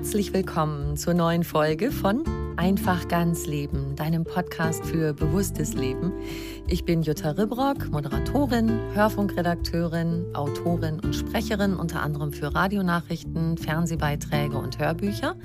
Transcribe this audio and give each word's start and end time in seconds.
Herzlich 0.00 0.32
willkommen 0.32 0.96
zur 0.96 1.12
neuen 1.12 1.44
Folge 1.44 1.92
von 1.92 2.24
Einfach 2.56 3.06
ganz 3.08 3.46
Leben, 3.46 3.96
deinem 3.96 4.24
Podcast 4.24 4.82
für 4.86 5.12
bewusstes 5.12 5.74
Leben. 5.74 6.14
Ich 6.66 6.86
bin 6.86 7.02
Jutta 7.02 7.32
Ribrock, 7.32 7.90
Moderatorin, 7.90 8.80
Hörfunkredakteurin, 8.94 10.34
Autorin 10.34 11.00
und 11.00 11.14
Sprecherin, 11.14 11.76
unter 11.76 12.00
anderem 12.00 12.32
für 12.32 12.54
Radionachrichten, 12.54 13.58
Fernsehbeiträge 13.58 14.56
und 14.56 14.78
Hörbücher. 14.78 15.36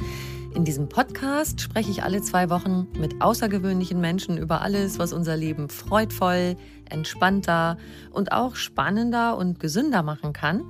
In 0.54 0.64
diesem 0.64 0.88
Podcast 0.88 1.60
spreche 1.60 1.92
ich 1.92 2.04
alle 2.04 2.22
zwei 2.22 2.50
Wochen 2.50 2.88
mit 2.98 3.22
außergewöhnlichen 3.22 4.00
Menschen 4.00 4.38
über 4.38 4.62
alles, 4.62 5.00
was 5.00 5.12
unser 5.12 5.36
Leben 5.36 5.68
freudvoll, 5.68 6.56
entspannter 6.90 7.78
und 8.10 8.32
auch 8.32 8.56
spannender 8.56 9.36
und 9.36 9.60
gesünder 9.60 10.02
machen 10.02 10.32
kann. 10.32 10.64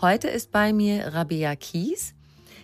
Heute 0.00 0.26
ist 0.26 0.50
bei 0.50 0.72
mir 0.72 1.14
Rabea 1.14 1.54
Kies. 1.54 2.16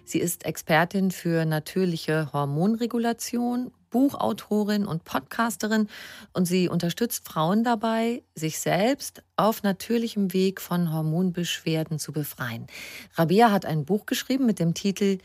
Sie 0.05 0.19
ist 0.19 0.45
Expertin 0.45 1.11
für 1.11 1.45
natürliche 1.45 2.33
Hormonregulation, 2.33 3.73
Buchautorin 3.95 4.87
und 4.87 5.05
Podcasterin 5.05 5.89
und 6.33 6.47
sie 6.47 6.69
unterstützt 6.69 7.29
Frauen 7.29 7.63
dabei, 7.63 8.25
sich 8.35 8.59
selbst 8.59 9.23
auf 9.37 9.63
natürlichem 9.63 10.33
Weg 10.33 10.61
von 10.61 10.93
Hormonbeschwerden 10.93 12.01
zu 12.01 12.11
befreien. 12.11 12.67
Rabea 13.15 13.53
hat 13.53 13.65
ein 13.65 13.85
Buch 13.85 14.05
geschrieben 14.05 14.47
mit 14.47 14.59
dem 14.59 14.75
Titel 14.75 15.19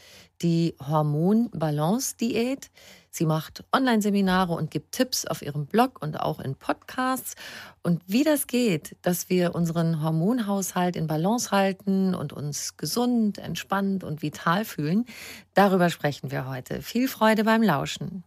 Die 0.44 0.76
Hormonbalance-Diät. 0.88 2.70
Sie 3.10 3.26
macht 3.26 3.64
Online-Seminare 3.74 4.54
und 4.54 4.72
gibt 4.72 4.92
Tipps 4.94 5.26
auf 5.26 5.42
ihrem 5.42 5.66
Blog 5.66 6.02
und 6.02 6.20
auch 6.20 6.40
in 6.40 6.56
Podcasts. 6.56 7.36
Und 7.82 8.02
wie 8.08 8.24
das 8.24 8.48
geht, 8.48 8.96
dass 9.02 9.30
wir 9.30 9.56
unseren 9.56 10.04
Hormonhaushalt 10.04 10.96
in 10.96 11.08
Balance 11.08 11.52
halten 11.52 12.14
und 12.14 12.34
uns 12.34 12.78
gesund, 12.78 13.38
entspannt 13.38 14.04
und 14.04 14.22
vital 14.22 14.66
fühlen, 14.66 15.06
darüber 15.54 15.90
sprechen 15.90 16.32
wir 16.32 16.48
heute. 16.48 16.82
Viel 16.82 17.08
Freude 17.08 17.44
beim 17.44 17.64
Lauschen. 17.64 18.24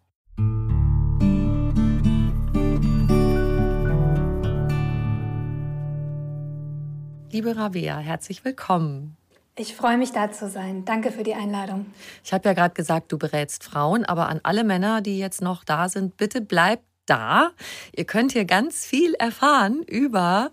Liebe 7.31 7.57
Rabea, 7.57 7.97
herzlich 7.97 8.45
willkommen. 8.45 9.17
Ich 9.55 9.77
freue 9.77 9.99
mich, 9.99 10.13
da 10.13 10.33
zu 10.33 10.49
sein. 10.49 10.87
Danke 10.87 11.13
für 11.13 11.25
die 11.25 11.35
Einladung. 11.35 11.87
Ich 12.25 12.33
habe 12.33 12.49
ja 12.49 12.55
gerade 12.55 12.75
gesagt, 12.75 13.13
du 13.13 13.19
berätst 13.19 13.65
Frauen, 13.65 14.07
aber 14.07 14.29
an 14.29 14.41
alle 14.43 14.65
Männer, 14.65 15.03
die 15.03 15.19
jetzt 15.19 15.43
noch 15.43 15.63
da 15.63 15.91
sind, 15.91 16.17
bitte 16.17 16.41
bleibt 16.41 16.85
da. 17.05 17.51
Ihr 17.95 18.05
könnt 18.05 18.33
hier 18.33 18.47
ganz 18.47 18.87
viel 18.87 19.13
erfahren 19.15 19.83
über 19.83 20.51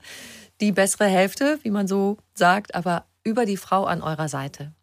die 0.59 0.73
bessere 0.73 1.05
Hälfte, 1.05 1.59
wie 1.63 1.71
man 1.71 1.87
so 1.87 2.17
sagt, 2.33 2.75
aber 2.75 3.05
über 3.23 3.45
die 3.45 3.55
Frau 3.55 3.85
an 3.85 4.01
eurer 4.01 4.27
Seite. 4.27 4.73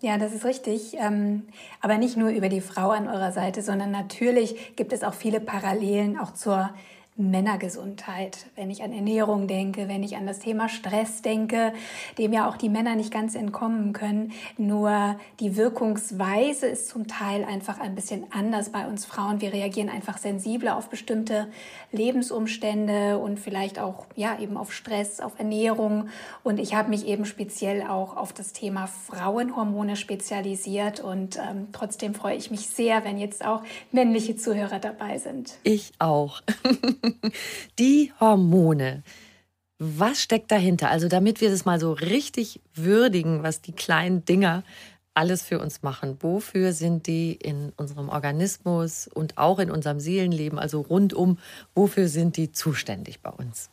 Ja, 0.00 0.16
das 0.16 0.32
ist 0.32 0.44
richtig. 0.44 0.94
Ähm, 0.94 1.48
aber 1.80 1.98
nicht 1.98 2.16
nur 2.16 2.30
über 2.30 2.48
die 2.48 2.60
Frau 2.60 2.90
an 2.90 3.08
eurer 3.08 3.32
Seite, 3.32 3.62
sondern 3.62 3.90
natürlich 3.90 4.76
gibt 4.76 4.92
es 4.92 5.02
auch 5.02 5.14
viele 5.14 5.40
Parallelen 5.40 6.18
auch 6.18 6.32
zur 6.32 6.70
Männergesundheit, 7.20 8.46
wenn 8.56 8.70
ich 8.70 8.82
an 8.82 8.92
Ernährung 8.92 9.46
denke, 9.46 9.88
wenn 9.88 10.02
ich 10.02 10.16
an 10.16 10.26
das 10.26 10.38
Thema 10.38 10.68
Stress 10.68 11.22
denke, 11.22 11.72
dem 12.18 12.32
ja 12.32 12.48
auch 12.48 12.56
die 12.56 12.68
Männer 12.68 12.96
nicht 12.96 13.12
ganz 13.12 13.34
entkommen 13.34 13.92
können. 13.92 14.32
Nur 14.56 15.16
die 15.38 15.56
Wirkungsweise 15.56 16.66
ist 16.66 16.88
zum 16.88 17.06
Teil 17.06 17.44
einfach 17.44 17.78
ein 17.80 17.94
bisschen 17.94 18.24
anders 18.30 18.70
bei 18.70 18.86
uns 18.86 19.04
Frauen. 19.04 19.40
Wir 19.40 19.52
reagieren 19.52 19.88
einfach 19.88 20.18
sensibler 20.18 20.76
auf 20.76 20.88
bestimmte 20.88 21.48
Lebensumstände 21.92 23.18
und 23.18 23.38
vielleicht 23.38 23.78
auch 23.78 24.06
ja 24.16 24.38
eben 24.38 24.56
auf 24.56 24.72
Stress, 24.72 25.20
auf 25.20 25.38
Ernährung. 25.38 26.08
Und 26.42 26.58
ich 26.58 26.74
habe 26.74 26.90
mich 26.90 27.06
eben 27.06 27.24
speziell 27.24 27.82
auch 27.82 28.16
auf 28.16 28.32
das 28.32 28.52
Thema 28.52 28.86
Frauenhormone 28.86 29.96
spezialisiert. 29.96 31.00
Und 31.00 31.36
ähm, 31.36 31.68
trotzdem 31.72 32.14
freue 32.14 32.36
ich 32.36 32.50
mich 32.50 32.68
sehr, 32.68 33.04
wenn 33.04 33.18
jetzt 33.18 33.44
auch 33.44 33.62
männliche 33.92 34.36
Zuhörer 34.36 34.78
dabei 34.78 35.18
sind. 35.18 35.58
Ich 35.62 35.92
auch. 35.98 36.40
die 37.78 38.12
Hormone. 38.20 39.02
Was 39.78 40.22
steckt 40.22 40.50
dahinter? 40.50 40.90
Also 40.90 41.08
damit 41.08 41.40
wir 41.40 41.50
das 41.50 41.64
mal 41.64 41.80
so 41.80 41.92
richtig 41.92 42.60
würdigen, 42.74 43.42
was 43.42 43.62
die 43.62 43.72
kleinen 43.72 44.24
Dinger 44.24 44.62
alles 45.14 45.42
für 45.42 45.58
uns 45.58 45.82
machen. 45.82 46.18
Wofür 46.20 46.72
sind 46.72 47.06
die 47.06 47.32
in 47.32 47.72
unserem 47.76 48.08
Organismus 48.08 49.08
und 49.08 49.38
auch 49.38 49.58
in 49.58 49.70
unserem 49.70 50.00
Seelenleben, 50.00 50.58
also 50.58 50.80
rundum, 50.80 51.38
wofür 51.74 52.08
sind 52.08 52.36
die 52.36 52.52
zuständig 52.52 53.20
bei 53.20 53.30
uns? 53.30 53.70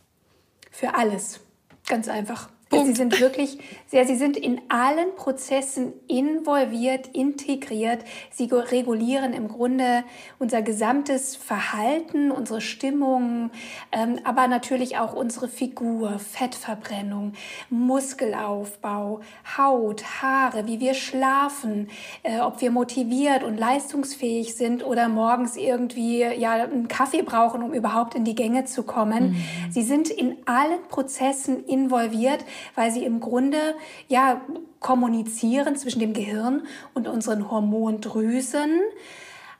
Für 0.71 0.95
alles. 0.95 1.39
Ganz 1.87 2.07
einfach. 2.07 2.49
Punkt. 2.69 2.87
Sie 2.87 2.93
sind 2.93 3.19
wirklich, 3.21 3.59
ja, 3.91 4.03
sie 4.05 4.15
sind 4.15 4.35
in 4.35 4.61
allen 4.67 5.15
Prozessen 5.15 5.93
involviert, 6.07 7.07
integriert. 7.13 8.03
Sie 8.31 8.49
regulieren 8.51 9.33
im 9.33 9.47
Grunde 9.47 10.03
unser 10.37 10.61
gesamtes 10.61 11.35
Verhalten, 11.35 12.31
unsere 12.31 12.59
Stimmung, 12.59 13.51
ähm, 13.91 14.19
aber 14.23 14.47
natürlich 14.47 14.97
auch 14.97 15.13
unsere 15.13 15.47
Figur, 15.47 16.19
Fettverbrennung, 16.19 17.33
Muskelaufbau, 17.69 19.21
Haut, 19.57 20.03
Haare, 20.21 20.67
wie 20.67 20.79
wir 20.79 20.93
schlafen, 20.93 21.89
äh, 22.23 22.39
ob 22.39 22.61
wir 22.61 22.71
motiviert 22.71 23.43
und 23.43 23.57
leistungsfähig 23.57 24.55
sind 24.55 24.85
oder 24.85 25.07
morgens 25.07 25.55
irgendwie 25.55 26.19
ja 26.21 26.51
einen 26.51 26.89
Kaffee 26.89 27.21
brauchen, 27.21 27.63
um 27.63 27.73
überhaupt 27.73 28.15
in 28.15 28.25
die 28.25 28.35
Gänge 28.35 28.65
zu 28.65 28.83
kommen. 28.83 29.29
Mhm. 29.29 29.71
Sie 29.71 29.83
sind 29.83 30.09
in 30.09 30.35
allen 30.45 30.81
Prozessen 30.89 31.63
involviert 31.65 32.43
weil 32.75 32.91
sie 32.91 33.03
im 33.03 33.19
Grunde 33.19 33.75
ja 34.07 34.41
kommunizieren 34.79 35.75
zwischen 35.75 35.99
dem 35.99 36.13
Gehirn 36.13 36.63
und 36.93 37.07
unseren 37.07 37.49
Hormondrüsen 37.49 38.81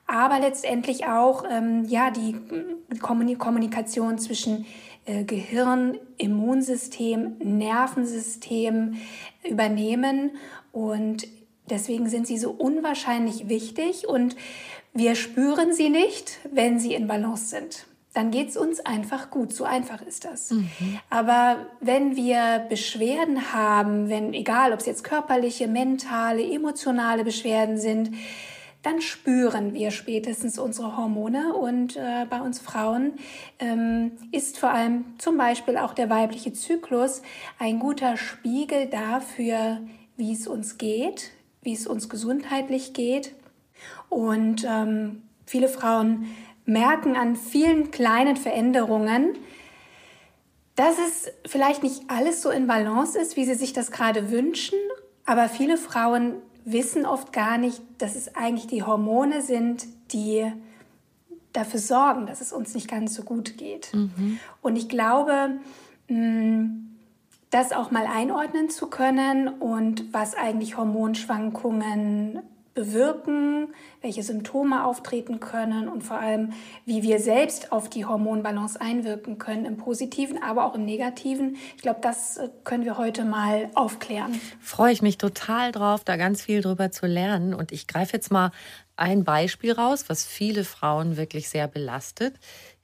aber 0.07 0.39
letztendlich 0.39 1.05
auch 1.05 1.43
ähm, 1.49 1.83
ja, 1.85 2.11
die 2.11 2.35
Kommunikation 2.99 4.17
zwischen 4.17 4.65
äh, 5.05 5.25
Gehirn, 5.25 5.99
Immunsystem, 6.17 7.35
Nervensystem 7.39 8.95
übernehmen. 9.47 10.31
Und 10.71 11.27
deswegen 11.69 12.07
sind 12.07 12.25
sie 12.25 12.37
so 12.37 12.51
unwahrscheinlich 12.51 13.49
wichtig 13.49 14.07
und 14.07 14.37
wir 14.93 15.15
spüren 15.15 15.73
sie 15.73 15.89
nicht, 15.89 16.39
wenn 16.51 16.79
sie 16.79 16.93
in 16.93 17.07
Balance 17.07 17.47
sind. 17.47 17.85
Dann 18.17 18.31
geht 18.31 18.49
es 18.49 18.57
uns 18.57 18.79
einfach 18.79 19.29
gut. 19.29 19.53
So 19.53 19.63
einfach 19.63 20.01
ist 20.01 20.25
das. 20.25 20.49
Mhm. 20.49 20.99
Aber 21.11 21.67
wenn 21.81 22.15
wir 22.15 22.65
Beschwerden 22.67 23.53
haben, 23.53 24.09
wenn, 24.09 24.33
egal 24.33 24.73
ob 24.73 24.79
es 24.79 24.87
jetzt 24.87 25.03
körperliche, 25.03 25.67
mentale, 25.67 26.43
emotionale 26.43 27.23
Beschwerden 27.23 27.77
sind, 27.77 28.15
dann 28.81 29.01
spüren 29.01 29.75
wir 29.75 29.91
spätestens 29.91 30.57
unsere 30.57 30.97
Hormone. 30.97 31.53
Und 31.53 31.95
äh, 31.95 32.25
bei 32.27 32.41
uns 32.41 32.57
Frauen 32.57 33.13
ähm, 33.59 34.13
ist 34.31 34.57
vor 34.57 34.71
allem 34.71 35.05
zum 35.19 35.37
Beispiel 35.37 35.77
auch 35.77 35.93
der 35.93 36.09
weibliche 36.09 36.53
Zyklus 36.53 37.21
ein 37.59 37.77
guter 37.77 38.17
Spiegel 38.17 38.87
dafür, 38.87 39.81
wie 40.15 40.33
es 40.33 40.47
uns 40.47 40.79
geht, 40.79 41.29
wie 41.61 41.73
es 41.73 41.85
uns 41.85 42.09
gesundheitlich 42.09 42.93
geht. 42.93 43.35
Und 44.09 44.65
ähm, 44.67 45.21
viele 45.45 45.67
Frauen 45.67 46.25
merken 46.67 47.15
an 47.15 47.35
vielen 47.35 47.89
kleinen 47.89 48.37
Veränderungen, 48.37 49.35
dass 50.75 50.95
es 50.99 51.31
vielleicht 51.49 51.81
nicht 51.81 52.03
alles 52.09 52.43
so 52.43 52.51
in 52.51 52.67
Balance 52.67 53.17
ist, 53.17 53.35
wie 53.35 53.45
sie 53.45 53.55
sich 53.55 53.73
das 53.73 53.89
gerade 53.89 54.29
wünschen, 54.29 54.77
aber 55.25 55.49
viele 55.49 55.77
Frauen 55.77 56.35
wissen 56.65 57.05
oft 57.05 57.33
gar 57.33 57.57
nicht, 57.57 57.81
dass 57.97 58.15
es 58.15 58.35
eigentlich 58.35 58.67
die 58.67 58.83
Hormone 58.83 59.41
sind, 59.41 59.87
die 60.11 60.45
dafür 61.53 61.79
sorgen, 61.79 62.27
dass 62.27 62.41
es 62.41 62.53
uns 62.53 62.75
nicht 62.75 62.87
ganz 62.89 63.15
so 63.15 63.23
gut 63.23 63.57
geht. 63.57 63.93
Mhm. 63.93 64.39
Und 64.61 64.75
ich 64.75 64.89
glaube, 64.89 65.59
mm, 66.09 66.65
das 67.49 67.71
auch 67.71 67.89
mal 67.89 68.05
einordnen 68.05 68.69
zu 68.69 68.87
können 68.87 69.47
und 69.47 70.13
was 70.13 70.35
eigentlich 70.35 70.77
Hormonschwankungen 70.77 72.41
bewirken, 72.77 73.73
welche 74.01 74.21
Symptome 74.21 74.85
auftreten 74.85 75.39
können 75.39 75.89
und 75.89 76.03
vor 76.03 76.19
allem, 76.19 76.53
wie 76.85 77.01
wir 77.01 77.19
selbst 77.19 77.71
auf 77.71 77.89
die 77.89 78.05
Hormonbalance 78.05 78.79
einwirken 78.79 79.39
können, 79.39 79.65
im 79.65 79.77
positiven, 79.77 80.43
aber 80.43 80.63
auch 80.63 80.75
im 80.75 80.85
negativen. 80.85 81.57
Ich 81.75 81.81
glaube, 81.81 82.01
das 82.03 82.37
äh, 82.37 82.49
können 82.63 82.85
wir 82.85 82.99
heute 82.99 83.25
mal 83.25 83.71
aufklären. 83.73 84.39
Freue 84.61 84.93
ich 84.93 85.01
mich 85.01 85.17
total 85.17 85.71
drauf, 85.71 86.03
da 86.03 86.17
ganz 86.17 86.43
viel 86.43 86.61
drüber 86.61 86.91
zu 86.91 87.07
lernen. 87.07 87.55
Und 87.55 87.71
ich 87.71 87.87
greife 87.87 88.13
jetzt 88.13 88.31
mal 88.31 88.51
ein 88.95 89.23
Beispiel 89.23 89.71
raus, 89.71 90.05
was 90.07 90.23
viele 90.23 90.63
Frauen 90.63 91.17
wirklich 91.17 91.49
sehr 91.49 91.67
belastet. 91.67 92.35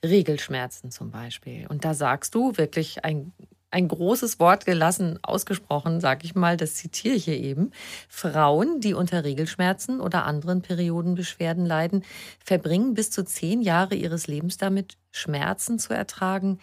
Regelschmerzen 0.03 0.89
zum 0.89 1.11
Beispiel. 1.11 1.67
Und 1.69 1.85
da 1.85 1.93
sagst 1.93 2.33
du 2.33 2.57
wirklich 2.57 3.05
ein 3.05 3.31
ein 3.73 3.87
großes 3.87 4.39
Wort 4.39 4.65
gelassen 4.65 5.19
ausgesprochen, 5.23 5.99
sage 5.99 6.25
ich 6.25 6.35
mal, 6.35 6.57
das 6.57 6.75
zitiere 6.75 7.15
ich 7.15 7.25
hier 7.25 7.39
eben. 7.39 7.71
Frauen, 8.07 8.81
die 8.81 8.93
unter 8.93 9.23
Regelschmerzen 9.23 9.99
oder 9.99 10.25
anderen 10.25 10.61
Periodenbeschwerden 10.61 11.65
leiden, 11.65 12.03
verbringen 12.43 12.93
bis 12.93 13.09
zu 13.09 13.25
zehn 13.25 13.61
Jahre 13.61 13.95
ihres 13.95 14.27
Lebens 14.27 14.57
damit, 14.57 14.97
Schmerzen 15.11 15.79
zu 15.79 15.93
ertragen, 15.93 16.59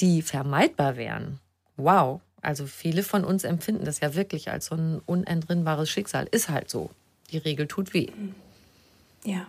die 0.00 0.22
vermeidbar 0.22 0.96
wären. 0.96 1.40
Wow. 1.76 2.20
Also 2.40 2.66
viele 2.66 3.02
von 3.02 3.24
uns 3.24 3.44
empfinden 3.44 3.84
das 3.84 4.00
ja 4.00 4.14
wirklich 4.14 4.50
als 4.50 4.66
so 4.66 4.76
ein 4.76 5.00
unentrinnbares 5.04 5.90
Schicksal. 5.90 6.26
Ist 6.30 6.48
halt 6.48 6.70
so. 6.70 6.90
Die 7.32 7.38
Regel 7.38 7.66
tut 7.66 7.92
weh. 7.92 8.08
Ja. 9.24 9.46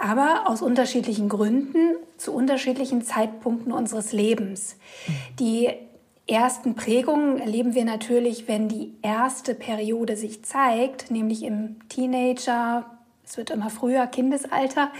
Aber 0.00 0.48
aus 0.48 0.62
unterschiedlichen 0.62 1.28
Gründen 1.28 1.94
zu 2.16 2.32
unterschiedlichen 2.32 3.02
Zeitpunkten 3.02 3.70
unseres 3.70 4.12
Lebens. 4.12 4.76
Die 5.38 5.68
ersten 6.26 6.74
Prägungen 6.74 7.38
erleben 7.38 7.74
wir 7.74 7.84
natürlich, 7.84 8.48
wenn 8.48 8.66
die 8.66 8.94
erste 9.02 9.54
Periode 9.54 10.16
sich 10.16 10.42
zeigt, 10.42 11.10
nämlich 11.10 11.42
im 11.42 11.76
Teenager, 11.90 12.86
es 13.26 13.36
wird 13.36 13.50
immer 13.50 13.68
früher, 13.68 14.06
Kindesalter. 14.06 14.90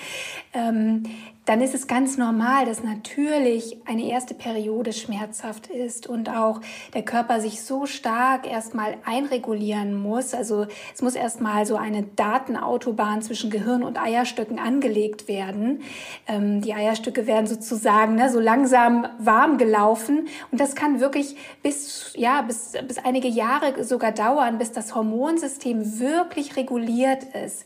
Ähm, 0.52 1.04
dann 1.50 1.62
ist 1.62 1.74
es 1.74 1.88
ganz 1.88 2.16
normal, 2.16 2.64
dass 2.64 2.84
natürlich 2.84 3.78
eine 3.84 4.08
erste 4.08 4.34
Periode 4.34 4.92
schmerzhaft 4.92 5.66
ist 5.66 6.06
und 6.06 6.28
auch 6.28 6.60
der 6.94 7.02
Körper 7.02 7.40
sich 7.40 7.62
so 7.62 7.86
stark 7.86 8.48
erstmal 8.48 8.94
einregulieren 9.04 10.00
muss. 10.00 10.32
Also 10.32 10.68
es 10.94 11.02
muss 11.02 11.16
erstmal 11.16 11.66
so 11.66 11.74
eine 11.74 12.04
Datenautobahn 12.04 13.20
zwischen 13.22 13.50
Gehirn 13.50 13.82
und 13.82 14.00
Eierstöcken 14.00 14.60
angelegt 14.60 15.26
werden. 15.26 15.82
Ähm, 16.28 16.60
die 16.60 16.72
Eierstöcke 16.72 17.26
werden 17.26 17.48
sozusagen 17.48 18.14
ne, 18.14 18.30
so 18.30 18.38
langsam 18.38 19.08
warm 19.18 19.58
gelaufen 19.58 20.28
und 20.52 20.60
das 20.60 20.76
kann 20.76 21.00
wirklich 21.00 21.34
bis, 21.64 22.12
ja, 22.14 22.42
bis, 22.42 22.74
bis 22.86 22.98
einige 22.98 23.26
Jahre 23.26 23.82
sogar 23.82 24.12
dauern, 24.12 24.58
bis 24.58 24.70
das 24.70 24.94
Hormonsystem 24.94 25.98
wirklich 25.98 26.54
reguliert 26.54 27.24
ist. 27.44 27.64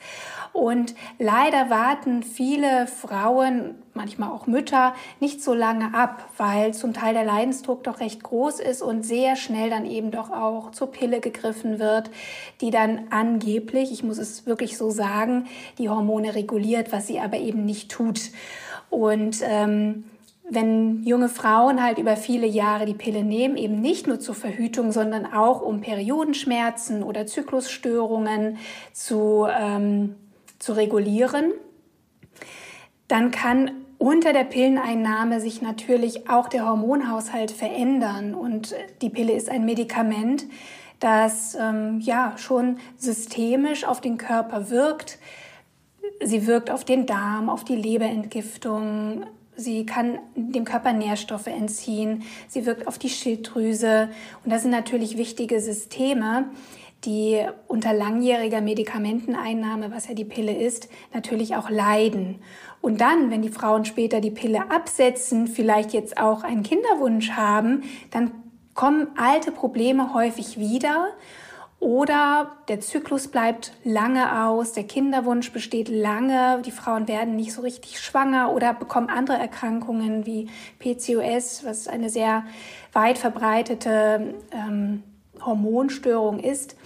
Und 0.55 0.95
leider 1.19 1.69
warten 1.69 2.23
viele 2.23 2.87
Frauen, 2.87 3.75
manchmal 3.93 4.31
auch 4.31 4.47
Mütter, 4.47 4.95
nicht 5.19 5.43
so 5.43 5.53
lange 5.53 5.93
ab, 5.95 6.29
weil 6.37 6.73
zum 6.73 6.95
Teil 6.95 7.13
der 7.13 7.25
Leidensdruck 7.25 7.83
doch 7.83 7.99
recht 7.99 8.23
groß 8.23 8.61
ist 8.61 8.81
und 8.81 9.05
sehr 9.05 9.35
schnell 9.35 9.69
dann 9.69 9.85
eben 9.85 10.13
doch 10.13 10.31
auch 10.31 10.71
zur 10.71 10.93
Pille 10.93 11.19
gegriffen 11.19 11.81
wird, 11.81 12.09
die 12.61 12.71
dann 12.71 13.09
angeblich, 13.11 13.91
ich 13.91 14.05
muss 14.05 14.19
es 14.19 14.47
wirklich 14.47 14.79
so 14.79 14.91
sagen, 14.91 15.49
die 15.79 15.89
Hormone 15.89 16.37
reguliert, 16.37 16.93
was 16.93 17.09
sie 17.09 17.19
aber 17.19 17.39
eben 17.39 17.65
nicht 17.65 17.91
tut. 17.91 18.31
Und 18.91 19.39
ähm, 19.43 20.05
wenn 20.49 21.03
junge 21.03 21.29
Frauen 21.29 21.83
halt 21.83 21.99
über 21.99 22.17
viele 22.17 22.47
Jahre 22.47 22.87
die 22.87 22.95
Pille 22.95 23.25
nehmen, 23.25 23.57
eben 23.57 23.81
nicht 23.81 24.07
nur 24.07 24.21
zur 24.21 24.37
Verhütung, 24.37 24.93
sondern 24.93 25.27
auch 25.27 25.63
um 25.63 25.81
Periodenschmerzen 25.81 27.03
oder 27.03 27.27
Zyklusstörungen 27.27 28.59
zu 28.93 29.49
ähm, 29.51 30.15
zu 30.65 30.73
regulieren, 30.73 31.53
dann 33.07 33.31
kann 33.31 33.71
unter 33.99 34.33
der 34.33 34.45
Pilleneinnahme 34.45 35.41
sich 35.41 35.63
natürlich 35.63 36.29
auch 36.29 36.49
der 36.49 36.67
Hormonhaushalt 36.67 37.51
verändern. 37.51 38.35
Und 38.35 38.75
die 39.03 39.11
Pille 39.11 39.33
ist 39.33 39.51
ein 39.51 39.65
Medikament, 39.65 40.47
das 41.01 41.55
ähm, 41.55 42.01
ja 42.01 42.35
schon 42.39 42.79
systemisch 42.97 43.85
auf 43.85 44.01
den 44.01 44.17
Körper 44.17 44.71
wirkt. 44.71 45.19
Sie 46.23 46.47
wirkt 46.47 46.71
auf 46.71 46.85
den 46.85 47.07
Darm, 47.07 47.51
auf 47.51 47.65
die 47.65 47.77
Leberentgiftung. 47.77 49.25
Sie 49.57 49.87
kann 49.87 50.19
dem 50.35 50.65
Körper 50.65 50.93
Nährstoffe 50.93 51.47
entziehen. 51.47 52.23
Sie 52.49 52.67
wirkt 52.67 52.89
auf 52.89 52.99
die 52.99 53.11
Schilddrüse. 53.11 54.09
Und 54.45 54.51
das 54.51 54.63
sind 54.63 54.71
natürlich 54.71 55.19
wichtige 55.19 55.61
Systeme, 55.61 56.47
die 57.05 57.45
unter 57.69 57.93
langjähriger 57.93 58.61
Medikamenteneinnahme, 58.61 59.93
was 59.93 60.09
ja 60.09 60.15
die 60.15 60.25
Pille 60.25 60.57
ist, 60.57 60.89
natürlich 61.13 61.57
auch 61.57 61.71
leiden. 61.71 62.41
Und 62.81 63.01
dann, 63.01 63.31
wenn 63.31 63.43
die 63.43 63.49
Frauen 63.49 63.85
später 63.85 64.21
die 64.21 64.31
Pille 64.31 64.71
absetzen, 64.71 65.47
vielleicht 65.47 65.93
jetzt 65.93 66.19
auch 66.19 66.45
einen 66.45 66.63
Kinderwunsch 66.63 67.31
haben, 67.31 67.85
dann 68.11 68.31
kommen 68.75 69.09
alte 69.17 69.53
Probleme 69.53 70.15
häufig 70.15 70.59
wieder. 70.59 71.09
Oder 71.81 72.53
der 72.69 72.81
Zyklus 72.81 73.29
bleibt 73.29 73.73
lange 73.85 74.47
aus, 74.47 74.73
der 74.73 74.85
Kinderwunsch 74.85 75.53
besteht 75.53 75.89
lange, 75.89 76.63
die 76.65 76.71
Frauen 76.71 77.09
werden 77.09 77.37
nicht 77.37 77.53
so 77.53 77.61
richtig 77.61 78.01
schwanger 78.01 78.55
oder 78.55 78.73
bekommen 78.73 79.11
andere 79.11 79.37
Erkrankungen 79.37 80.25
wie 80.25 80.49
PCOS, 80.79 81.63
was 81.65 81.87
eine 81.87 82.09
sehr 82.09 82.45
weit 82.95 83.19
verbreitete 83.19 84.35
ähm, 84.51 85.03
Hormonstörung 85.45 86.39
ist. 86.39 86.77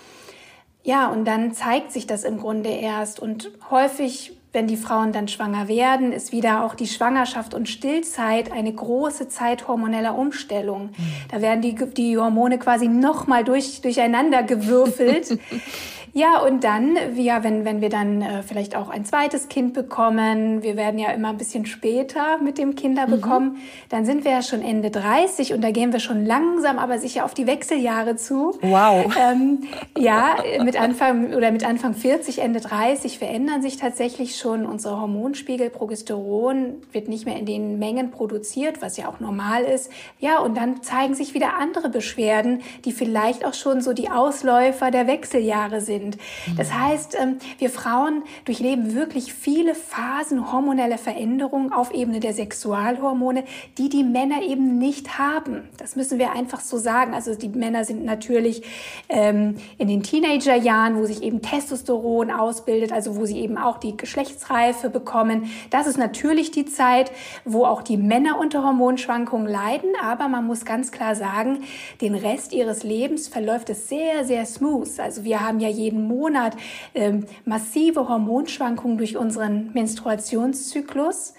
Ja, 0.89 1.09
und 1.09 1.27
dann 1.27 1.53
zeigt 1.53 1.93
sich 1.93 2.07
das 2.07 2.25
im 2.25 2.39
Grunde 2.39 2.71
erst. 2.71 3.21
Und 3.21 3.51
häufig, 3.71 4.33
wenn 4.55 4.67
die 4.67 4.79
Frauen 4.79 5.13
dann 5.13 5.29
schwanger 5.29 5.69
werden, 5.69 6.13
ist 6.13 6.33
wieder 6.33 6.65
auch 6.65 6.75
die 6.75 6.87
Schwangerschaft 6.87 7.53
und 7.53 7.69
Stillzeit 7.69 8.51
eine 8.53 8.73
große 8.73 9.29
Zeit 9.29 9.69
hormoneller 9.69 10.17
Umstellung. 10.17 10.85
Mhm. 10.85 11.13
Da 11.31 11.43
werden 11.43 11.61
die, 11.61 11.75
die 11.75 12.17
Hormone 12.17 12.59
quasi 12.59 12.89
nochmal 12.89 13.45
durch, 13.45 13.83
durcheinander 13.83 14.43
gewürfelt. 14.43 15.39
Ja, 16.13 16.41
und 16.41 16.65
dann, 16.65 16.97
ja, 17.17 17.45
wenn, 17.45 17.65
wenn 17.65 17.81
wir 17.81 17.91
dann 17.91 18.23
äh, 18.23 18.43
vielleicht 18.43 18.75
auch 18.77 18.89
ein 18.89 19.05
zweites 19.05 19.49
Kind 19.49 19.75
bekommen, 19.75 20.63
wir 20.63 20.77
werden 20.77 20.99
ja 20.99 21.11
immer 21.11 21.29
ein 21.29 21.37
bisschen 21.37 21.67
später 21.67 22.39
mit 22.39 22.59
dem 22.59 22.75
Kinder 22.75 23.07
mhm. 23.07 23.11
bekommen, 23.11 23.57
dann 23.89 24.05
sind 24.05 24.25
wir 24.25 24.33
ja 24.33 24.43
schon 24.43 24.63
Ende 24.63 24.91
30 24.91 25.53
und 25.53 25.63
da 25.63 25.71
gehen 25.71 25.93
wir 25.93 26.01
schon 26.01 26.25
langsam, 26.25 26.79
aber 26.79 26.99
sicher 26.99 27.25
auf 27.25 27.35
die 27.35 27.47
Wechseljahre 27.47 28.17
zu. 28.17 28.59
Wow. 28.63 29.15
Ähm, 29.19 29.65
ja, 29.97 30.37
mit 30.63 30.81
Anfang 30.81 31.35
oder 31.35 31.51
mit 31.51 31.65
Anfang 31.65 31.95
40, 31.95 32.39
Ende 32.39 32.61
30 32.61 33.19
verändern 33.19 33.63
sich 33.63 33.77
tatsächlich 33.77 34.37
schon 34.37 34.67
unsere 34.67 35.01
Hormonspiegel. 35.01 35.71
Progesteron 35.71 36.77
wird 36.93 37.09
nicht 37.09 37.27
mehr 37.27 37.37
in 37.37 37.47
den 37.47 37.79
Mengen 37.79 38.11
produziert, 38.11 38.81
was 38.81 38.97
ja 38.97 39.09
auch 39.09 39.21
normal 39.21 39.65
ist. 39.65 39.91
Ja, 40.21 40.39
und 40.39 40.57
dann 40.57 40.83
zeigen 40.83 41.15
sich 41.15 41.35
wieder 41.35 41.55
andere 41.59 41.89
Beschwerden, 41.89 42.63
die 42.85 42.93
vielleicht 42.93 43.45
auch 43.45 43.55
schon 43.55 43.81
so 43.81 43.93
die 43.93 44.11
Ausläufer 44.11 44.91
der 44.91 45.07
Wechseljahre 45.07 45.81
sind 45.81 45.98
sind. 45.99 46.19
Das 46.57 46.73
heißt, 46.73 47.17
ähm, 47.21 47.39
wir 47.59 47.71
Frauen 47.71 48.23
durchleben 48.45 48.95
wirklich 48.95 49.33
viele 49.35 49.75
Phasen 49.75 50.53
hormoneller 50.53 50.99
Veränderungen 50.99 51.73
auf 51.73 51.93
Ebene 51.93 52.21
der 52.21 52.33
Sexualhormone, 52.33 53.45
die 53.77 53.89
die 53.89 54.05
Männer 54.05 54.43
eben 54.43 54.79
nicht 54.79 55.19
haben. 55.19 55.69
Das 55.77 55.97
müssen 55.97 56.19
wir 56.19 56.33
einfach 56.33 56.61
so 56.61 56.79
sagen. 56.79 57.15
Also 57.15 57.35
die 57.35 57.49
Männer 57.49 57.85
sind 57.85 58.05
natürlich 58.05 58.63
ähm, 59.09 59.57
in 59.77 59.89
den 59.89 60.03
Teenagerjahren, 60.03 60.97
wo 60.97 61.05
sich 61.05 61.23
eben 61.23 61.43
Testosteron 61.43 62.31
ausbildet, 62.31 62.93
also 62.93 63.17
wo 63.17 63.27
sie 63.27 63.39
eben 63.41 63.59
auch 63.59 63.79
die 63.79 63.97
Geschlechtsreife 63.97 64.91
bekommen. 64.91 65.51
Das 65.71 65.87
ist 65.87 65.99
natürlich 65.99 66.51
die 66.51 66.67
Zeit, 66.67 67.11
wo 67.45 67.65
auch 67.65 67.83
die 67.83 67.97
Männer 67.97 68.39
unter 68.39 68.65
Hormonschwankungen 68.65 69.49
leiden. 69.49 69.91
Aber 70.03 70.29
man 70.29 70.47
muss 70.47 70.65
ganz 70.65 70.93
klar 70.93 71.15
sagen, 71.15 71.61
den 72.01 72.15
Rest 72.15 72.53
ihres 72.53 72.83
Lebens 72.83 73.29
verläuft 73.29 73.71
es 73.71 73.89
sehr, 73.89 74.25
sehr 74.25 74.47
smooth. 74.47 74.89
Also 74.99 75.25
wir 75.25 75.41
haben 75.41 75.61
ja 75.61 75.69
jeden 75.69 75.88
Monat 75.91 76.57
ähm, 76.95 77.27
massive 77.45 78.09
Hormonschwankungen 78.09 78.99
durch 78.99 79.17
unseren 79.17 79.73
Menstruationszyklus. 79.73 81.35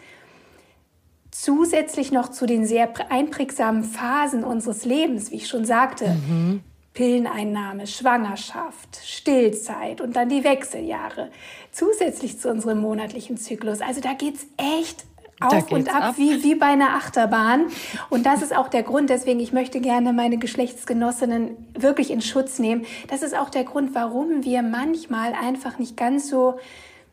Zusätzlich 1.31 2.11
noch 2.11 2.29
zu 2.29 2.45
den 2.45 2.65
sehr 2.65 2.91
einprägsamen 3.11 3.83
Phasen 3.83 4.43
unseres 4.43 4.85
Lebens, 4.85 5.31
wie 5.31 5.35
ich 5.35 5.47
schon 5.47 5.65
sagte, 5.65 6.17
mhm. 6.27 6.61
Pilleneinnahme, 6.93 7.87
Schwangerschaft, 7.87 8.99
Stillzeit 9.03 10.01
und 10.01 10.15
dann 10.15 10.27
die 10.27 10.43
Wechseljahre. 10.43 11.29
Zusätzlich 11.71 12.39
zu 12.39 12.49
unserem 12.49 12.81
monatlichen 12.81 13.37
Zyklus. 13.37 13.79
Also 13.79 14.01
da 14.01 14.13
geht 14.13 14.35
es 14.35 14.47
echt 14.57 15.05
auf 15.41 15.71
und 15.71 15.93
ab, 15.93 16.03
ab, 16.03 16.17
Wie, 16.17 16.43
wie 16.43 16.55
bei 16.55 16.67
einer 16.67 16.95
Achterbahn. 16.95 17.67
Und 18.09 18.25
das 18.25 18.41
ist 18.41 18.55
auch 18.55 18.67
der 18.67 18.83
Grund, 18.83 19.09
deswegen 19.09 19.39
ich 19.39 19.53
möchte 19.53 19.79
gerne 19.79 20.13
meine 20.13 20.37
Geschlechtsgenossinnen 20.37 21.57
wirklich 21.77 22.11
in 22.11 22.21
Schutz 22.21 22.59
nehmen. 22.59 22.85
Das 23.07 23.21
ist 23.21 23.37
auch 23.37 23.49
der 23.49 23.63
Grund, 23.63 23.95
warum 23.95 24.43
wir 24.43 24.61
manchmal 24.61 25.33
einfach 25.33 25.79
nicht 25.79 25.97
ganz 25.97 26.29
so 26.29 26.59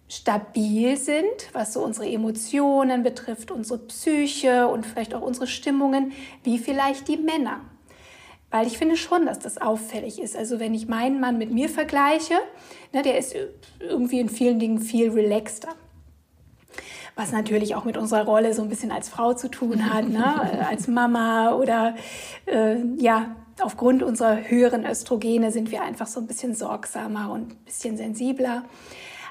stabil 0.08 0.96
sind, 0.96 1.24
was 1.52 1.72
so 1.72 1.82
unsere 1.82 2.08
Emotionen 2.08 3.02
betrifft, 3.02 3.50
unsere 3.50 3.78
Psyche 3.78 4.68
und 4.68 4.86
vielleicht 4.86 5.14
auch 5.14 5.22
unsere 5.22 5.46
Stimmungen, 5.46 6.12
wie 6.44 6.58
vielleicht 6.58 7.08
die 7.08 7.16
Männer. 7.16 7.60
Weil 8.50 8.68
ich 8.68 8.78
finde 8.78 8.96
schon, 8.96 9.26
dass 9.26 9.40
das 9.40 9.60
auffällig 9.60 10.20
ist. 10.20 10.36
Also 10.36 10.60
wenn 10.60 10.72
ich 10.74 10.86
meinen 10.86 11.18
Mann 11.18 11.38
mit 11.38 11.50
mir 11.50 11.68
vergleiche, 11.68 12.34
ne, 12.92 13.02
der 13.02 13.18
ist 13.18 13.34
irgendwie 13.80 14.20
in 14.20 14.28
vielen 14.28 14.60
Dingen 14.60 14.80
viel 14.80 15.10
relaxter 15.10 15.74
was 17.16 17.32
natürlich 17.32 17.74
auch 17.74 17.84
mit 17.84 17.96
unserer 17.96 18.24
Rolle 18.24 18.52
so 18.54 18.62
ein 18.62 18.68
bisschen 18.68 18.92
als 18.92 19.08
Frau 19.08 19.32
zu 19.32 19.48
tun 19.48 19.92
hat, 19.92 20.08
ne? 20.08 20.66
als 20.68 20.86
Mama 20.86 21.54
oder 21.54 21.96
äh, 22.44 22.76
ja, 22.98 23.34
aufgrund 23.60 24.02
unserer 24.02 24.36
höheren 24.48 24.84
Östrogene 24.84 25.50
sind 25.50 25.70
wir 25.70 25.82
einfach 25.82 26.06
so 26.06 26.20
ein 26.20 26.26
bisschen 26.26 26.54
sorgsamer 26.54 27.32
und 27.32 27.52
ein 27.52 27.64
bisschen 27.64 27.96
sensibler. 27.96 28.64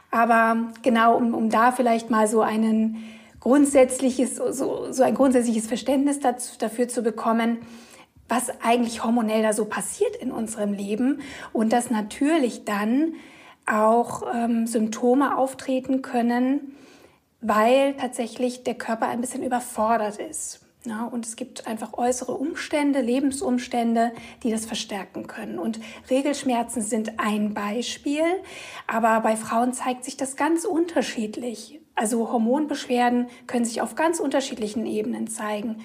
Aber 0.10 0.72
genau, 0.82 1.16
um, 1.16 1.34
um 1.36 1.50
da 1.50 1.72
vielleicht 1.72 2.10
mal 2.10 2.28
so 2.28 2.42
einen 2.42 3.04
grundsätzliches, 3.40 4.38
so, 4.38 4.92
so 4.92 5.04
ein 5.04 5.14
grundsätzliches 5.14 5.68
Verständnis 5.68 6.20
dazu, 6.20 6.58
dafür 6.58 6.88
zu 6.88 7.04
bekommen, 7.04 7.60
was 8.28 8.50
eigentlich 8.64 9.04
hormonell 9.04 9.44
da 9.44 9.54
so 9.54 9.66
passiert 9.66 10.16
in 10.16 10.32
unserem 10.32 10.74
Leben 10.74 11.20
und 11.54 11.72
dass 11.72 11.92
natürlich 11.92 12.66
dann 12.66 13.14
auch 13.68 14.24
ähm, 14.34 14.66
Symptome 14.66 15.38
auftreten 15.38 16.02
können, 16.02 16.76
weil 17.48 17.94
tatsächlich 17.96 18.64
der 18.64 18.76
Körper 18.76 19.08
ein 19.08 19.22
bisschen 19.22 19.44
überfordert 19.44 20.18
ist. 20.18 20.62
Ja, 20.86 21.06
und 21.06 21.26
es 21.26 21.36
gibt 21.36 21.66
einfach 21.66 21.94
äußere 21.94 22.34
Umstände, 22.34 23.02
Lebensumstände, 23.02 24.12
die 24.44 24.52
das 24.52 24.66
verstärken 24.68 25.26
können. 25.26 25.58
Und 25.58 25.80
Regelschmerzen 26.12 26.84
sind 26.84 27.20
ein 27.20 27.56
Beispiel, 27.56 28.24
aber 28.86 29.20
bei 29.22 29.36
Frauen 29.36 29.74
zeigt 29.74 30.04
sich 30.04 30.16
das 30.16 30.36
ganz 30.36 30.64
unterschiedlich. 30.64 31.80
Also 31.96 32.32
Hormonbeschwerden 32.32 33.28
können 33.48 33.66
sich 33.66 33.82
auf 33.82 33.96
ganz 33.96 34.20
unterschiedlichen 34.20 34.86
Ebenen 34.86 35.28
zeigen. 35.28 35.82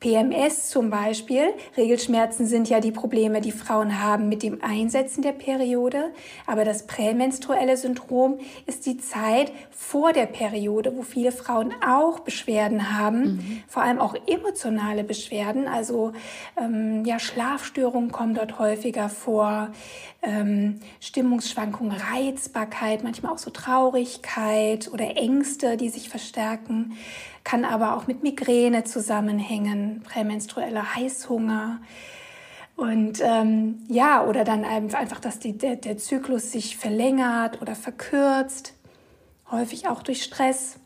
PMS 0.00 0.68
zum 0.68 0.90
Beispiel, 0.90 1.52
Regelschmerzen 1.76 2.46
sind 2.46 2.68
ja 2.68 2.78
die 2.78 2.92
Probleme, 2.92 3.40
die 3.40 3.50
Frauen 3.50 4.00
haben 4.00 4.28
mit 4.28 4.44
dem 4.44 4.62
Einsetzen 4.62 5.22
der 5.22 5.32
Periode, 5.32 6.12
aber 6.46 6.64
das 6.64 6.86
prämenstruelle 6.86 7.76
Syndrom 7.76 8.38
ist 8.66 8.86
die 8.86 8.98
Zeit 8.98 9.50
vor 9.72 10.12
der 10.12 10.26
Periode, 10.26 10.96
wo 10.96 11.02
viele 11.02 11.32
Frauen 11.32 11.74
auch 11.84 12.20
Beschwerden 12.20 12.96
haben, 12.96 13.22
mhm. 13.22 13.62
vor 13.66 13.82
allem 13.82 13.98
auch 13.98 14.14
emotionale 14.28 15.02
Beschwerden, 15.02 15.66
also 15.66 16.12
ähm, 16.56 17.04
ja 17.04 17.18
Schlafstörungen 17.18 18.12
kommen 18.12 18.34
dort 18.34 18.60
häufiger 18.60 19.08
vor, 19.08 19.70
ähm, 20.22 20.80
Stimmungsschwankungen, 21.00 21.96
Reizbarkeit, 22.12 23.02
manchmal 23.02 23.32
auch 23.32 23.38
so 23.38 23.50
Traurigkeit 23.50 24.90
oder 24.92 25.16
Ängste, 25.16 25.76
die 25.76 25.88
sich 25.88 26.08
verstärken 26.08 26.96
kann 27.48 27.64
aber 27.64 27.96
auch 27.96 28.06
mit 28.06 28.22
Migräne 28.22 28.84
zusammenhängen, 28.84 30.02
prämenstrueller 30.02 30.94
Heißhunger. 30.94 31.80
Und 32.76 33.22
ähm, 33.22 33.86
ja, 33.88 34.22
oder 34.26 34.44
dann 34.44 34.66
einfach, 34.66 35.18
dass 35.18 35.38
die, 35.38 35.56
der, 35.56 35.76
der 35.76 35.96
Zyklus 35.96 36.52
sich 36.52 36.76
verlängert 36.76 37.62
oder 37.62 37.74
verkürzt, 37.74 38.74
häufig 39.50 39.88
auch 39.88 40.02
durch 40.02 40.24
Stress. 40.24 40.78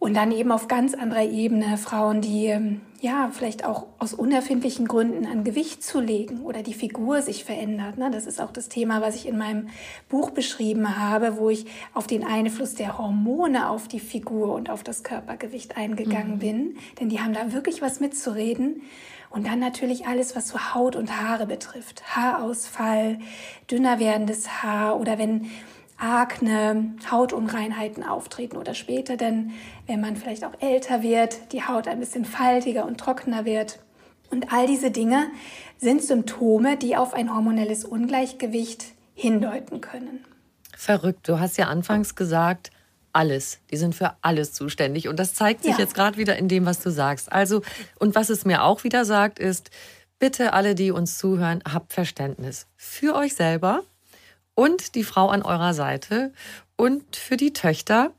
Und 0.00 0.14
dann 0.14 0.32
eben 0.32 0.50
auf 0.50 0.66
ganz 0.66 0.94
anderer 0.94 1.24
Ebene 1.24 1.76
Frauen, 1.76 2.22
die 2.22 2.46
ähm, 2.46 2.80
ja 3.02 3.28
vielleicht 3.34 3.66
auch 3.66 3.86
aus 3.98 4.14
unerfindlichen 4.14 4.88
Gründen 4.88 5.26
an 5.26 5.44
Gewicht 5.44 5.84
zu 5.84 6.00
legen 6.00 6.40
oder 6.40 6.62
die 6.62 6.72
Figur 6.72 7.20
sich 7.20 7.44
verändert. 7.44 7.98
Ne? 7.98 8.10
Das 8.10 8.24
ist 8.24 8.40
auch 8.40 8.50
das 8.50 8.70
Thema, 8.70 9.02
was 9.02 9.14
ich 9.14 9.28
in 9.28 9.36
meinem 9.36 9.68
Buch 10.08 10.30
beschrieben 10.30 10.98
habe, 10.98 11.36
wo 11.36 11.50
ich 11.50 11.66
auf 11.92 12.06
den 12.06 12.24
Einfluss 12.24 12.74
der 12.74 12.96
Hormone 12.96 13.68
auf 13.68 13.88
die 13.88 14.00
Figur 14.00 14.54
und 14.54 14.70
auf 14.70 14.82
das 14.82 15.02
Körpergewicht 15.02 15.76
eingegangen 15.76 16.36
mhm. 16.36 16.38
bin. 16.38 16.76
Denn 16.98 17.10
die 17.10 17.20
haben 17.20 17.34
da 17.34 17.52
wirklich 17.52 17.82
was 17.82 18.00
mitzureden. 18.00 18.80
Und 19.28 19.46
dann 19.46 19.60
natürlich 19.60 20.06
alles, 20.06 20.34
was 20.34 20.48
so 20.48 20.74
Haut 20.74 20.96
und 20.96 21.20
Haare 21.20 21.44
betrifft. 21.44 22.16
Haarausfall, 22.16 23.18
dünner 23.70 24.00
werdendes 24.00 24.62
Haar 24.62 24.98
oder 24.98 25.18
wenn 25.18 25.50
Akne, 26.00 26.94
Hautunreinheiten 27.10 28.02
auftreten 28.02 28.56
oder 28.56 28.74
später, 28.74 29.16
denn 29.16 29.52
wenn 29.86 30.00
man 30.00 30.16
vielleicht 30.16 30.44
auch 30.44 30.54
älter 30.60 31.02
wird, 31.02 31.52
die 31.52 31.62
Haut 31.62 31.86
ein 31.86 32.00
bisschen 32.00 32.24
faltiger 32.24 32.86
und 32.86 32.98
trockener 32.98 33.44
wird. 33.44 33.78
Und 34.30 34.52
all 34.52 34.66
diese 34.66 34.90
Dinge 34.90 35.26
sind 35.78 36.02
Symptome, 36.02 36.76
die 36.76 36.96
auf 36.96 37.14
ein 37.14 37.34
hormonelles 37.34 37.84
Ungleichgewicht 37.84 38.86
hindeuten 39.14 39.80
können. 39.80 40.24
Verrückt. 40.76 41.28
Du 41.28 41.38
hast 41.38 41.58
ja 41.58 41.66
anfangs 41.66 42.14
gesagt, 42.14 42.70
alles. 43.12 43.58
Die 43.70 43.76
sind 43.76 43.94
für 43.94 44.14
alles 44.22 44.52
zuständig. 44.52 45.08
Und 45.08 45.18
das 45.18 45.34
zeigt 45.34 45.64
sich 45.64 45.72
ja. 45.72 45.78
jetzt 45.78 45.94
gerade 45.94 46.16
wieder 46.16 46.36
in 46.36 46.48
dem, 46.48 46.64
was 46.64 46.80
du 46.80 46.90
sagst. 46.90 47.30
Also, 47.32 47.62
und 47.98 48.14
was 48.14 48.30
es 48.30 48.44
mir 48.44 48.62
auch 48.62 48.84
wieder 48.84 49.04
sagt, 49.04 49.38
ist, 49.38 49.70
bitte 50.18 50.52
alle, 50.52 50.74
die 50.74 50.92
uns 50.92 51.18
zuhören, 51.18 51.62
habt 51.70 51.92
Verständnis 51.92 52.66
für 52.76 53.14
euch 53.14 53.34
selber, 53.34 53.82
und 54.60 54.94
die 54.94 55.04
Frau 55.04 55.30
an 55.30 55.40
eurer 55.40 55.72
Seite 55.72 56.34
und 56.76 57.16
für 57.16 57.38
die 57.38 57.54
Töchter. 57.54 58.12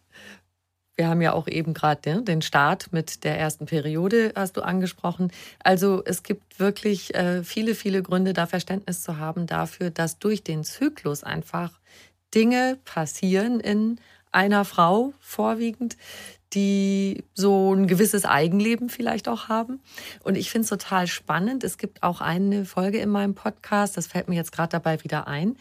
Wir 0.95 1.07
haben 1.07 1.21
ja 1.21 1.33
auch 1.33 1.47
eben 1.47 1.75
gerade 1.75 2.09
ne, 2.09 2.23
den 2.23 2.41
Start 2.41 2.91
mit 2.91 3.23
der 3.23 3.37
ersten 3.37 3.67
Periode, 3.67 4.33
hast 4.35 4.57
du 4.57 4.63
angesprochen. 4.63 5.31
Also 5.63 6.01
es 6.03 6.23
gibt 6.23 6.59
wirklich 6.59 7.13
äh, 7.13 7.43
viele, 7.43 7.75
viele 7.75 8.01
Gründe, 8.01 8.33
da 8.33 8.47
Verständnis 8.47 9.03
zu 9.03 9.19
haben 9.19 9.45
dafür, 9.45 9.91
dass 9.91 10.17
durch 10.17 10.43
den 10.43 10.63
Zyklus 10.63 11.23
einfach 11.23 11.79
Dinge 12.33 12.79
passieren 12.85 13.59
in 13.59 13.99
einer 14.31 14.65
Frau 14.65 15.13
vorwiegend, 15.19 15.95
die 16.53 17.23
so 17.35 17.71
ein 17.71 17.85
gewisses 17.85 18.25
Eigenleben 18.25 18.89
vielleicht 18.89 19.27
auch 19.27 19.47
haben. 19.47 19.79
Und 20.23 20.35
ich 20.35 20.49
finde 20.49 20.63
es 20.63 20.69
total 20.69 21.05
spannend. 21.05 21.63
Es 21.63 21.77
gibt 21.77 22.01
auch 22.01 22.19
eine 22.19 22.65
Folge 22.65 22.97
in 22.97 23.09
meinem 23.09 23.35
Podcast, 23.35 23.95
das 23.95 24.07
fällt 24.07 24.27
mir 24.27 24.35
jetzt 24.35 24.51
gerade 24.51 24.71
dabei 24.71 25.03
wieder 25.03 25.27
ein. 25.27 25.55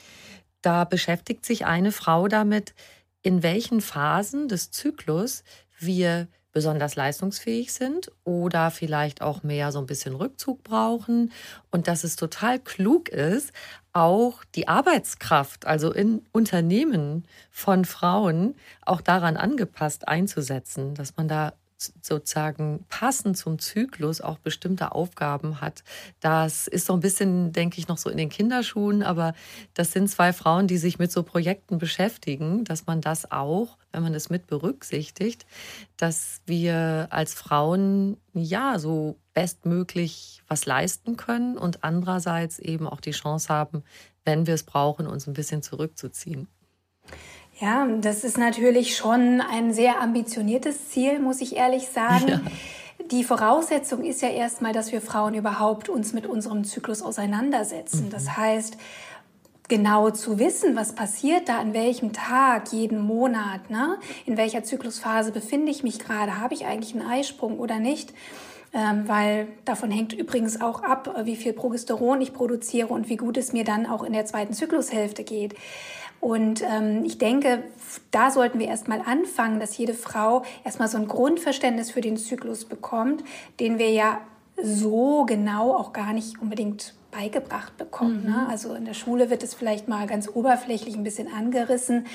Da 0.62 0.84
beschäftigt 0.84 1.44
sich 1.46 1.66
eine 1.66 1.92
Frau 1.92 2.28
damit, 2.28 2.74
in 3.22 3.42
welchen 3.42 3.80
Phasen 3.80 4.48
des 4.48 4.70
Zyklus 4.70 5.44
wir 5.78 6.28
besonders 6.52 6.96
leistungsfähig 6.96 7.72
sind 7.72 8.10
oder 8.24 8.70
vielleicht 8.70 9.22
auch 9.22 9.42
mehr 9.42 9.70
so 9.72 9.78
ein 9.78 9.86
bisschen 9.86 10.14
Rückzug 10.14 10.64
brauchen. 10.64 11.32
Und 11.70 11.86
dass 11.86 12.04
es 12.04 12.16
total 12.16 12.58
klug 12.58 13.08
ist, 13.08 13.52
auch 13.92 14.44
die 14.54 14.68
Arbeitskraft, 14.68 15.66
also 15.66 15.92
in 15.92 16.22
Unternehmen 16.32 17.24
von 17.50 17.84
Frauen, 17.84 18.54
auch 18.82 19.00
daran 19.00 19.36
angepasst 19.36 20.08
einzusetzen, 20.08 20.94
dass 20.94 21.16
man 21.16 21.28
da 21.28 21.52
sozusagen 22.02 22.84
passend 22.88 23.36
zum 23.36 23.58
Zyklus 23.58 24.20
auch 24.20 24.38
bestimmte 24.38 24.92
Aufgaben 24.92 25.60
hat. 25.60 25.82
Das 26.20 26.66
ist 26.66 26.86
so 26.86 26.92
ein 26.92 27.00
bisschen, 27.00 27.52
denke 27.52 27.78
ich, 27.78 27.88
noch 27.88 27.98
so 27.98 28.10
in 28.10 28.18
den 28.18 28.28
Kinderschuhen, 28.28 29.02
aber 29.02 29.34
das 29.74 29.92
sind 29.92 30.08
zwei 30.08 30.32
Frauen, 30.32 30.66
die 30.66 30.78
sich 30.78 30.98
mit 30.98 31.10
so 31.10 31.22
Projekten 31.22 31.78
beschäftigen, 31.78 32.64
dass 32.64 32.86
man 32.86 33.00
das 33.00 33.30
auch, 33.30 33.78
wenn 33.92 34.02
man 34.02 34.12
das 34.12 34.30
mit 34.30 34.46
berücksichtigt, 34.46 35.46
dass 35.96 36.40
wir 36.46 37.08
als 37.10 37.34
Frauen 37.34 38.16
ja 38.34 38.78
so 38.78 39.16
bestmöglich 39.32 40.42
was 40.48 40.66
leisten 40.66 41.16
können 41.16 41.56
und 41.56 41.84
andererseits 41.84 42.58
eben 42.58 42.86
auch 42.86 43.00
die 43.00 43.12
Chance 43.12 43.48
haben, 43.48 43.84
wenn 44.24 44.46
wir 44.46 44.54
es 44.54 44.64
brauchen, 44.64 45.06
uns 45.06 45.26
ein 45.26 45.34
bisschen 45.34 45.62
zurückzuziehen. 45.62 46.48
Ja, 47.60 47.86
das 48.00 48.24
ist 48.24 48.38
natürlich 48.38 48.96
schon 48.96 49.42
ein 49.42 49.74
sehr 49.74 50.00
ambitioniertes 50.00 50.88
Ziel, 50.88 51.18
muss 51.18 51.42
ich 51.42 51.56
ehrlich 51.56 51.88
sagen. 51.88 52.28
Ja. 52.28 52.40
Die 53.10 53.22
Voraussetzung 53.22 54.02
ist 54.02 54.22
ja 54.22 54.28
erstmal, 54.28 54.72
dass 54.72 54.92
wir 54.92 55.00
Frauen 55.00 55.34
überhaupt 55.34 55.88
uns 55.88 56.12
mit 56.12 56.26
unserem 56.26 56.64
Zyklus 56.64 57.02
auseinandersetzen. 57.02 58.06
Mhm. 58.06 58.10
Das 58.10 58.36
heißt, 58.36 58.78
genau 59.68 60.10
zu 60.10 60.38
wissen, 60.38 60.74
was 60.74 60.94
passiert 60.94 61.48
da 61.48 61.58
an 61.58 61.74
welchem 61.74 62.12
Tag, 62.12 62.72
jeden 62.72 63.00
Monat, 63.00 63.68
ne? 63.68 63.98
in 64.26 64.36
welcher 64.36 64.64
Zyklusphase 64.64 65.30
befinde 65.30 65.70
ich 65.70 65.82
mich 65.82 65.98
gerade, 65.98 66.40
habe 66.40 66.54
ich 66.54 66.64
eigentlich 66.64 66.94
einen 66.94 67.06
Eisprung 67.06 67.58
oder 67.58 67.78
nicht. 67.78 68.12
Ähm, 68.72 69.08
weil 69.08 69.48
davon 69.64 69.90
hängt 69.90 70.12
übrigens 70.12 70.60
auch 70.60 70.84
ab, 70.84 71.22
wie 71.24 71.34
viel 71.34 71.52
Progesteron 71.52 72.20
ich 72.20 72.32
produziere 72.32 72.86
und 72.86 73.08
wie 73.08 73.16
gut 73.16 73.36
es 73.36 73.52
mir 73.52 73.64
dann 73.64 73.84
auch 73.84 74.04
in 74.04 74.12
der 74.12 74.26
zweiten 74.26 74.54
Zyklushälfte 74.54 75.24
geht. 75.24 75.56
Und 76.20 76.62
ähm, 76.62 77.04
ich 77.04 77.18
denke, 77.18 77.62
da 78.10 78.30
sollten 78.30 78.58
wir 78.58 78.68
erstmal 78.68 79.00
anfangen, 79.00 79.58
dass 79.58 79.76
jede 79.76 79.94
Frau 79.94 80.42
erstmal 80.64 80.88
so 80.88 80.98
ein 80.98 81.08
Grundverständnis 81.08 81.90
für 81.90 82.02
den 82.02 82.16
Zyklus 82.18 82.66
bekommt, 82.66 83.24
den 83.58 83.78
wir 83.78 83.90
ja 83.90 84.20
so 84.62 85.24
genau 85.24 85.74
auch 85.74 85.92
gar 85.92 86.12
nicht 86.12 86.40
unbedingt 86.40 86.94
beigebracht 87.10 87.76
bekommen. 87.76 88.24
Ne? 88.24 88.30
Mhm. 88.30 88.36
Ne? 88.36 88.48
Also 88.48 88.74
in 88.74 88.84
der 88.84 88.94
Schule 88.94 89.30
wird 89.30 89.42
es 89.42 89.54
vielleicht 89.54 89.88
mal 89.88 90.06
ganz 90.06 90.28
oberflächlich 90.28 90.94
ein 90.94 91.02
bisschen 91.02 91.32
angerissen, 91.32 92.06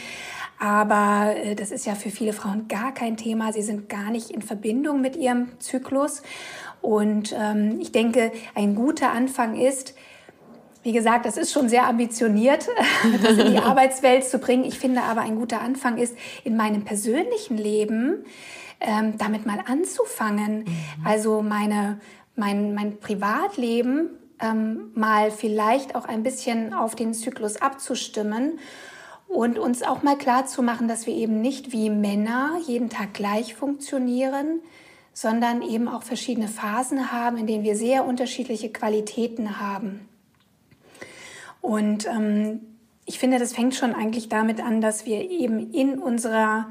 aber 0.60 1.36
äh, 1.36 1.56
das 1.56 1.72
ist 1.72 1.86
ja 1.86 1.96
für 1.96 2.10
viele 2.10 2.34
Frauen 2.34 2.68
gar 2.68 2.94
kein 2.94 3.18
Thema. 3.18 3.52
Sie 3.52 3.62
sind 3.62 3.90
gar 3.90 4.12
nicht 4.12 4.30
in 4.30 4.42
Verbindung 4.42 5.02
mit 5.02 5.16
ihrem 5.16 5.60
Zyklus. 5.60 6.22
Und 6.82 7.36
ähm, 7.38 7.80
ich 7.82 7.92
denke, 7.92 8.32
ein 8.54 8.76
guter 8.76 9.12
Anfang 9.12 9.60
ist, 9.60 9.96
wie 10.86 10.92
gesagt, 10.92 11.25
das 11.25 11.36
ist 11.36 11.51
schon 11.51 11.68
sehr 11.68 11.88
ambitioniert, 11.88 12.68
das 13.24 13.38
in 13.39 13.54
die 13.54 13.58
Arbeitswelt 13.63 14.24
zu 14.24 14.38
bringen. 14.38 14.63
Ich 14.63 14.77
finde 14.77 15.01
aber, 15.01 15.22
ein 15.22 15.36
guter 15.36 15.60
Anfang 15.60 15.98
ist, 15.98 16.15
in 16.44 16.56
meinem 16.56 16.84
persönlichen 16.84 17.58
Leben 17.58 18.24
ähm, 18.80 19.18
damit 19.18 19.48
mal 19.48 19.60
anzufangen. 19.65 20.60
Mhm. 20.60 20.68
Also 21.04 21.42
meine, 21.42 22.00
mein, 22.36 22.75
mein 22.75 23.00
Privatleben 23.00 24.12
ähm, 24.39 24.92
mal 24.94 25.32
vielleicht 25.32 25.96
auch 25.96 26.06
ein 26.06 26.22
bisschen 26.22 26.72
auf 26.75 26.94
den 26.94 27.15
Zyklus 27.15 27.60
abzustimmen 27.60 28.60
und 29.27 29.58
uns 29.58 29.82
auch 29.82 30.04
mal 30.04 30.20
klar 30.20 30.46
zu 30.46 30.62
machen, 30.62 30.88
dass 30.88 31.08
wir 31.08 31.15
eben 31.15 31.42
nicht 31.42 31.72
wie 31.72 31.89
Männer 31.89 32.60
jeden 32.68 32.92
Tag 32.92 33.15
gleich 33.15 33.56
funktionieren, 33.56 34.62
sondern 35.13 35.63
eben 35.63 35.88
auch 35.88 36.04
verschiedene 36.04 36.48
Phasen 36.48 37.12
haben, 37.12 37.38
in 37.38 37.48
denen 37.48 37.63
wir 37.63 37.75
sehr 37.75 38.06
unterschiedliche 38.06 38.70
Qualitäten 38.70 39.60
haben. 39.60 40.08
Und 41.66 42.06
ähm, 42.06 42.62
ich 43.06 43.18
finde, 43.18 43.40
das 43.40 43.54
fängt 43.54 43.74
schon 43.74 43.96
eigentlich 43.96 44.30
damit 44.30 44.62
an, 44.62 44.82
dass 44.82 45.08
wir 45.08 45.30
eben 45.32 45.74
in 45.74 45.98
unserer 45.98 46.68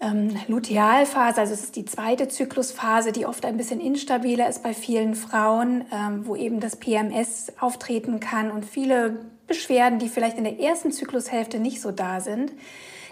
ähm, 0.00 0.36
Lutealphase, 0.48 1.40
also 1.40 1.54
es 1.54 1.64
ist 1.64 1.76
die 1.76 1.86
zweite 1.86 2.28
Zyklusphase, 2.28 3.10
die 3.10 3.24
oft 3.24 3.46
ein 3.46 3.56
bisschen 3.56 3.80
instabiler 3.80 4.50
ist 4.50 4.62
bei 4.62 4.74
vielen 4.74 5.14
Frauen, 5.14 5.86
ähm, 5.92 6.26
wo 6.26 6.36
eben 6.36 6.60
das 6.60 6.76
PMS 6.76 7.54
auftreten 7.58 8.20
kann 8.20 8.50
und 8.50 8.66
viele 8.66 9.24
Beschwerden, 9.46 9.98
die 9.98 10.10
vielleicht 10.10 10.36
in 10.36 10.44
der 10.44 10.60
ersten 10.60 10.92
Zyklushälfte 10.92 11.58
nicht 11.58 11.80
so 11.80 11.90
da 11.90 12.20
sind, 12.20 12.52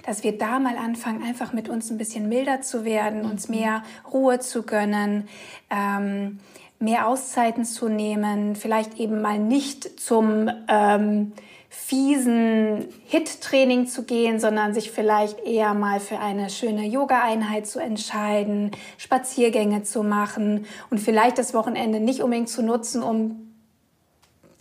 dass 0.05 0.23
wir 0.23 0.37
da 0.37 0.59
mal 0.59 0.77
anfangen, 0.77 1.23
einfach 1.23 1.55
mit 1.55 1.71
uns 1.71 1.91
ein 1.91 1.97
bisschen 1.97 2.29
milder 2.29 2.61
zu 2.61 2.85
werden, 2.85 3.23
uns 3.23 3.49
mhm. 3.49 3.57
mehr 3.57 3.83
Ruhe 4.13 4.39
zu 4.39 4.65
gönnen. 4.65 5.29
Ähm, 5.71 6.41
mehr 6.78 7.08
Auszeiten 7.08 7.64
zu 7.64 7.88
nehmen, 7.88 8.54
vielleicht 8.54 8.99
eben 8.99 9.20
mal 9.20 9.38
nicht 9.38 10.00
zum 10.00 10.50
ähm, 10.68 11.32
fiesen 11.68 12.88
Hit-Training 13.06 13.87
zu 13.87 14.04
gehen, 14.04 14.40
sondern 14.40 14.75
sich 14.75 14.90
vielleicht 14.90 15.40
eher 15.44 15.75
mal 15.75 16.00
für 16.00 16.18
eine 16.18 16.50
schöne 16.50 16.87
Yoga-Einheit 16.87 17.66
zu 17.66 17.78
entscheiden, 17.78 18.70
Spaziergänge 18.97 19.82
zu 19.82 20.02
machen 20.02 20.66
und 20.90 20.99
vielleicht 20.99 21.38
das 21.38 21.52
Wochenende 21.52 22.00
nicht 22.00 22.23
unbedingt 22.23 22.49
zu 22.49 22.62
nutzen, 22.62 23.02
um 23.02 23.48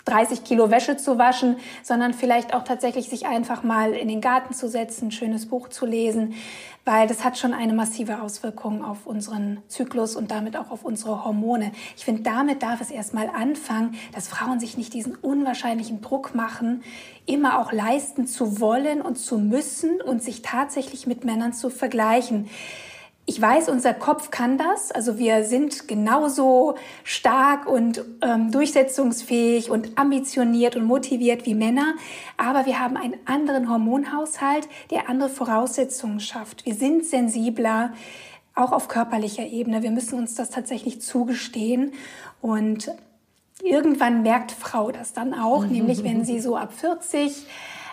30 0.07 0.43
Kilo 0.43 0.71
Wäsche 0.71 0.97
zu 0.97 1.17
waschen, 1.17 1.57
sondern 1.83 2.13
vielleicht 2.13 2.53
auch 2.53 2.63
tatsächlich 2.63 3.09
sich 3.09 3.27
einfach 3.27 3.63
mal 3.63 3.93
in 3.93 4.07
den 4.07 4.21
Garten 4.21 4.53
zu 4.53 4.67
setzen, 4.67 5.07
ein 5.07 5.11
schönes 5.11 5.47
Buch 5.47 5.69
zu 5.69 5.85
lesen, 5.85 6.33
weil 6.85 7.07
das 7.07 7.25
hat 7.25 7.37
schon 7.37 7.53
eine 7.53 7.73
massive 7.73 8.21
Auswirkung 8.21 8.83
auf 8.83 9.05
unseren 9.05 9.61
Zyklus 9.67 10.15
und 10.15 10.31
damit 10.31 10.55
auch 10.55 10.71
auf 10.71 10.85
unsere 10.85 11.25
Hormone. 11.25 11.73
Ich 11.97 12.05
finde, 12.05 12.21
damit 12.21 12.63
darf 12.63 12.79
es 12.79 12.89
erstmal 12.89 13.29
anfangen, 13.29 13.95
dass 14.13 14.29
Frauen 14.29 14.61
sich 14.61 14.77
nicht 14.77 14.93
diesen 14.93 15.15
unwahrscheinlichen 15.15 16.01
Druck 16.01 16.33
machen, 16.33 16.83
immer 17.25 17.59
auch 17.59 17.73
leisten 17.73 18.25
zu 18.25 18.61
wollen 18.61 19.01
und 19.01 19.17
zu 19.17 19.37
müssen 19.37 20.01
und 20.01 20.23
sich 20.23 20.41
tatsächlich 20.41 21.07
mit 21.07 21.25
Männern 21.25 21.51
zu 21.51 21.69
vergleichen. 21.69 22.49
Ich 23.29 23.41
weiß, 23.41 23.67
unser 23.67 23.93
Kopf 23.93 24.31
kann 24.31 24.57
das. 24.57 24.89
Also 24.93 25.17
wir 25.17 25.43
sind 25.43 25.89
genauso 25.89 26.75
stark 27.03 27.67
und 27.67 28.01
ähm, 28.21 28.53
durchsetzungsfähig 28.53 29.69
und 29.69 29.97
ambitioniert 29.97 30.77
und 30.77 30.85
motiviert 30.85 31.45
wie 31.45 31.53
Männer. 31.53 31.95
Aber 32.37 32.65
wir 32.65 32.79
haben 32.79 32.95
einen 32.95 33.15
anderen 33.25 33.69
Hormonhaushalt, 33.69 34.69
der 34.91 35.09
andere 35.09 35.27
Voraussetzungen 35.27 36.21
schafft. 36.21 36.65
Wir 36.65 36.73
sind 36.73 37.05
sensibler, 37.05 37.91
auch 38.55 38.71
auf 38.71 38.87
körperlicher 38.87 39.45
Ebene. 39.45 39.83
Wir 39.83 39.91
müssen 39.91 40.17
uns 40.17 40.35
das 40.35 40.49
tatsächlich 40.49 41.01
zugestehen. 41.01 41.91
Und 42.41 42.89
irgendwann 43.61 44.21
merkt 44.21 44.53
Frau 44.53 44.89
das 44.91 45.11
dann 45.11 45.33
auch, 45.33 45.65
nämlich 45.65 46.01
wenn 46.05 46.23
sie 46.23 46.39
so 46.39 46.55
ab 46.55 46.71
40 46.71 47.45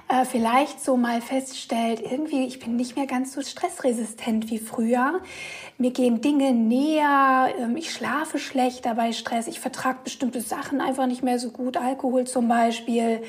äh, 0.09 0.25
vielleicht 0.25 0.85
so 0.85 0.97
mal 0.97 1.21
feststellt, 1.21 2.01
irgendwie, 2.01 2.45
ich 2.45 2.59
bin 2.59 2.77
nicht 2.77 2.97
mehr 2.97 3.07
ganz 3.07 3.33
so 3.33 3.41
stressresistent 3.41 4.51
wie 4.51 4.59
früher. 4.59 5.21
Mir 5.79 5.93
gehen 5.93 6.21
Dinge 6.21 6.53
näher, 6.53 7.49
ähm, 7.59 7.77
ich 7.77 7.93
schlafe 7.93 8.39
schlechter 8.39 8.95
bei 8.95 9.13
Stress, 9.13 9.47
ich 9.47 9.61
vertrage 9.61 9.99
bestimmte 10.05 10.41
Sachen 10.41 10.81
einfach 10.81 11.07
nicht 11.07 11.23
mehr 11.23 11.39
so 11.39 11.51
gut, 11.51 11.77
Alkohol 11.77 12.27
zum 12.27 12.49
Beispiel. 12.49 13.23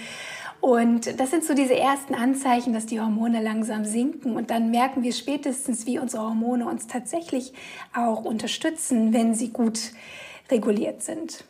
Und 0.62 1.20
das 1.20 1.30
sind 1.30 1.44
so 1.44 1.54
diese 1.54 1.76
ersten 1.76 2.16
Anzeichen, 2.16 2.74
dass 2.74 2.88
die 2.88 3.00
Hormone 3.00 3.42
langsam 3.42 3.86
sinken. 3.86 4.36
Und 4.36 4.50
dann 4.50 4.72
merken 4.72 5.04
wir 5.04 5.14
spätestens, 5.14 5.86
wie 5.86 6.00
unsere 6.00 6.24
Hormone 6.24 6.68
uns 6.68 6.88
tatsächlich 6.88 7.54
auch 7.96 8.26
unterstützen, 8.26 9.14
wenn 9.14 9.36
sie 9.36 9.50
gut 9.50 9.92
reguliert 10.50 11.04
sind. 11.04 11.46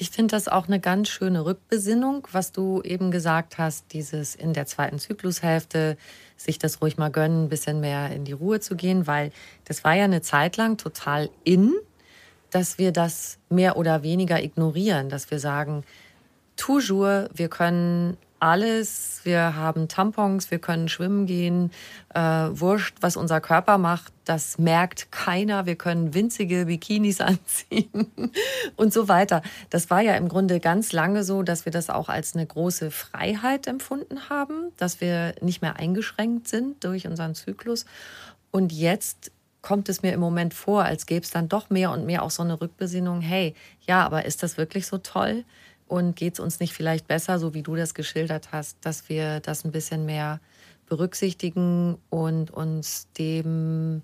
Ich 0.00 0.08
finde 0.08 0.34
das 0.34 0.48
auch 0.48 0.66
eine 0.66 0.80
ganz 0.80 1.10
schöne 1.10 1.44
Rückbesinnung, 1.44 2.26
was 2.32 2.52
du 2.52 2.80
eben 2.80 3.10
gesagt 3.10 3.58
hast, 3.58 3.92
dieses 3.92 4.34
in 4.34 4.54
der 4.54 4.64
zweiten 4.64 4.98
Zyklushälfte 4.98 5.98
sich 6.38 6.58
das 6.58 6.80
ruhig 6.80 6.96
mal 6.96 7.10
gönnen, 7.10 7.44
ein 7.44 7.48
bisschen 7.50 7.80
mehr 7.80 8.10
in 8.10 8.24
die 8.24 8.32
Ruhe 8.32 8.60
zu 8.60 8.76
gehen, 8.76 9.06
weil 9.06 9.30
das 9.66 9.84
war 9.84 9.92
ja 9.92 10.04
eine 10.04 10.22
Zeit 10.22 10.56
lang 10.56 10.78
total 10.78 11.28
in, 11.44 11.74
dass 12.48 12.78
wir 12.78 12.92
das 12.92 13.36
mehr 13.50 13.76
oder 13.76 14.02
weniger 14.02 14.42
ignorieren, 14.42 15.10
dass 15.10 15.30
wir 15.30 15.38
sagen, 15.38 15.84
toujours, 16.56 17.28
wir 17.34 17.50
können 17.50 18.16
alles. 18.40 19.20
Wir 19.24 19.54
haben 19.54 19.88
Tampons, 19.88 20.50
wir 20.50 20.58
können 20.58 20.88
schwimmen 20.88 21.26
gehen. 21.26 21.70
Äh, 22.14 22.20
wurscht, 22.20 22.96
was 23.00 23.16
unser 23.16 23.40
Körper 23.40 23.78
macht, 23.78 24.12
das 24.24 24.58
merkt 24.58 25.12
keiner. 25.12 25.66
Wir 25.66 25.76
können 25.76 26.14
winzige 26.14 26.66
Bikinis 26.66 27.20
anziehen 27.20 28.08
und 28.76 28.92
so 28.92 29.08
weiter. 29.08 29.42
Das 29.68 29.90
war 29.90 30.00
ja 30.00 30.14
im 30.16 30.28
Grunde 30.28 30.58
ganz 30.60 30.92
lange 30.92 31.22
so, 31.22 31.42
dass 31.42 31.64
wir 31.64 31.72
das 31.72 31.90
auch 31.90 32.08
als 32.08 32.34
eine 32.34 32.46
große 32.46 32.90
Freiheit 32.90 33.66
empfunden 33.66 34.28
haben, 34.28 34.72
dass 34.76 35.00
wir 35.00 35.34
nicht 35.40 35.62
mehr 35.62 35.76
eingeschränkt 35.76 36.48
sind 36.48 36.82
durch 36.82 37.06
unseren 37.06 37.34
Zyklus. 37.34 37.84
Und 38.50 38.72
jetzt 38.72 39.30
kommt 39.62 39.88
es 39.88 40.02
mir 40.02 40.12
im 40.12 40.20
Moment 40.20 40.54
vor, 40.54 40.84
als 40.84 41.06
gäbe 41.06 41.24
es 41.24 41.30
dann 41.30 41.48
doch 41.48 41.70
mehr 41.70 41.90
und 41.90 42.06
mehr 42.06 42.22
auch 42.22 42.30
so 42.30 42.42
eine 42.42 42.60
Rückbesinnung, 42.60 43.20
hey, 43.20 43.54
ja, 43.86 44.04
aber 44.04 44.24
ist 44.24 44.42
das 44.42 44.56
wirklich 44.56 44.86
so 44.86 44.98
toll? 44.98 45.44
Und 45.90 46.14
geht 46.14 46.34
es 46.34 46.40
uns 46.40 46.60
nicht 46.60 46.72
vielleicht 46.72 47.08
besser, 47.08 47.40
so 47.40 47.52
wie 47.52 47.64
du 47.64 47.74
das 47.74 47.94
geschildert 47.94 48.52
hast, 48.52 48.76
dass 48.82 49.08
wir 49.08 49.40
das 49.40 49.64
ein 49.64 49.72
bisschen 49.72 50.06
mehr 50.06 50.38
berücksichtigen 50.86 51.98
und 52.10 52.52
uns 52.52 53.08
dem 53.18 54.02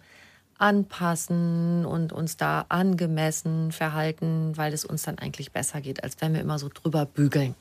anpassen 0.58 1.86
und 1.86 2.12
uns 2.12 2.36
da 2.36 2.66
angemessen 2.70 3.70
verhalten, 3.70 4.56
weil 4.56 4.72
es 4.72 4.84
uns 4.84 5.04
dann 5.04 5.20
eigentlich 5.20 5.52
besser 5.52 5.80
geht, 5.80 6.02
als 6.02 6.20
wenn 6.20 6.34
wir 6.34 6.40
immer 6.40 6.58
so 6.58 6.68
drüber 6.68 7.06
bügeln. 7.06 7.54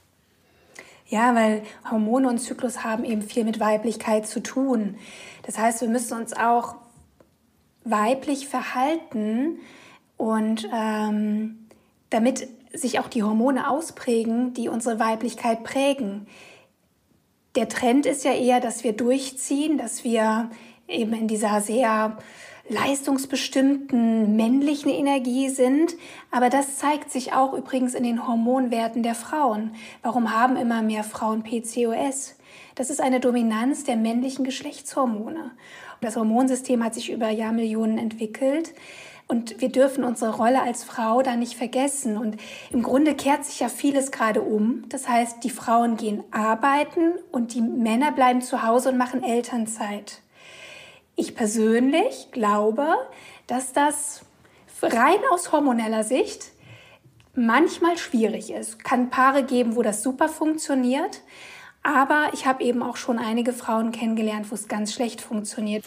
Ja, 1.05 1.35
weil 1.35 1.61
Hormone 1.91 2.27
und 2.27 2.39
Zyklus 2.39 2.83
haben 2.83 3.03
eben 3.05 3.21
viel 3.21 3.43
mit 3.43 3.59
Weiblichkeit 3.59 4.25
zu 4.25 4.41
tun. 4.41 4.95
Das 5.43 5.59
heißt, 5.59 5.81
wir 5.81 5.88
müssen 5.88 6.19
uns 6.19 6.33
auch 6.33 6.77
weiblich 7.83 8.47
verhalten 8.47 9.59
und 10.17 10.67
ähm, 10.73 11.67
damit 12.09 12.47
sich 12.75 12.99
auch 12.99 13.07
die 13.07 13.23
Hormone 13.23 13.69
ausprägen, 13.69 14.53
die 14.53 14.69
unsere 14.69 14.99
Weiblichkeit 14.99 15.63
prägen. 15.63 16.27
Der 17.55 17.69
Trend 17.69 18.05
ist 18.05 18.25
ja 18.25 18.33
eher, 18.33 18.59
dass 18.59 18.83
wir 18.83 18.93
durchziehen, 18.93 19.77
dass 19.77 20.03
wir 20.03 20.49
eben 20.88 21.13
in 21.13 21.27
dieser 21.27 21.61
sehr 21.61 22.17
leistungsbestimmten 22.67 24.35
männlichen 24.35 24.89
Energie 24.89 25.49
sind. 25.49 25.95
Aber 26.31 26.49
das 26.49 26.77
zeigt 26.77 27.11
sich 27.11 27.33
auch 27.33 27.53
übrigens 27.53 27.93
in 27.93 28.03
den 28.03 28.27
Hormonwerten 28.27 29.03
der 29.03 29.15
Frauen. 29.15 29.75
Warum 30.01 30.33
haben 30.33 30.55
immer 30.57 30.81
mehr 30.81 31.03
Frauen 31.03 31.43
PCOS? 31.43 32.35
Das 32.73 32.89
ist 32.89 33.01
eine 33.01 33.19
Dominanz 33.19 33.83
der 33.83 33.95
männlichen 33.95 34.43
Geschlechtshormone. 34.43 35.51
Das 36.01 36.17
Hormonsystem 36.17 36.83
hat 36.83 36.93
sich 36.93 37.11
über 37.11 37.29
Jahrmillionen 37.29 37.97
entwickelt. 37.97 38.73
Und 39.27 39.59
wir 39.59 39.69
dürfen 39.69 40.03
unsere 40.03 40.35
Rolle 40.35 40.61
als 40.61 40.83
Frau 40.83 41.21
da 41.23 41.35
nicht 41.35 41.55
vergessen. 41.55 42.17
Und 42.17 42.38
im 42.69 42.83
Grunde 42.83 43.15
kehrt 43.15 43.43
sich 43.43 43.59
ja 43.59 43.69
vieles 43.69 44.11
gerade 44.11 44.41
um. 44.41 44.83
Das 44.89 45.09
heißt, 45.09 45.43
die 45.43 45.49
Frauen 45.49 45.97
gehen 45.97 46.23
arbeiten 46.31 47.13
und 47.31 47.53
die 47.53 47.61
Männer 47.61 48.11
bleiben 48.11 48.41
zu 48.41 48.63
Hause 48.63 48.89
und 48.89 48.97
machen 48.97 49.23
Elternzeit. 49.23 50.21
Ich 51.15 51.35
persönlich 51.35 52.29
glaube, 52.31 52.88
dass 53.47 53.73
das 53.73 54.21
rein 54.81 55.19
aus 55.31 55.51
hormoneller 55.51 56.03
Sicht 56.03 56.51
manchmal 57.33 57.97
schwierig 57.97 58.51
ist. 58.51 58.83
Kann 58.83 59.09
Paare 59.09 59.43
geben, 59.43 59.75
wo 59.75 59.81
das 59.81 60.03
super 60.03 60.29
funktioniert. 60.29 61.21
Aber 61.83 62.29
ich 62.33 62.45
habe 62.45 62.63
eben 62.63 62.81
auch 62.81 62.97
schon 62.97 63.19
einige 63.19 63.53
Frauen 63.53 63.91
kennengelernt, 63.91 64.49
wo 64.49 64.55
es 64.55 64.67
ganz 64.67 64.93
schlecht 64.93 65.21
funktioniert. 65.21 65.83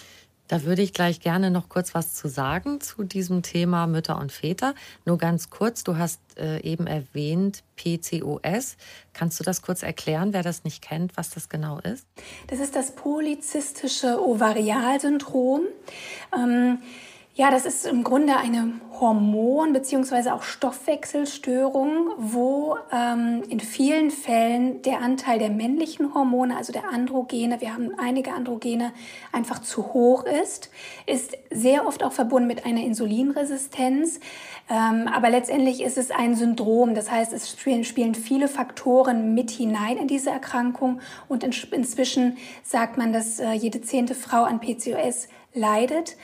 Da 0.49 0.65
würde 0.65 0.81
ich 0.81 0.95
gleich 0.95 1.21
gerne 1.21 1.51
noch 1.51 1.69
kurz 1.69 1.95
was 1.95 2.15
zu 2.15 2.29
sagen 2.29 2.81
zu 2.81 3.05
diesem 3.05 3.43
Thema 3.43 3.87
Mütter 3.87 4.19
und 4.19 4.33
Väter. 4.33 4.75
Nur 5.05 5.19
ganz 5.19 5.51
kurz, 5.51 5.85
du 5.85 5.99
hast 5.99 6.21
äh, 6.39 6.61
eben 6.63 6.87
erwähnt 6.87 7.63
PCOS. 7.77 8.79
Kannst 9.13 9.39
du 9.39 9.45
das 9.45 9.61
kurz 9.61 9.83
erklären, 9.83 10.33
wer 10.33 10.43
das 10.43 10.65
nicht 10.65 10.83
kennt, 10.83 11.17
was 11.19 11.31
das 11.31 11.51
genau 11.51 11.79
ist? 11.81 12.07
Das 12.47 12.61
ist 12.61 12.75
das 12.75 12.95
polyzystische 12.95 14.21
Ovarialsyndrom. 14.23 15.61
Ähm, 16.35 16.79
ja, 17.35 17.51
das 17.51 17.67
ist 17.67 17.87
im 17.87 18.03
Grunde 18.03 18.37
eine 18.37 18.73
Hormon- 19.01 19.73
bzw. 19.73 20.31
auch 20.31 20.43
Stoffwechselstörung, 20.43 22.11
wo 22.17 22.77
ähm, 22.93 23.43
in 23.49 23.61
vielen 23.61 24.11
Fällen 24.11 24.83
der 24.83 25.01
Anteil 25.01 25.39
der 25.39 25.51
männlichen 25.51 26.15
Hormone, 26.15 26.57
also 26.57 26.73
der 26.73 26.89
Androgene, 26.91 27.61
wir 27.61 27.75
haben 27.75 27.93
einige 27.99 28.33
Androgene, 28.33 28.93
einfach 29.33 29.61
zu 29.61 29.93
hoch 29.93 30.25
ist, 30.25 30.71
ist 31.07 31.37
sehr 31.51 31.87
oft 31.87 32.03
auch 32.03 32.13
verbunden 32.13 32.49
mit 32.49 32.67
einer 32.67 32.83
Insulinresistenz. 32.83 34.21
Ähm, 34.71 35.09
aber 35.09 35.31
letztendlich 35.31 35.83
ist 35.83 35.97
es 35.97 36.11
ein 36.11 36.35
Syndrom, 36.35 36.95
das 36.95 37.11
heißt, 37.11 37.33
es 37.33 37.51
spielen, 37.51 37.85
spielen 37.85 38.15
viele 38.15 38.49
Faktoren 38.49 39.35
mit 39.35 39.51
hinein 39.51 39.97
in 39.97 40.09
diese 40.09 40.31
Erkrankung 40.31 41.01
und 41.29 41.43
in, 41.45 41.55
inzwischen 41.73 42.37
sagt 42.63 42.99
man, 42.99 43.13
dass 43.13 43.41
äh, 43.41 43.53
jede 43.53 43.81
zehnte 43.81 44.15
Frau 44.15 44.43
an 44.45 44.61
PCOS 44.61 45.29
leidet. 45.55 46.17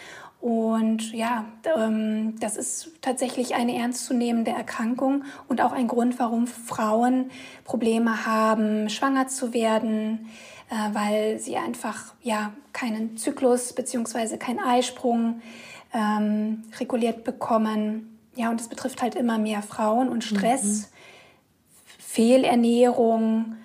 Und 0.44 1.14
ja, 1.14 1.46
ähm, 1.74 2.38
das 2.38 2.58
ist 2.58 2.90
tatsächlich 3.00 3.54
eine 3.54 3.78
ernstzunehmende 3.78 4.50
Erkrankung 4.50 5.24
und 5.48 5.62
auch 5.62 5.72
ein 5.72 5.88
Grund, 5.88 6.18
warum 6.18 6.46
Frauen 6.46 7.30
Probleme 7.64 8.26
haben, 8.26 8.90
schwanger 8.90 9.26
zu 9.26 9.54
werden, 9.54 10.28
äh, 10.68 10.74
weil 10.94 11.38
sie 11.38 11.56
einfach 11.56 12.12
ja 12.22 12.52
keinen 12.74 13.16
Zyklus 13.16 13.72
beziehungsweise 13.72 14.36
keinen 14.36 14.58
Eisprung 14.58 15.40
ähm, 15.94 16.64
reguliert 16.78 17.24
bekommen. 17.24 18.18
Ja, 18.36 18.50
und 18.50 18.60
es 18.60 18.68
betrifft 18.68 19.00
halt 19.00 19.14
immer 19.14 19.38
mehr 19.38 19.62
Frauen 19.62 20.10
und 20.10 20.24
Stress, 20.24 20.90
mhm. 20.90 21.96
Fehlernährung 22.00 23.56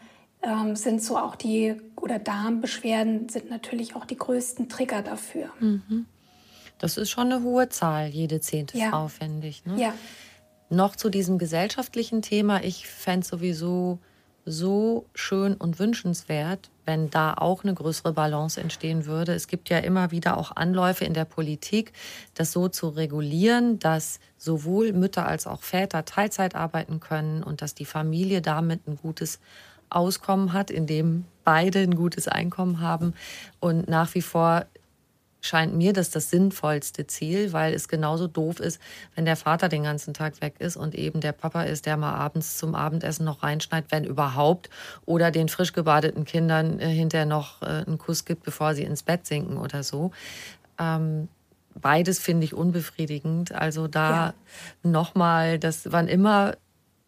ähm, 0.41 0.77
sind 0.77 1.03
so 1.03 1.17
auch 1.17 1.35
die 1.35 1.75
oder 1.97 2.19
Darmbeschwerden 2.19 3.27
sind 3.27 3.49
natürlich 3.49 3.97
auch 3.97 4.05
die 4.05 4.17
größten 4.17 4.69
Trigger 4.69 5.01
dafür. 5.01 5.49
Mhm. 5.59 6.05
Das 6.79 6.97
ist 6.97 7.09
schon 7.09 7.31
eine 7.31 7.43
hohe 7.43 7.69
Zahl, 7.69 8.07
jede 8.07 8.41
zehnte 8.41 8.77
ja. 8.77 8.89
Frau, 8.89 9.07
finde 9.07 9.47
ich. 9.47 9.65
Ne? 9.65 9.79
Ja. 9.79 9.93
Noch 10.69 10.95
zu 10.95 11.09
diesem 11.09 11.37
gesellschaftlichen 11.37 12.21
Thema. 12.21 12.63
Ich 12.63 12.87
fände 12.87 13.25
sowieso 13.25 13.99
so 14.45 15.05
schön 15.13 15.53
und 15.55 15.79
wünschenswert, 15.79 16.71
wenn 16.85 17.09
da 17.09 17.33
auch 17.35 17.63
eine 17.63 17.73
größere 17.73 18.13
Balance 18.13 18.59
entstehen 18.59 19.05
würde. 19.05 19.33
Es 19.33 19.47
gibt 19.47 19.69
ja 19.69 19.77
immer 19.79 20.11
wieder 20.11 20.37
auch 20.37 20.55
Anläufe 20.55 21.05
in 21.05 21.13
der 21.13 21.25
Politik, 21.25 21.93
das 22.33 22.51
so 22.51 22.67
zu 22.67 22.89
regulieren, 22.89 23.77
dass 23.79 24.19
sowohl 24.37 24.93
Mütter 24.93 25.27
als 25.27 25.45
auch 25.45 25.61
Väter 25.61 26.05
Teilzeit 26.05 26.55
arbeiten 26.55 26.99
können 26.99 27.43
und 27.43 27.61
dass 27.61 27.75
die 27.75 27.85
Familie 27.85 28.41
damit 28.41 28.87
ein 28.87 28.95
gutes 28.95 29.39
Auskommen 29.89 30.53
hat, 30.53 30.71
indem 30.71 31.25
beide 31.43 31.79
ein 31.79 31.95
gutes 31.95 32.27
Einkommen 32.27 32.79
haben. 32.79 33.13
Und 33.59 33.87
nach 33.87 34.13
wie 34.15 34.21
vor 34.21 34.65
scheint 35.41 35.75
mir 35.75 35.93
das 35.93 36.09
das 36.09 36.29
sinnvollste 36.29 37.07
Ziel, 37.07 37.53
weil 37.53 37.73
es 37.73 37.87
genauso 37.87 38.27
doof 38.27 38.59
ist, 38.59 38.81
wenn 39.15 39.25
der 39.25 39.35
Vater 39.35 39.69
den 39.69 39.83
ganzen 39.83 40.13
Tag 40.13 40.41
weg 40.41 40.55
ist 40.59 40.75
und 40.75 40.95
eben 40.95 41.21
der 41.21 41.31
Papa 41.31 41.63
ist, 41.63 41.85
der 41.85 41.97
mal 41.97 42.13
abends 42.13 42.57
zum 42.57 42.75
Abendessen 42.75 43.25
noch 43.25 43.43
reinschneidet, 43.43 43.91
wenn 43.91 44.03
überhaupt, 44.03 44.69
oder 45.05 45.31
den 45.31 45.49
frisch 45.49 45.73
gebadeten 45.73 46.25
Kindern 46.25 46.79
äh, 46.79 46.87
hinterher 46.87 47.25
noch 47.25 47.61
äh, 47.61 47.83
einen 47.87 47.97
Kuss 47.97 48.25
gibt, 48.25 48.43
bevor 48.43 48.75
sie 48.75 48.83
ins 48.83 49.03
Bett 49.03 49.25
sinken 49.25 49.57
oder 49.57 49.83
so. 49.83 50.11
Ähm, 50.77 51.29
beides 51.75 52.19
finde 52.19 52.45
ich 52.45 52.53
unbefriedigend. 52.53 53.53
Also 53.53 53.87
da 53.87 54.09
ja. 54.09 54.33
nochmal, 54.83 55.59
dass 55.59 55.91
wann 55.91 56.07
immer 56.07 56.55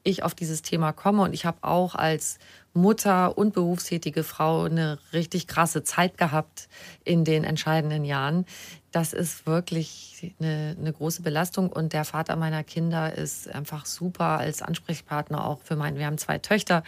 ich 0.03 0.23
auf 0.23 0.33
dieses 0.33 0.61
Thema 0.61 0.93
komme 0.93 1.21
und 1.21 1.33
ich 1.33 1.45
habe 1.45 1.59
auch 1.61 1.95
als 1.95 2.39
Mutter 2.73 3.37
und 3.37 3.53
berufstätige 3.53 4.23
Frau 4.23 4.63
eine 4.63 4.99
richtig 5.13 5.47
krasse 5.47 5.83
Zeit 5.83 6.17
gehabt 6.17 6.69
in 7.03 7.25
den 7.25 7.43
entscheidenden 7.43 8.05
Jahren. 8.05 8.45
Das 8.91 9.13
ist 9.13 9.45
wirklich 9.45 10.33
eine, 10.39 10.75
eine, 10.79 10.93
große 10.93 11.21
Belastung 11.21 11.69
und 11.69 11.93
der 11.93 12.05
Vater 12.05 12.35
meiner 12.35 12.63
Kinder 12.63 13.13
ist 13.13 13.49
einfach 13.49 13.85
super 13.85 14.39
als 14.39 14.61
Ansprechpartner 14.61 15.45
auch 15.45 15.61
für 15.61 15.75
meinen. 15.75 15.97
Wir 15.97 16.05
haben 16.05 16.17
zwei 16.17 16.37
Töchter 16.37 16.83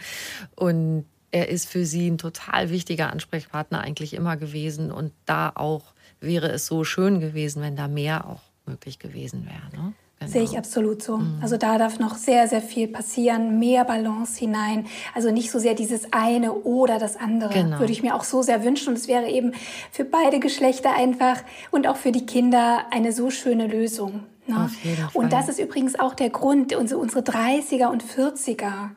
und 0.54 1.06
er 1.30 1.48
ist 1.48 1.68
für 1.68 1.84
sie 1.84 2.08
ein 2.08 2.18
total 2.18 2.70
wichtiger 2.70 3.10
Ansprechpartner 3.10 3.80
eigentlich 3.80 4.14
immer 4.14 4.36
gewesen 4.36 4.92
und 4.92 5.12
da 5.26 5.50
auch 5.54 5.94
wäre 6.20 6.50
es 6.50 6.66
so 6.66 6.84
schön 6.84 7.20
gewesen, 7.20 7.62
wenn 7.62 7.76
da 7.76 7.88
mehr 7.88 8.26
auch 8.26 8.42
möglich 8.66 8.98
gewesen 8.98 9.46
wäre. 9.46 9.82
Ne? 9.82 9.94
Genau. 10.26 10.32
Sehe 10.32 10.42
ich 10.42 10.58
absolut 10.58 11.02
so. 11.02 11.18
Mhm. 11.18 11.38
Also 11.40 11.56
da 11.56 11.78
darf 11.78 11.98
noch 11.98 12.16
sehr, 12.16 12.48
sehr 12.48 12.62
viel 12.62 12.88
passieren, 12.88 13.58
mehr 13.58 13.84
Balance 13.84 14.38
hinein. 14.38 14.86
Also 15.14 15.30
nicht 15.30 15.50
so 15.50 15.58
sehr 15.58 15.74
dieses 15.74 16.12
eine 16.12 16.52
oder 16.52 16.98
das 16.98 17.16
andere. 17.16 17.52
Genau. 17.52 17.78
Würde 17.78 17.92
ich 17.92 18.02
mir 18.02 18.14
auch 18.14 18.24
so 18.24 18.42
sehr 18.42 18.64
wünschen. 18.64 18.88
Und 18.88 18.98
es 18.98 19.08
wäre 19.08 19.28
eben 19.28 19.52
für 19.90 20.04
beide 20.04 20.40
Geschlechter 20.40 20.94
einfach 20.94 21.42
und 21.70 21.86
auch 21.86 21.96
für 21.96 22.12
die 22.12 22.26
Kinder 22.26 22.86
eine 22.90 23.12
so 23.12 23.30
schöne 23.30 23.66
Lösung. 23.66 24.24
Ne? 24.46 24.70
Und 25.14 25.32
das 25.32 25.48
ist 25.48 25.58
übrigens 25.58 25.98
auch 25.98 26.14
der 26.14 26.30
Grund, 26.30 26.74
unsere 26.74 27.20
30er 27.20 27.86
und 27.86 28.04
40er 28.04 28.90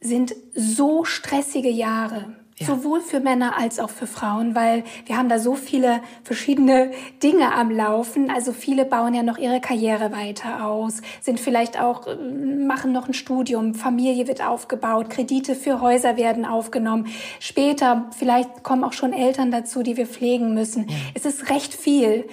sind 0.00 0.34
so 0.54 1.04
stressige 1.04 1.68
Jahre. 1.68 2.36
Ja. 2.60 2.66
Sowohl 2.66 3.00
für 3.00 3.20
Männer 3.20 3.56
als 3.58 3.78
auch 3.78 3.88
für 3.88 4.06
Frauen, 4.06 4.54
weil 4.54 4.84
wir 5.06 5.16
haben 5.16 5.30
da 5.30 5.38
so 5.38 5.54
viele 5.54 6.02
verschiedene 6.24 6.90
Dinge 7.22 7.54
am 7.54 7.70
Laufen. 7.70 8.30
Also 8.30 8.52
viele 8.52 8.84
bauen 8.84 9.14
ja 9.14 9.22
noch 9.22 9.38
ihre 9.38 9.62
Karriere 9.62 10.12
weiter 10.12 10.66
aus, 10.66 11.00
sind 11.22 11.40
vielleicht 11.40 11.80
auch, 11.80 12.06
äh, 12.06 12.16
machen 12.16 12.92
noch 12.92 13.08
ein 13.08 13.14
Studium, 13.14 13.74
Familie 13.74 14.28
wird 14.28 14.46
aufgebaut, 14.46 15.08
Kredite 15.08 15.54
für 15.54 15.80
Häuser 15.80 16.18
werden 16.18 16.44
aufgenommen. 16.44 17.06
Später 17.38 18.10
vielleicht 18.18 18.62
kommen 18.62 18.84
auch 18.84 18.92
schon 18.92 19.14
Eltern 19.14 19.50
dazu, 19.50 19.82
die 19.82 19.96
wir 19.96 20.06
pflegen 20.06 20.52
müssen. 20.52 20.86
Ja. 20.86 20.94
Es 21.14 21.24
ist 21.24 21.48
recht 21.48 21.72
viel. 21.72 22.26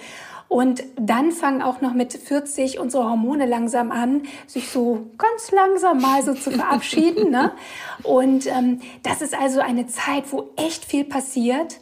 Und 0.47 0.83
dann 0.95 1.31
fangen 1.31 1.61
auch 1.61 1.81
noch 1.81 1.93
mit 1.93 2.13
40 2.13 2.79
unsere 2.79 3.03
Hormone 3.03 3.45
langsam 3.45 3.91
an, 3.91 4.23
sich 4.45 4.69
so 4.69 5.07
ganz 5.17 5.51
langsam 5.51 5.99
mal 5.99 6.23
so 6.23 6.33
zu 6.33 6.51
verabschieden. 6.51 7.31
ne? 7.31 7.51
Und 8.03 8.47
ähm, 8.47 8.79
das 9.03 9.21
ist 9.21 9.37
also 9.37 9.59
eine 9.59 9.87
Zeit, 9.87 10.31
wo 10.31 10.51
echt 10.55 10.85
viel 10.85 11.03
passiert. 11.03 11.79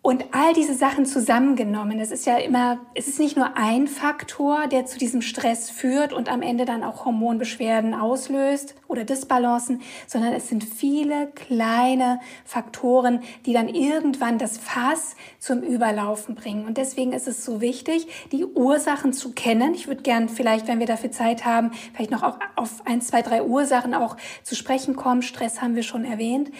Und 0.00 0.26
all 0.30 0.54
diese 0.54 0.74
Sachen 0.74 1.06
zusammengenommen, 1.06 1.98
es 1.98 2.12
ist 2.12 2.24
ja 2.24 2.36
immer, 2.36 2.78
es 2.94 3.08
ist 3.08 3.18
nicht 3.18 3.36
nur 3.36 3.56
ein 3.56 3.88
Faktor, 3.88 4.68
der 4.68 4.86
zu 4.86 4.96
diesem 4.96 5.22
Stress 5.22 5.70
führt 5.70 6.12
und 6.12 6.30
am 6.30 6.40
Ende 6.40 6.64
dann 6.64 6.84
auch 6.84 7.04
Hormonbeschwerden 7.04 7.94
auslöst 7.94 8.76
oder 8.86 9.02
Disbalancen, 9.04 9.82
sondern 10.06 10.32
es 10.32 10.48
sind 10.48 10.62
viele 10.62 11.26
kleine 11.34 12.20
Faktoren, 12.44 13.22
die 13.44 13.52
dann 13.52 13.68
irgendwann 13.68 14.38
das 14.38 14.56
Fass 14.56 15.16
zum 15.40 15.62
Überlaufen 15.62 16.36
bringen. 16.36 16.64
Und 16.64 16.78
deswegen 16.78 17.12
ist 17.12 17.26
es 17.26 17.44
so 17.44 17.60
wichtig, 17.60 18.06
die 18.30 18.44
Ursachen 18.44 19.12
zu 19.12 19.32
kennen. 19.32 19.74
Ich 19.74 19.88
würde 19.88 20.02
gern 20.02 20.28
vielleicht, 20.28 20.68
wenn 20.68 20.78
wir 20.78 20.86
dafür 20.86 21.10
Zeit 21.10 21.44
haben, 21.44 21.72
vielleicht 21.92 22.12
noch 22.12 22.22
auf, 22.22 22.38
auf 22.54 22.86
ein, 22.86 23.00
zwei, 23.00 23.20
drei 23.20 23.42
Ursachen 23.42 23.94
auch 23.94 24.16
zu 24.44 24.54
sprechen 24.54 24.94
kommen. 24.94 25.22
Stress 25.22 25.60
haben 25.60 25.74
wir 25.74 25.82
schon 25.82 26.04
erwähnt. 26.04 26.50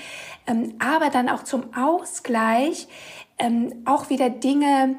Ähm, 0.48 0.74
aber 0.80 1.10
dann 1.10 1.28
auch 1.28 1.44
zum 1.44 1.72
Ausgleich 1.74 2.88
ähm, 3.38 3.82
auch 3.84 4.10
wieder 4.10 4.30
Dinge 4.30 4.96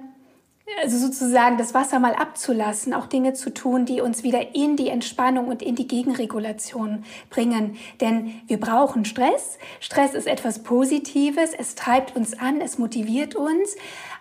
also 0.81 0.97
sozusagen 0.97 1.57
das 1.57 1.73
Wasser 1.73 1.99
mal 1.99 2.13
abzulassen, 2.13 2.93
auch 2.93 3.07
Dinge 3.07 3.33
zu 3.33 3.53
tun, 3.53 3.85
die 3.85 4.01
uns 4.01 4.23
wieder 4.23 4.55
in 4.55 4.75
die 4.75 4.89
Entspannung 4.89 5.47
und 5.47 5.61
in 5.61 5.75
die 5.75 5.87
Gegenregulation 5.87 7.03
bringen. 7.29 7.77
Denn 8.01 8.41
wir 8.47 8.59
brauchen 8.59 9.05
Stress. 9.05 9.57
Stress 9.79 10.13
ist 10.13 10.27
etwas 10.27 10.63
Positives. 10.63 11.51
Es 11.57 11.75
treibt 11.75 12.15
uns 12.15 12.37
an, 12.37 12.61
es 12.61 12.77
motiviert 12.77 13.35
uns, 13.35 13.75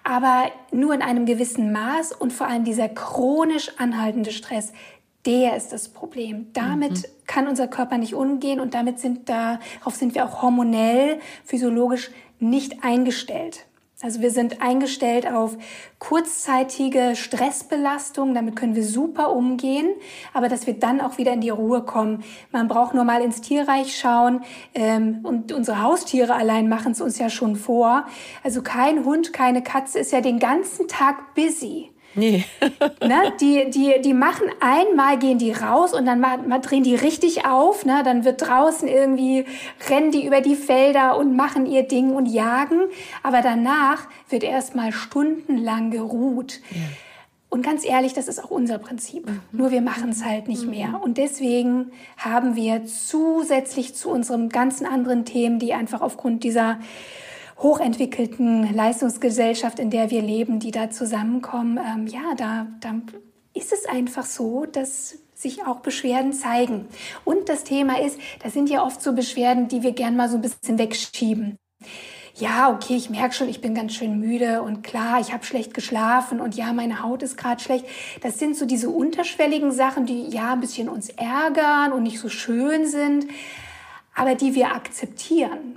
aber 0.04 0.50
nur 0.72 0.94
in 0.94 1.02
einem 1.02 1.26
gewissen 1.26 1.72
Maß 1.72 2.12
und 2.12 2.32
vor 2.32 2.48
allem 2.48 2.64
dieser 2.64 2.88
chronisch 2.88 3.70
anhaltende 3.78 4.32
Stress, 4.32 4.72
der 5.26 5.56
ist 5.56 5.72
das 5.72 5.88
Problem. 5.88 6.52
Damit 6.52 6.92
mhm. 6.92 7.04
kann 7.26 7.48
unser 7.48 7.68
Körper 7.68 7.98
nicht 7.98 8.14
umgehen 8.14 8.60
und 8.60 8.74
damit 8.74 8.98
sind 8.98 9.28
darauf 9.28 9.94
sind 9.94 10.14
wir 10.14 10.24
auch 10.24 10.42
hormonell, 10.42 11.20
physiologisch 11.44 12.10
nicht 12.40 12.82
eingestellt. 12.84 13.67
Also 14.00 14.20
wir 14.20 14.30
sind 14.30 14.62
eingestellt 14.62 15.26
auf 15.26 15.56
kurzzeitige 15.98 17.16
Stressbelastung, 17.16 18.32
damit 18.32 18.54
können 18.54 18.76
wir 18.76 18.84
super 18.84 19.32
umgehen, 19.32 19.88
aber 20.32 20.48
dass 20.48 20.68
wir 20.68 20.74
dann 20.78 21.00
auch 21.00 21.18
wieder 21.18 21.32
in 21.32 21.40
die 21.40 21.50
Ruhe 21.50 21.82
kommen. 21.82 22.22
Man 22.52 22.68
braucht 22.68 22.94
nur 22.94 23.02
mal 23.02 23.22
ins 23.22 23.40
Tierreich 23.40 23.98
schauen 23.98 24.44
ähm, 24.72 25.18
und 25.24 25.50
unsere 25.50 25.82
Haustiere 25.82 26.36
allein 26.36 26.68
machen 26.68 26.92
es 26.92 27.00
uns 27.00 27.18
ja 27.18 27.28
schon 27.28 27.56
vor. 27.56 28.06
Also 28.44 28.62
kein 28.62 29.04
Hund, 29.04 29.32
keine 29.32 29.64
Katze 29.64 29.98
ist 29.98 30.12
ja 30.12 30.20
den 30.20 30.38
ganzen 30.38 30.86
Tag 30.86 31.34
busy. 31.34 31.90
Nee. 32.18 32.44
ne? 33.02 33.32
die, 33.40 33.70
die, 33.70 34.00
die 34.02 34.14
machen 34.14 34.46
einmal, 34.60 35.18
gehen 35.18 35.38
die 35.38 35.52
raus 35.52 35.94
und 35.94 36.06
dann 36.06 36.20
mal, 36.20 36.38
mal 36.38 36.60
drehen 36.60 36.82
die 36.82 36.94
richtig 36.94 37.46
auf. 37.46 37.84
Ne? 37.84 38.02
Dann 38.04 38.24
wird 38.24 38.42
draußen 38.42 38.88
irgendwie, 38.88 39.44
rennen 39.88 40.10
die 40.10 40.26
über 40.26 40.40
die 40.40 40.56
Felder 40.56 41.16
und 41.16 41.36
machen 41.36 41.66
ihr 41.66 41.84
Ding 41.84 42.10
und 42.12 42.26
jagen. 42.26 42.80
Aber 43.22 43.40
danach 43.40 44.08
wird 44.28 44.44
erstmal 44.44 44.92
stundenlang 44.92 45.90
geruht. 45.90 46.60
Ja. 46.70 46.80
Und 47.50 47.62
ganz 47.62 47.86
ehrlich, 47.86 48.12
das 48.12 48.28
ist 48.28 48.44
auch 48.44 48.50
unser 48.50 48.78
Prinzip. 48.78 49.26
Mhm. 49.26 49.40
Nur 49.52 49.70
wir 49.70 49.80
machen 49.80 50.10
es 50.10 50.24
halt 50.24 50.48
nicht 50.48 50.64
mhm. 50.64 50.70
mehr. 50.70 51.00
Und 51.02 51.16
deswegen 51.16 51.92
haben 52.18 52.56
wir 52.56 52.84
zusätzlich 52.84 53.94
zu 53.94 54.10
unseren 54.10 54.50
ganzen 54.50 54.86
anderen 54.86 55.24
Themen, 55.24 55.58
die 55.58 55.72
einfach 55.72 56.02
aufgrund 56.02 56.44
dieser 56.44 56.78
hochentwickelten 57.58 58.74
Leistungsgesellschaft, 58.74 59.78
in 59.78 59.90
der 59.90 60.10
wir 60.10 60.22
leben, 60.22 60.60
die 60.60 60.70
da 60.70 60.90
zusammenkommen, 60.90 61.78
ähm, 61.78 62.06
ja, 62.06 62.34
da, 62.36 62.66
da 62.80 62.94
ist 63.54 63.72
es 63.72 63.86
einfach 63.86 64.24
so, 64.24 64.66
dass 64.66 65.18
sich 65.34 65.64
auch 65.66 65.80
Beschwerden 65.80 66.32
zeigen. 66.32 66.86
Und 67.24 67.48
das 67.48 67.64
Thema 67.64 68.00
ist, 68.00 68.18
das 68.42 68.52
sind 68.52 68.70
ja 68.70 68.84
oft 68.84 69.02
so 69.02 69.12
Beschwerden, 69.12 69.68
die 69.68 69.82
wir 69.82 69.92
gern 69.92 70.16
mal 70.16 70.28
so 70.28 70.36
ein 70.36 70.42
bisschen 70.42 70.78
wegschieben. 70.78 71.58
Ja, 72.34 72.72
okay, 72.72 72.94
ich 72.94 73.10
merke 73.10 73.34
schon, 73.34 73.48
ich 73.48 73.60
bin 73.60 73.74
ganz 73.74 73.94
schön 73.94 74.20
müde 74.20 74.62
und 74.62 74.82
klar, 74.82 75.20
ich 75.20 75.32
habe 75.32 75.44
schlecht 75.44 75.74
geschlafen 75.74 76.40
und 76.40 76.54
ja, 76.54 76.72
meine 76.72 77.02
Haut 77.02 77.24
ist 77.24 77.36
gerade 77.36 77.60
schlecht. 77.60 77.84
Das 78.22 78.38
sind 78.38 78.56
so 78.56 78.64
diese 78.64 78.90
unterschwelligen 78.90 79.72
Sachen, 79.72 80.06
die 80.06 80.28
ja 80.28 80.52
ein 80.52 80.60
bisschen 80.60 80.88
uns 80.88 81.08
ärgern 81.08 81.92
und 81.92 82.04
nicht 82.04 82.20
so 82.20 82.28
schön 82.28 82.86
sind, 82.86 83.26
aber 84.14 84.36
die 84.36 84.54
wir 84.54 84.72
akzeptieren. 84.72 85.76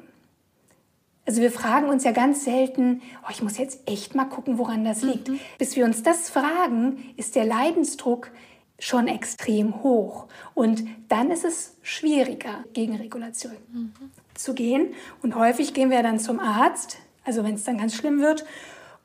Also 1.26 1.42
wir 1.42 1.52
fragen 1.52 1.88
uns 1.88 2.04
ja 2.04 2.12
ganz 2.12 2.44
selten, 2.44 3.02
oh, 3.24 3.30
ich 3.30 3.44
muss 3.44 3.58
jetzt 3.58 3.88
echt 3.88 4.16
mal 4.16 4.26
gucken, 4.26 4.58
woran 4.58 4.84
das 4.84 5.04
liegt. 5.04 5.30
Mhm. 5.30 5.40
Bis 5.58 5.76
wir 5.76 5.86
uns 5.86 6.04
das 6.04 6.30
fragen, 6.30 7.14
ist 7.16 7.36
der 7.36 7.46
Leidensdruck 7.46 8.32
schon 8.80 9.08
extrem 9.08 9.84
hoch. 9.84 10.26
Und 10.56 10.84
dann 11.08 11.30
ist 11.30 11.46
es 11.46 11.78
schwieriger, 11.84 12.66
gegen 12.74 12.96
Regulation 12.96 13.56
mhm. 13.72 13.94
zu 14.34 14.56
gehen. 14.56 14.94
Und 15.22 15.36
häufig 15.36 15.74
gehen 15.74 15.92
wir 15.92 16.02
dann 16.02 16.20
zum 16.20 16.40
Arzt, 16.40 16.98
also 17.24 17.44
wenn 17.44 17.54
es 17.54 17.64
dann 17.64 17.78
ganz 17.78 17.96
schlimm 17.96 18.20
wird, 18.20 18.44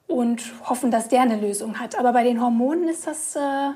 und 0.07 0.42
hoffen, 0.68 0.90
dass 0.90 1.09
der 1.09 1.20
eine 1.20 1.38
Lösung 1.38 1.79
hat. 1.79 1.98
Aber 1.98 2.12
bei 2.12 2.24
den 2.24 2.40
Hormonen 2.40 2.88
ist 2.88 3.07
das 3.07 3.37
äh, 3.37 3.70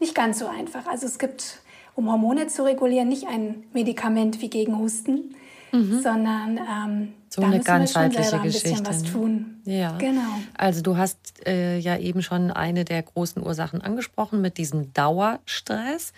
nicht 0.00 0.14
ganz 0.14 0.38
so 0.38 0.46
einfach. 0.46 0.86
Also 0.86 1.06
es 1.06 1.18
gibt, 1.18 1.60
um 1.94 2.10
Hormone 2.10 2.48
zu 2.48 2.64
regulieren, 2.64 3.08
nicht 3.08 3.28
ein 3.28 3.64
Medikament 3.72 4.40
wie 4.40 4.50
gegen 4.50 4.78
Husten, 4.78 5.36
mhm. 5.74 6.00
sondern 6.00 6.58
ähm, 6.58 7.12
so 7.28 7.40
da 7.40 7.48
eine 7.48 7.60
ganzheitliche 7.60 8.38
Geschichte. 8.38 8.78
Ein 8.78 8.86
was 8.86 9.02
ne? 9.02 9.10
tun. 9.10 9.60
Ja. 9.64 9.98
Genau. 9.98 10.40
Also 10.56 10.82
du 10.82 10.96
hast 10.96 11.46
äh, 11.46 11.78
ja 11.78 11.98
eben 11.98 12.22
schon 12.22 12.50
eine 12.50 12.84
der 12.84 13.02
großen 13.02 13.42
Ursachen 13.42 13.82
angesprochen 13.82 14.40
mit 14.40 14.58
diesem 14.58 14.92
Dauerstress. 14.92 16.12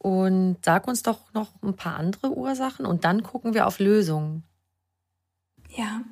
Und 0.00 0.58
sag 0.64 0.86
uns 0.86 1.02
doch 1.02 1.18
noch 1.34 1.48
ein 1.60 1.74
paar 1.74 1.96
andere 1.96 2.30
Ursachen 2.30 2.86
und 2.86 3.04
dann 3.04 3.24
gucken 3.24 3.52
wir 3.52 3.66
auf 3.66 3.80
Lösungen. 3.80 4.44
Ja. 5.76 6.02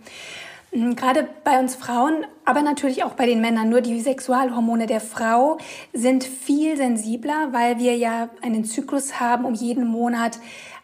Hm, 0.72 0.96
gerade 0.96 1.28
bei 1.44 1.59
uns 1.59 1.76
Frauen, 1.76 2.26
aber 2.44 2.62
natürlich 2.62 3.04
auch 3.04 3.14
bei 3.14 3.26
den 3.26 3.40
Männern, 3.40 3.70
nur 3.70 3.80
die 3.80 4.00
Sexualhormone 4.00 4.87
der 4.87 5.00
Frau 5.00 5.59
sind 5.92 6.24
viel 6.24 6.76
sensibler, 6.76 7.52
weil 7.52 7.78
wir 7.78 7.96
ja 7.96 8.28
einen 8.42 8.64
Zyklus 8.64 9.20
haben, 9.20 9.44
um 9.44 9.54
jeden 9.54 9.87
Monat 9.87 10.38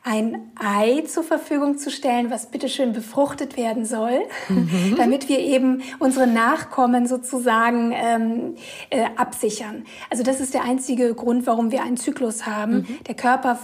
ein 0.05 0.51
Ei 0.57 1.03
zur 1.07 1.23
Verfügung 1.23 1.79
zu 1.79 1.91
stellen, 1.91 2.31
was 2.31 2.47
bitteschön 2.47 2.93
befruchtet 2.93 3.57
werden 3.57 3.85
soll, 3.85 4.23
mhm. 4.49 4.95
damit 4.99 5.29
wir 5.29 5.39
eben 5.39 5.83
unsere 6.01 6.27
Nachkommen 6.27 7.07
sozusagen 7.07 7.93
ähm, 7.95 8.55
äh, 8.91 9.05
absichern. 9.17 9.85
Also 10.11 10.25
das 10.25 10.41
ist 10.41 10.55
der 10.55 10.65
einzige 10.65 11.15
Grund, 11.15 11.47
warum 11.47 11.71
wir 11.71 11.83
einen 11.83 11.97
Zyklus 11.97 12.47
haben. 12.47 12.75
Mhm. 12.75 12.99
Der 13.07 13.15
Körper 13.15 13.59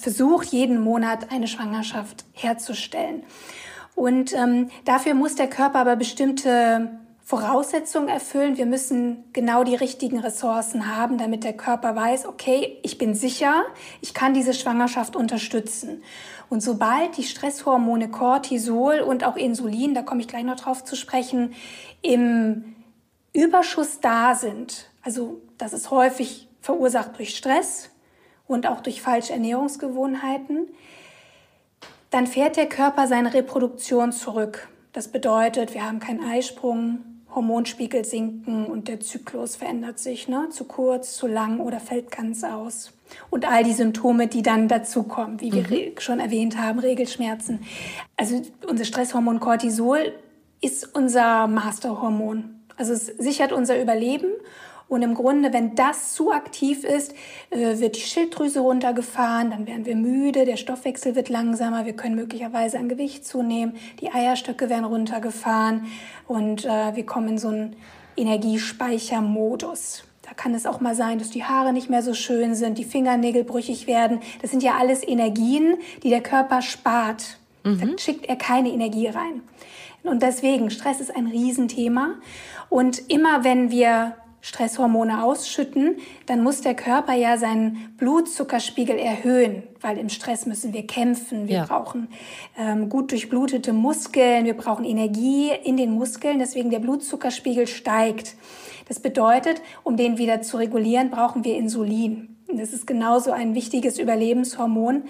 versucht 0.00 0.48
jeden 0.48 0.80
Monat 0.80 1.32
eine 1.32 1.48
Schwangerschaft 1.48 2.26
herzustellen. 2.32 3.22
Und 3.94 4.32
ähm, 4.34 4.68
dafür 4.84 5.14
muss 5.14 5.34
der 5.34 5.48
Körper 5.48 5.80
aber 5.80 5.96
bestimmte 5.96 6.90
Voraussetzungen 7.28 8.08
erfüllen. 8.08 8.56
Wir 8.56 8.64
müssen 8.64 9.22
genau 9.34 9.62
die 9.62 9.74
richtigen 9.74 10.18
Ressourcen 10.18 10.96
haben, 10.96 11.18
damit 11.18 11.44
der 11.44 11.52
Körper 11.52 11.94
weiß, 11.94 12.24
okay, 12.24 12.78
ich 12.82 12.96
bin 12.96 13.14
sicher, 13.14 13.66
ich 14.00 14.14
kann 14.14 14.32
diese 14.32 14.54
Schwangerschaft 14.54 15.14
unterstützen. 15.14 16.02
Und 16.48 16.62
sobald 16.62 17.18
die 17.18 17.24
Stresshormone 17.24 18.08
Cortisol 18.10 19.00
und 19.00 19.24
auch 19.24 19.36
Insulin, 19.36 19.92
da 19.92 20.00
komme 20.00 20.22
ich 20.22 20.28
gleich 20.28 20.44
noch 20.44 20.56
drauf 20.56 20.84
zu 20.84 20.96
sprechen, 20.96 21.52
im 22.00 22.76
Überschuss 23.34 24.00
da 24.00 24.34
sind, 24.34 24.88
also 25.02 25.42
das 25.58 25.74
ist 25.74 25.90
häufig 25.90 26.48
verursacht 26.62 27.18
durch 27.18 27.36
Stress 27.36 27.90
und 28.46 28.66
auch 28.66 28.80
durch 28.80 29.02
falsche 29.02 29.34
Ernährungsgewohnheiten, 29.34 30.66
dann 32.08 32.26
fährt 32.26 32.56
der 32.56 32.70
Körper 32.70 33.06
seine 33.06 33.34
Reproduktion 33.34 34.12
zurück. 34.12 34.66
Das 34.94 35.08
bedeutet, 35.08 35.74
wir 35.74 35.84
haben 35.84 36.00
keinen 36.00 36.24
Eisprung, 36.24 37.04
Hormonspiegel 37.34 38.04
sinken 38.04 38.66
und 38.66 38.88
der 38.88 39.00
Zyklus 39.00 39.56
verändert 39.56 39.98
sich, 39.98 40.28
ne? 40.28 40.48
zu 40.50 40.64
kurz, 40.64 41.16
zu 41.16 41.26
lang 41.26 41.60
oder 41.60 41.80
fällt 41.80 42.10
ganz 42.10 42.42
aus. 42.44 42.92
Und 43.30 43.46
all 43.46 43.64
die 43.64 43.72
Symptome, 43.72 44.28
die 44.28 44.42
dann 44.42 44.68
dazukommen, 44.68 45.40
wie 45.40 45.52
wir 45.52 45.62
mhm. 45.62 45.98
schon 45.98 46.20
erwähnt 46.20 46.58
haben, 46.58 46.78
Regelschmerzen. 46.78 47.60
Also 48.16 48.42
unser 48.68 48.84
Stresshormon 48.84 49.40
Cortisol 49.40 50.12
ist 50.60 50.94
unser 50.94 51.46
Masterhormon. 51.46 52.56
Also 52.76 52.92
es 52.92 53.06
sichert 53.06 53.52
unser 53.52 53.80
Überleben 53.80 54.30
und 54.88 55.02
im 55.02 55.14
Grunde, 55.14 55.52
wenn 55.52 55.74
das 55.74 56.14
zu 56.14 56.32
aktiv 56.32 56.82
ist, 56.84 57.14
äh, 57.50 57.78
wird 57.78 57.96
die 57.96 58.00
Schilddrüse 58.00 58.60
runtergefahren, 58.60 59.50
dann 59.50 59.66
werden 59.66 59.84
wir 59.84 59.96
müde, 59.96 60.44
der 60.44 60.56
Stoffwechsel 60.56 61.14
wird 61.14 61.28
langsamer, 61.28 61.84
wir 61.84 61.92
können 61.92 62.14
möglicherweise 62.14 62.78
an 62.78 62.88
Gewicht 62.88 63.26
zunehmen, 63.26 63.76
die 64.00 64.10
Eierstöcke 64.10 64.70
werden 64.70 64.84
runtergefahren 64.84 65.86
und 66.26 66.64
äh, 66.64 66.96
wir 66.96 67.04
kommen 67.04 67.28
in 67.28 67.38
so 67.38 67.48
einen 67.48 67.76
Energiespeichermodus. 68.16 70.04
Da 70.22 70.34
kann 70.34 70.54
es 70.54 70.66
auch 70.66 70.80
mal 70.80 70.94
sein, 70.94 71.18
dass 71.18 71.30
die 71.30 71.44
Haare 71.44 71.72
nicht 71.72 71.88
mehr 71.88 72.02
so 72.02 72.12
schön 72.12 72.54
sind, 72.54 72.76
die 72.76 72.84
Fingernägel 72.84 73.44
brüchig 73.44 73.86
werden. 73.86 74.20
Das 74.42 74.50
sind 74.50 74.62
ja 74.62 74.76
alles 74.78 75.06
Energien, 75.06 75.76
die 76.02 76.10
der 76.10 76.22
Körper 76.22 76.60
spart. 76.60 77.38
Mhm. 77.64 77.80
Da 77.80 77.98
schickt 77.98 78.26
er 78.26 78.36
keine 78.36 78.70
Energie 78.70 79.06
rein. 79.06 79.42
Und 80.02 80.22
deswegen, 80.22 80.70
Stress 80.70 81.00
ist 81.00 81.14
ein 81.14 81.26
Riesenthema. 81.26 82.14
Und 82.68 83.10
immer 83.10 83.44
wenn 83.44 83.70
wir 83.70 84.16
Stresshormone 84.48 85.22
ausschütten, 85.22 85.96
dann 86.24 86.42
muss 86.42 86.62
der 86.62 86.74
Körper 86.74 87.12
ja 87.12 87.36
seinen 87.36 87.94
Blutzuckerspiegel 87.98 88.96
erhöhen, 88.96 89.62
weil 89.82 89.98
im 89.98 90.08
Stress 90.08 90.46
müssen 90.46 90.72
wir 90.72 90.86
kämpfen. 90.86 91.48
Wir 91.48 91.56
ja. 91.56 91.64
brauchen 91.66 92.08
ähm, 92.58 92.88
gut 92.88 93.12
durchblutete 93.12 93.74
Muskeln, 93.74 94.46
wir 94.46 94.56
brauchen 94.56 94.86
Energie 94.86 95.50
in 95.64 95.76
den 95.76 95.92
Muskeln, 95.92 96.38
deswegen 96.38 96.70
der 96.70 96.78
Blutzuckerspiegel 96.78 97.66
steigt. 97.66 98.36
Das 98.88 99.00
bedeutet, 99.00 99.60
um 99.84 99.98
den 99.98 100.16
wieder 100.16 100.40
zu 100.40 100.56
regulieren, 100.56 101.10
brauchen 101.10 101.44
wir 101.44 101.54
Insulin. 101.54 102.36
Das 102.50 102.72
ist 102.72 102.86
genauso 102.86 103.32
ein 103.32 103.54
wichtiges 103.54 103.98
Überlebenshormon. 103.98 105.02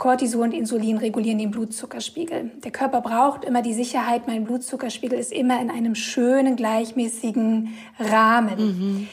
Cortisol 0.00 0.44
und 0.44 0.52
Insulin 0.52 0.96
regulieren 0.96 1.36
den 1.36 1.50
Blutzuckerspiegel. 1.50 2.52
Der 2.64 2.70
Körper 2.70 3.02
braucht 3.02 3.44
immer 3.44 3.60
die 3.60 3.74
Sicherheit, 3.74 4.26
mein 4.26 4.44
Blutzuckerspiegel 4.44 5.18
ist 5.18 5.30
immer 5.30 5.60
in 5.60 5.70
einem 5.70 5.94
schönen, 5.94 6.56
gleichmäßigen 6.56 7.74
Rahmen. 7.98 8.58
Mhm. 8.58 9.08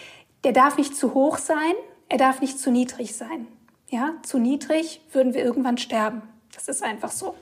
Der 0.46 0.54
darf 0.54 0.78
nicht 0.78 0.96
zu 0.96 1.14
hoch 1.14 1.40
sein, 1.40 1.74
er 2.08 2.18
darf 2.18 2.40
nicht 2.40 2.58
zu 2.58 2.72
niedrig 2.72 3.18
sein. 3.18 3.48
Ja, 3.90 4.14
zu 4.24 4.40
niedrig 4.40 5.02
würden 5.12 5.34
wir 5.34 5.44
irgendwann 5.44 5.78
sterben. 5.78 6.22
Das 6.56 6.70
ist 6.70 6.82
einfach 6.82 7.12
so. 7.12 7.36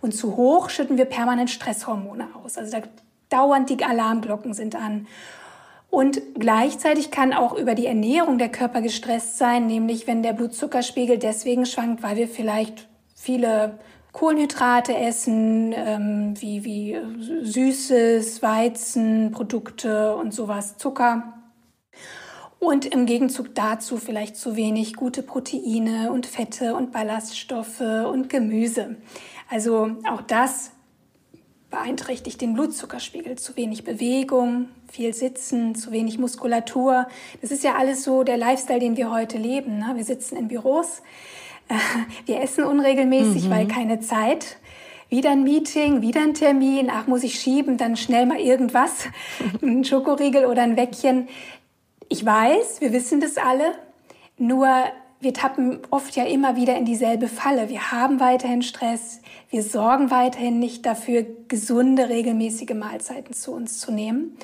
Und 0.00 0.12
zu 0.12 0.36
hoch 0.36 0.68
schütten 0.68 0.98
wir 0.98 1.04
permanent 1.04 1.50
Stresshormone 1.50 2.26
aus. 2.42 2.58
Also 2.58 2.72
da 2.72 2.82
dauernd 3.28 3.70
die 3.70 3.84
Alarmglocken 3.84 4.52
sind 4.52 4.74
an. 4.74 5.06
Und 5.90 6.22
gleichzeitig 6.38 7.10
kann 7.10 7.32
auch 7.32 7.54
über 7.56 7.74
die 7.74 7.86
Ernährung 7.86 8.38
der 8.38 8.48
Körper 8.48 8.80
gestresst 8.80 9.38
sein, 9.38 9.66
nämlich 9.66 10.06
wenn 10.06 10.22
der 10.22 10.32
Blutzuckerspiegel 10.32 11.18
deswegen 11.18 11.66
schwankt, 11.66 12.02
weil 12.02 12.16
wir 12.16 12.28
vielleicht 12.28 12.88
viele 13.14 13.78
Kohlenhydrate 14.12 14.96
essen, 14.96 15.72
ähm, 15.74 16.34
wie, 16.38 16.64
wie 16.64 16.96
Süßes, 17.42 18.42
Weizen, 18.42 19.32
Produkte 19.32 20.14
und 20.14 20.32
sowas, 20.32 20.76
Zucker. 20.78 21.34
Und 22.60 22.86
im 22.86 23.06
Gegenzug 23.06 23.54
dazu 23.54 23.96
vielleicht 23.96 24.36
zu 24.36 24.54
wenig 24.54 24.94
gute 24.94 25.22
Proteine 25.22 26.12
und 26.12 26.26
Fette 26.26 26.74
und 26.74 26.92
Ballaststoffe 26.92 27.80
und 27.80 28.28
Gemüse. 28.28 28.96
Also 29.48 29.96
auch 30.08 30.20
das 30.20 30.72
beeinträchtigt 31.70 32.40
den 32.40 32.54
Blutzuckerspiegel. 32.54 33.38
Zu 33.38 33.56
wenig 33.56 33.84
Bewegung, 33.84 34.68
viel 34.90 35.14
Sitzen, 35.14 35.74
zu 35.74 35.92
wenig 35.92 36.18
Muskulatur. 36.18 37.06
Das 37.40 37.50
ist 37.50 37.64
ja 37.64 37.74
alles 37.76 38.02
so 38.02 38.24
der 38.24 38.36
Lifestyle, 38.36 38.80
den 38.80 38.96
wir 38.96 39.10
heute 39.10 39.38
leben. 39.38 39.78
Ne? 39.78 39.92
Wir 39.94 40.04
sitzen 40.04 40.36
in 40.36 40.48
Büros, 40.48 41.02
wir 42.26 42.42
essen 42.42 42.64
unregelmäßig, 42.64 43.46
mhm. 43.46 43.50
weil 43.50 43.68
keine 43.68 44.00
Zeit. 44.00 44.56
Wieder 45.08 45.30
ein 45.30 45.42
Meeting, 45.42 46.02
wieder 46.02 46.20
ein 46.20 46.34
Termin, 46.34 46.88
ach, 46.88 47.08
muss 47.08 47.24
ich 47.24 47.40
schieben, 47.40 47.76
dann 47.76 47.96
schnell 47.96 48.26
mal 48.26 48.38
irgendwas, 48.38 49.08
ein 49.62 49.84
Schokoriegel 49.84 50.46
oder 50.46 50.62
ein 50.62 50.76
Weckchen. 50.76 51.28
Ich 52.08 52.24
weiß, 52.24 52.80
wir 52.80 52.92
wissen 52.92 53.20
das 53.20 53.36
alle, 53.36 53.72
nur 54.38 54.68
wir 55.20 55.34
tappen 55.34 55.80
oft 55.90 56.16
ja 56.16 56.24
immer 56.24 56.56
wieder 56.56 56.76
in 56.76 56.84
dieselbe 56.84 57.28
Falle. 57.28 57.68
Wir 57.68 57.92
haben 57.92 58.20
weiterhin 58.20 58.62
Stress, 58.62 59.20
wir 59.50 59.62
sorgen 59.62 60.10
weiterhin 60.10 60.58
nicht 60.58 60.86
dafür, 60.86 61.26
gesunde, 61.48 62.08
regelmäßige 62.08 62.74
Mahlzeiten 62.74 63.34
zu 63.34 63.52
uns 63.52 63.78
zu 63.78 63.92
nehmen. 63.92 64.38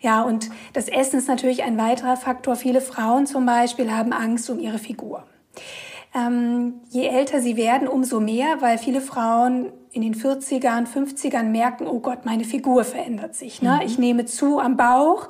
Ja, 0.00 0.22
und 0.22 0.50
das 0.72 0.88
Essen 0.88 1.18
ist 1.18 1.28
natürlich 1.28 1.62
ein 1.62 1.78
weiterer 1.78 2.16
Faktor. 2.16 2.56
Viele 2.56 2.80
Frauen 2.80 3.26
zum 3.26 3.46
Beispiel 3.46 3.92
haben 3.92 4.12
Angst 4.12 4.48
um 4.50 4.58
ihre 4.58 4.78
Figur. 4.78 5.24
Ähm, 6.14 6.80
je 6.88 7.06
älter 7.06 7.40
sie 7.40 7.56
werden, 7.56 7.88
umso 7.88 8.20
mehr, 8.20 8.60
weil 8.60 8.78
viele 8.78 9.00
Frauen 9.00 9.72
in 9.92 10.02
den 10.02 10.14
40ern, 10.14 10.86
50ern 10.86 11.44
merken, 11.44 11.86
oh 11.86 12.00
Gott, 12.00 12.24
meine 12.24 12.44
Figur 12.44 12.84
verändert 12.84 13.34
sich. 13.34 13.62
Ne? 13.62 13.76
Mhm. 13.80 13.86
Ich 13.86 13.98
nehme 13.98 14.24
zu 14.24 14.58
am 14.58 14.76
Bauch 14.76 15.28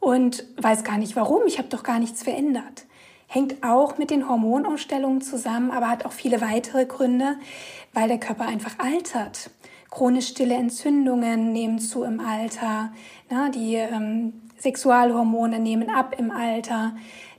und 0.00 0.44
weiß 0.56 0.84
gar 0.84 0.98
nicht 0.98 1.16
warum. 1.16 1.42
Ich 1.46 1.58
habe 1.58 1.68
doch 1.68 1.82
gar 1.82 1.98
nichts 1.98 2.22
verändert. 2.22 2.84
Hängt 3.26 3.62
auch 3.62 3.98
mit 3.98 4.10
den 4.10 4.28
Hormonumstellungen 4.28 5.20
zusammen, 5.20 5.70
aber 5.70 5.90
hat 5.90 6.06
auch 6.06 6.12
viele 6.12 6.40
weitere 6.40 6.86
Gründe, 6.86 7.36
weil 7.92 8.08
der 8.08 8.18
Körper 8.18 8.46
einfach 8.46 8.78
altert. 8.78 9.50
Chronisch 9.90 10.28
stille 10.28 10.54
Entzündungen 10.54 11.52
nehmen 11.52 11.78
zu 11.78 12.04
im 12.04 12.20
Alter, 12.20 12.92
ne? 13.30 13.50
die 13.54 13.74
ähm, 13.74 14.34
Sexualhormone 14.58 15.58
nehmen 15.58 15.90
ab 15.90 16.14
im 16.18 16.30
Alter 16.30 16.94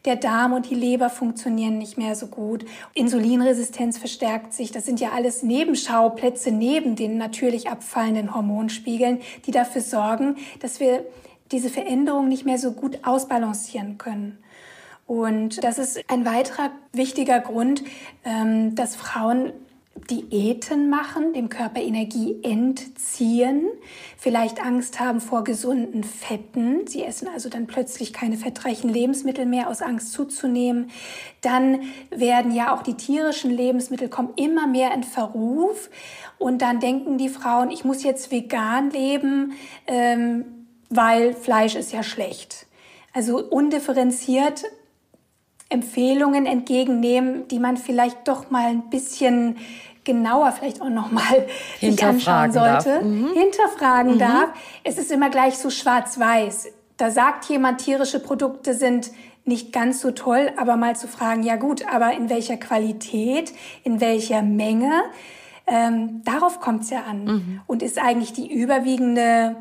der 0.05 0.15
Darm 0.15 0.53
und 0.53 0.69
die 0.69 0.75
Leber 0.75 1.09
funktionieren 1.09 1.77
nicht 1.77 1.97
mehr 1.97 2.15
so 2.15 2.27
gut. 2.27 2.65
Insulinresistenz 2.93 3.97
verstärkt 3.97 4.53
sich. 4.53 4.71
Das 4.71 4.85
sind 4.85 4.99
ja 4.99 5.11
alles 5.11 5.43
Nebenschauplätze 5.43 6.51
neben 6.51 6.95
den 6.95 7.17
natürlich 7.17 7.69
abfallenden 7.69 8.33
Hormonspiegeln, 8.33 9.19
die 9.45 9.51
dafür 9.51 9.81
sorgen, 9.81 10.37
dass 10.61 10.79
wir 10.79 11.05
diese 11.51 11.69
Veränderung 11.69 12.27
nicht 12.27 12.45
mehr 12.45 12.57
so 12.57 12.71
gut 12.71 12.99
ausbalancieren 13.03 13.97
können. 13.97 14.37
Und 15.05 15.63
das 15.63 15.79
ist 15.79 15.99
ein 16.07 16.23
weiterer 16.23 16.69
wichtiger 16.93 17.39
Grund, 17.39 17.83
ähm, 18.23 18.75
dass 18.75 18.95
Frauen 18.95 19.51
Diäten 20.07 20.89
machen, 20.89 21.33
dem 21.33 21.49
Körper 21.49 21.81
Energie 21.81 22.39
entziehen, 22.43 23.67
vielleicht 24.17 24.63
Angst 24.63 24.99
haben 24.99 25.21
vor 25.21 25.43
gesunden 25.43 26.03
Fetten. 26.03 26.87
Sie 26.87 27.03
essen 27.03 27.27
also 27.27 27.49
dann 27.49 27.67
plötzlich 27.67 28.13
keine 28.13 28.37
fettreichen 28.37 28.89
Lebensmittel 28.89 29.45
mehr 29.45 29.69
aus 29.69 29.81
Angst 29.81 30.13
zuzunehmen. 30.13 30.91
Dann 31.41 31.81
werden 32.09 32.51
ja 32.53 32.73
auch 32.73 32.83
die 32.83 32.95
tierischen 32.95 33.51
Lebensmittel 33.51 34.09
kommen 34.09 34.33
immer 34.35 34.67
mehr 34.67 34.93
in 34.93 35.03
Verruf. 35.03 35.89
Und 36.37 36.61
dann 36.61 36.79
denken 36.79 37.17
die 37.17 37.29
Frauen, 37.29 37.71
ich 37.71 37.83
muss 37.83 38.03
jetzt 38.03 38.31
vegan 38.31 38.91
leben, 38.91 39.53
ähm, 39.87 40.45
weil 40.89 41.33
Fleisch 41.33 41.75
ist 41.75 41.91
ja 41.91 42.03
schlecht. 42.03 42.65
Also 43.13 43.43
undifferenziert 43.43 44.63
Empfehlungen 45.69 46.47
entgegennehmen, 46.47 47.47
die 47.47 47.59
man 47.59 47.77
vielleicht 47.77 48.27
doch 48.27 48.49
mal 48.49 48.69
ein 48.69 48.89
bisschen 48.89 49.57
genauer 50.09 50.51
vielleicht 50.51 50.81
auch 50.81 50.89
noch 50.89 51.11
mal 51.11 51.45
sich 51.79 52.03
anschauen 52.03 52.51
sollte, 52.51 53.01
mhm. 53.01 53.33
hinterfragen 53.33 54.15
mhm. 54.15 54.19
darf. 54.19 54.49
Es 54.83 54.97
ist 54.97 55.11
immer 55.11 55.29
gleich 55.29 55.57
so 55.57 55.69
schwarz-weiß. 55.69 56.69
Da 56.97 57.11
sagt 57.11 57.45
jemand, 57.45 57.81
tierische 57.81 58.19
Produkte 58.19 58.73
sind 58.73 59.11
nicht 59.45 59.71
ganz 59.71 60.01
so 60.01 60.11
toll, 60.11 60.51
aber 60.57 60.77
mal 60.77 60.95
zu 60.95 61.07
fragen, 61.07 61.43
ja 61.43 61.57
gut, 61.57 61.85
aber 61.87 62.13
in 62.13 62.29
welcher 62.29 62.57
Qualität, 62.57 63.53
in 63.83 64.01
welcher 64.01 64.41
Menge, 64.41 64.91
ähm, 65.67 66.21
darauf 66.25 66.59
kommt 66.59 66.83
es 66.83 66.89
ja 66.89 67.03
an. 67.03 67.25
Mhm. 67.25 67.61
Und 67.67 67.83
ist 67.83 67.99
eigentlich 67.99 68.33
die 68.33 68.51
überwiegende 68.51 69.55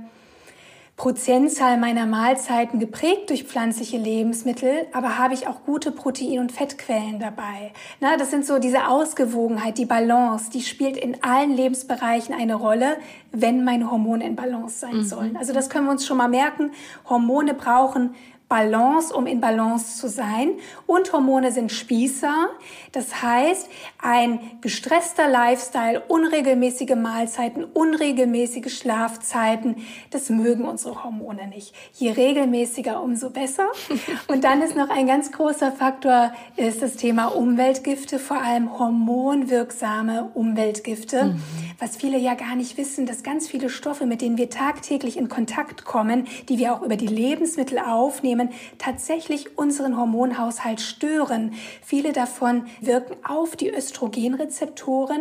Prozentzahl 0.98 1.78
meiner 1.78 2.06
Mahlzeiten 2.06 2.80
geprägt 2.80 3.30
durch 3.30 3.44
pflanzliche 3.44 3.96
Lebensmittel, 3.96 4.88
aber 4.92 5.16
habe 5.16 5.32
ich 5.32 5.46
auch 5.46 5.64
gute 5.64 5.92
Protein- 5.92 6.40
und 6.40 6.50
Fettquellen 6.50 7.20
dabei. 7.20 7.72
Na, 8.00 8.16
das 8.16 8.32
sind 8.32 8.44
so 8.44 8.58
diese 8.58 8.88
Ausgewogenheit, 8.88 9.78
die 9.78 9.84
Balance, 9.84 10.50
die 10.50 10.60
spielt 10.60 10.96
in 10.96 11.22
allen 11.22 11.54
Lebensbereichen 11.56 12.34
eine 12.34 12.56
Rolle, 12.56 12.96
wenn 13.30 13.62
meine 13.62 13.92
Hormone 13.92 14.26
in 14.26 14.34
Balance 14.34 14.80
sein 14.80 14.96
mhm. 14.96 15.04
sollen. 15.04 15.36
Also 15.36 15.52
das 15.52 15.70
können 15.70 15.86
wir 15.86 15.92
uns 15.92 16.04
schon 16.04 16.16
mal 16.16 16.28
merken. 16.28 16.72
Hormone 17.08 17.54
brauchen 17.54 18.16
Balance, 18.48 19.14
um 19.14 19.26
in 19.26 19.40
Balance 19.40 19.98
zu 19.98 20.08
sein. 20.08 20.52
Und 20.86 21.12
Hormone 21.12 21.52
sind 21.52 21.70
Spießer. 21.70 22.48
Das 22.92 23.22
heißt, 23.22 23.68
ein 24.00 24.40
gestresster 24.62 25.28
Lifestyle, 25.28 26.02
unregelmäßige 26.08 26.94
Mahlzeiten, 26.96 27.64
unregelmäßige 27.64 28.74
Schlafzeiten, 28.74 29.76
das 30.10 30.30
mögen 30.30 30.64
unsere 30.64 31.04
Hormone 31.04 31.48
nicht. 31.48 31.74
Je 31.94 32.10
regelmäßiger, 32.12 33.02
umso 33.02 33.30
besser. 33.30 33.66
Und 34.28 34.44
dann 34.44 34.62
ist 34.62 34.76
noch 34.76 34.88
ein 34.88 35.06
ganz 35.06 35.30
großer 35.30 35.72
Faktor, 35.72 36.32
ist 36.56 36.80
das 36.80 36.96
Thema 36.96 37.26
Umweltgifte, 37.26 38.18
vor 38.18 38.40
allem 38.40 38.78
hormonwirksame 38.78 40.30
Umweltgifte. 40.32 41.24
Mhm. 41.24 41.42
Was 41.80 41.96
viele 41.96 42.18
ja 42.18 42.34
gar 42.34 42.56
nicht 42.56 42.76
wissen, 42.76 43.06
dass 43.06 43.22
ganz 43.22 43.46
viele 43.46 43.70
Stoffe, 43.70 44.04
mit 44.04 44.20
denen 44.20 44.36
wir 44.36 44.50
tagtäglich 44.50 45.16
in 45.16 45.28
Kontakt 45.28 45.84
kommen, 45.84 46.26
die 46.48 46.58
wir 46.58 46.74
auch 46.74 46.82
über 46.82 46.96
die 46.96 47.06
Lebensmittel 47.06 47.78
aufnehmen, 47.78 48.50
tatsächlich 48.78 49.56
unseren 49.56 49.96
Hormonhaushalt 49.96 50.80
stören. 50.80 51.52
Viele 51.80 52.12
davon 52.12 52.66
wirken 52.80 53.14
auf 53.24 53.54
die 53.54 53.70
Östrogenrezeptoren 53.70 55.20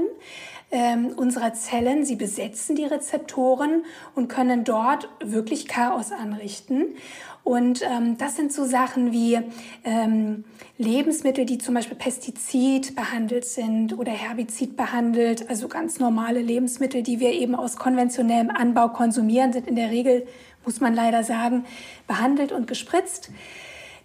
ähm, 0.72 1.14
unserer 1.16 1.54
Zellen. 1.54 2.06
Sie 2.06 2.16
besetzen 2.16 2.76
die 2.76 2.86
Rezeptoren 2.86 3.84
und 4.16 4.28
können 4.28 4.64
dort 4.64 5.10
wirklich 5.24 5.68
Chaos 5.68 6.12
anrichten. 6.12 6.96
Und 7.44 7.82
ähm, 7.82 8.18
das 8.18 8.36
sind 8.36 8.52
so 8.52 8.66
Sachen 8.66 9.14
wie 9.14 9.40
ähm, 9.86 10.44
Lebensmittel, 10.78 11.46
die 11.46 11.58
zum 11.58 11.76
Beispiel 11.76 11.96
Pestizid 11.96 12.94
behandelt 12.94 13.46
sind 13.46 13.98
oder 13.98 14.12
Herbizid 14.12 14.76
behandelt, 14.76 15.50
also 15.50 15.70
ganz 15.70 16.00
normale 16.00 16.42
Lebensmittel, 16.42 17.04
die 17.04 17.22
wir 17.22 17.32
eben 17.32 17.56
aus 17.56 17.78
konventionellem 17.78 18.50
Anbau 18.50 18.90
konsumieren, 18.90 19.54
sind 19.54 19.68
in 19.68 19.78
der 19.78 19.92
Regel 19.92 20.28
muss 20.68 20.82
man 20.82 20.94
leider 20.94 21.24
sagen, 21.24 21.66
behandelt 22.08 22.52
und 22.52 22.68
gespritzt. 22.68 23.32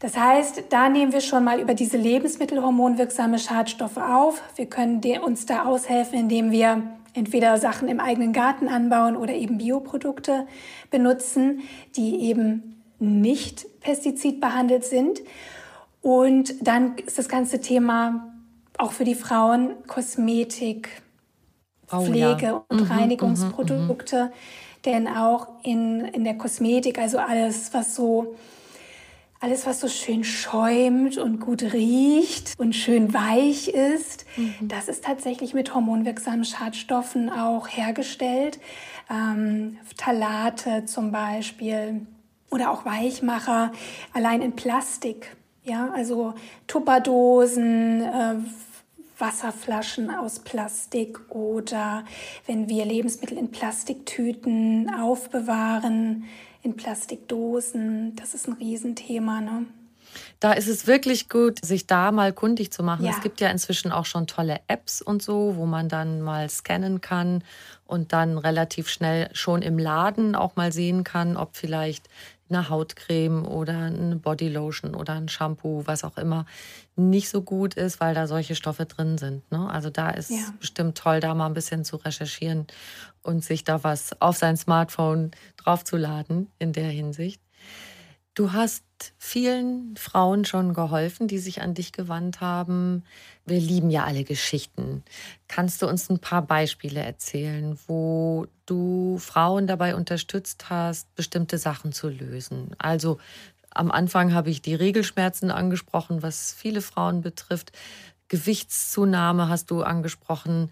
Das 0.02 0.16
heißt, 0.16 0.64
da 0.70 0.88
nehmen 0.88 1.12
wir 1.12 1.20
schon 1.20 1.44
mal 1.44 1.60
über 1.60 1.74
diese 1.74 1.96
Lebensmittelhormonwirksame 1.96 3.38
Schadstoffe 3.38 3.98
auf. 3.98 4.42
Wir 4.56 4.66
können 4.66 5.00
uns 5.24 5.46
da 5.46 5.64
aushelfen, 5.64 6.18
indem 6.18 6.50
wir 6.50 6.82
entweder 7.14 7.56
Sachen 7.58 7.86
im 7.86 8.00
eigenen 8.00 8.32
Garten 8.32 8.66
anbauen 8.66 9.16
oder 9.16 9.32
eben 9.32 9.58
Bioprodukte 9.58 10.48
benutzen, 10.90 11.60
die 11.94 12.20
eben 12.22 12.82
nicht 12.98 13.64
pestizidbehandelt 13.78 14.84
sind. 14.84 15.20
Und 16.00 16.66
dann 16.66 16.98
ist 16.98 17.18
das 17.18 17.28
ganze 17.28 17.60
Thema 17.60 18.28
auch 18.78 18.90
für 18.90 19.04
die 19.04 19.14
Frauen 19.14 19.70
Kosmetik, 19.86 21.00
oh, 21.92 22.00
Pflege 22.00 22.46
ja. 22.46 22.64
und 22.68 22.80
mhm, 22.80 22.86
Reinigungsprodukte. 22.90 24.16
Mhm, 24.16 24.30
mhm. 24.30 24.82
Denn 24.84 25.06
auch 25.06 25.46
in, 25.62 26.00
in 26.06 26.24
der 26.24 26.36
Kosmetik, 26.36 26.98
also 26.98 27.18
alles, 27.18 27.72
was 27.72 27.94
so, 27.94 28.34
alles, 29.42 29.66
was 29.66 29.80
so 29.80 29.88
schön 29.88 30.22
schäumt 30.22 31.18
und 31.18 31.40
gut 31.40 31.62
riecht 31.72 32.54
und 32.58 32.76
schön 32.76 33.12
weich 33.12 33.66
ist, 33.66 34.24
mhm. 34.36 34.68
das 34.68 34.86
ist 34.86 35.04
tatsächlich 35.04 35.52
mit 35.52 35.74
hormonwirksamen 35.74 36.44
Schadstoffen 36.44 37.28
auch 37.28 37.66
hergestellt. 37.66 38.60
Ähm, 39.10 39.78
Talate 39.96 40.84
zum 40.84 41.10
Beispiel 41.10 42.06
oder 42.52 42.70
auch 42.70 42.84
Weichmacher, 42.84 43.72
allein 44.12 44.42
in 44.42 44.52
Plastik. 44.52 45.36
Ja, 45.64 45.90
also 45.92 46.34
Tupperdosen, 46.68 48.02
äh, 48.02 48.34
Wasserflaschen 49.18 50.14
aus 50.14 50.38
Plastik 50.38 51.18
oder 51.30 52.04
wenn 52.46 52.68
wir 52.68 52.84
Lebensmittel 52.84 53.36
in 53.36 53.50
Plastiktüten 53.50 54.88
aufbewahren, 54.94 56.26
in 56.62 56.76
Plastikdosen. 56.76 58.16
Das 58.16 58.34
ist 58.34 58.48
ein 58.48 58.54
Riesenthema. 58.54 59.40
Ne? 59.40 59.66
Da 60.40 60.52
ist 60.52 60.68
es 60.68 60.86
wirklich 60.86 61.28
gut, 61.28 61.64
sich 61.64 61.86
da 61.86 62.12
mal 62.12 62.32
kundig 62.32 62.72
zu 62.72 62.82
machen. 62.82 63.04
Ja. 63.04 63.12
Es 63.12 63.20
gibt 63.20 63.40
ja 63.40 63.50
inzwischen 63.50 63.92
auch 63.92 64.06
schon 64.06 64.26
tolle 64.26 64.60
Apps 64.68 65.02
und 65.02 65.22
so, 65.22 65.56
wo 65.56 65.66
man 65.66 65.88
dann 65.88 66.20
mal 66.20 66.48
scannen 66.48 67.00
kann 67.00 67.42
und 67.86 68.12
dann 68.12 68.38
relativ 68.38 68.88
schnell 68.88 69.28
schon 69.32 69.62
im 69.62 69.78
Laden 69.78 70.34
auch 70.34 70.56
mal 70.56 70.72
sehen 70.72 71.04
kann, 71.04 71.36
ob 71.36 71.56
vielleicht 71.56 72.08
eine 72.52 72.68
Hautcreme 72.68 73.46
oder 73.46 73.78
eine 73.78 74.16
Bodylotion 74.16 74.94
oder 74.94 75.14
ein 75.14 75.28
Shampoo, 75.28 75.82
was 75.86 76.04
auch 76.04 76.16
immer, 76.16 76.46
nicht 76.96 77.28
so 77.28 77.42
gut 77.42 77.74
ist, 77.74 78.00
weil 78.00 78.14
da 78.14 78.26
solche 78.26 78.54
Stoffe 78.54 78.86
drin 78.86 79.18
sind. 79.18 79.50
Ne? 79.50 79.68
Also 79.70 79.90
da 79.90 80.10
ist 80.10 80.30
ja. 80.30 80.52
bestimmt 80.58 80.98
toll, 80.98 81.20
da 81.20 81.34
mal 81.34 81.46
ein 81.46 81.54
bisschen 81.54 81.84
zu 81.84 81.96
recherchieren 81.96 82.66
und 83.22 83.44
sich 83.44 83.64
da 83.64 83.82
was 83.84 84.20
auf 84.20 84.36
sein 84.36 84.56
Smartphone 84.56 85.30
draufzuladen 85.56 86.50
in 86.58 86.72
der 86.72 86.88
Hinsicht. 86.88 87.40
Du 88.34 88.52
hast 88.52 88.84
vielen 89.18 89.94
Frauen 89.98 90.46
schon 90.46 90.72
geholfen, 90.72 91.28
die 91.28 91.38
sich 91.38 91.60
an 91.60 91.74
dich 91.74 91.92
gewandt 91.92 92.40
haben. 92.40 93.04
Wir 93.44 93.60
lieben 93.60 93.90
ja 93.90 94.04
alle 94.04 94.24
Geschichten. 94.24 95.04
Kannst 95.48 95.82
du 95.82 95.86
uns 95.86 96.08
ein 96.08 96.18
paar 96.18 96.40
Beispiele 96.40 97.00
erzählen, 97.00 97.78
wo 97.86 98.46
du 98.64 99.18
Frauen 99.18 99.66
dabei 99.66 99.94
unterstützt 99.94 100.70
hast, 100.70 101.14
bestimmte 101.14 101.58
Sachen 101.58 101.92
zu 101.92 102.08
lösen? 102.08 102.70
Also 102.78 103.18
am 103.68 103.90
Anfang 103.90 104.32
habe 104.32 104.48
ich 104.48 104.62
die 104.62 104.74
Regelschmerzen 104.74 105.50
angesprochen, 105.50 106.22
was 106.22 106.54
viele 106.54 106.80
Frauen 106.80 107.20
betrifft. 107.20 107.72
Gewichtszunahme 108.28 109.50
hast 109.50 109.70
du 109.70 109.82
angesprochen. 109.82 110.70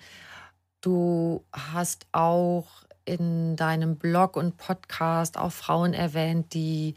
Du 0.81 1.45
hast 1.53 2.07
auch 2.13 2.69
in 3.05 3.57
deinem 3.57 3.97
Blog 3.97 4.37
und 4.37 4.57
Podcast 4.57 5.37
auch 5.37 5.53
Frauen 5.53 5.95
erwähnt, 5.95 6.55
die 6.55 6.95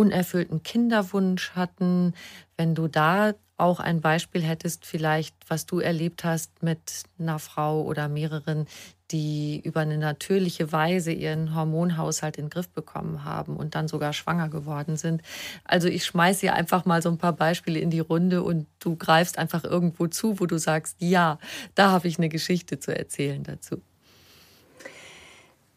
unerfüllten 0.00 0.62
Kinderwunsch 0.62 1.50
hatten. 1.50 2.14
Wenn 2.56 2.74
du 2.74 2.88
da 2.88 3.34
auch 3.58 3.78
ein 3.78 4.00
Beispiel 4.00 4.42
hättest, 4.42 4.86
vielleicht, 4.86 5.36
was 5.46 5.66
du 5.66 5.80
erlebt 5.80 6.24
hast 6.24 6.62
mit 6.62 6.80
einer 7.18 7.38
Frau 7.38 7.82
oder 7.82 8.08
mehreren, 8.08 8.66
die 9.10 9.60
über 9.62 9.80
eine 9.80 9.98
natürliche 9.98 10.72
Weise 10.72 11.12
ihren 11.12 11.54
Hormonhaushalt 11.54 12.38
in 12.38 12.46
den 12.46 12.50
Griff 12.50 12.70
bekommen 12.70 13.24
haben 13.24 13.56
und 13.56 13.74
dann 13.74 13.88
sogar 13.88 14.14
schwanger 14.14 14.48
geworden 14.48 14.96
sind. 14.96 15.20
Also 15.64 15.88
ich 15.88 16.06
schmeiße 16.06 16.40
dir 16.40 16.54
einfach 16.54 16.86
mal 16.86 17.02
so 17.02 17.10
ein 17.10 17.18
paar 17.18 17.34
Beispiele 17.34 17.80
in 17.80 17.90
die 17.90 18.00
Runde 18.00 18.42
und 18.42 18.66
du 18.78 18.96
greifst 18.96 19.36
einfach 19.36 19.64
irgendwo 19.64 20.06
zu, 20.06 20.40
wo 20.40 20.46
du 20.46 20.56
sagst, 20.56 20.96
ja, 21.00 21.38
da 21.74 21.90
habe 21.90 22.08
ich 22.08 22.16
eine 22.16 22.30
Geschichte 22.30 22.78
zu 22.78 22.96
erzählen 22.96 23.42
dazu. 23.42 23.82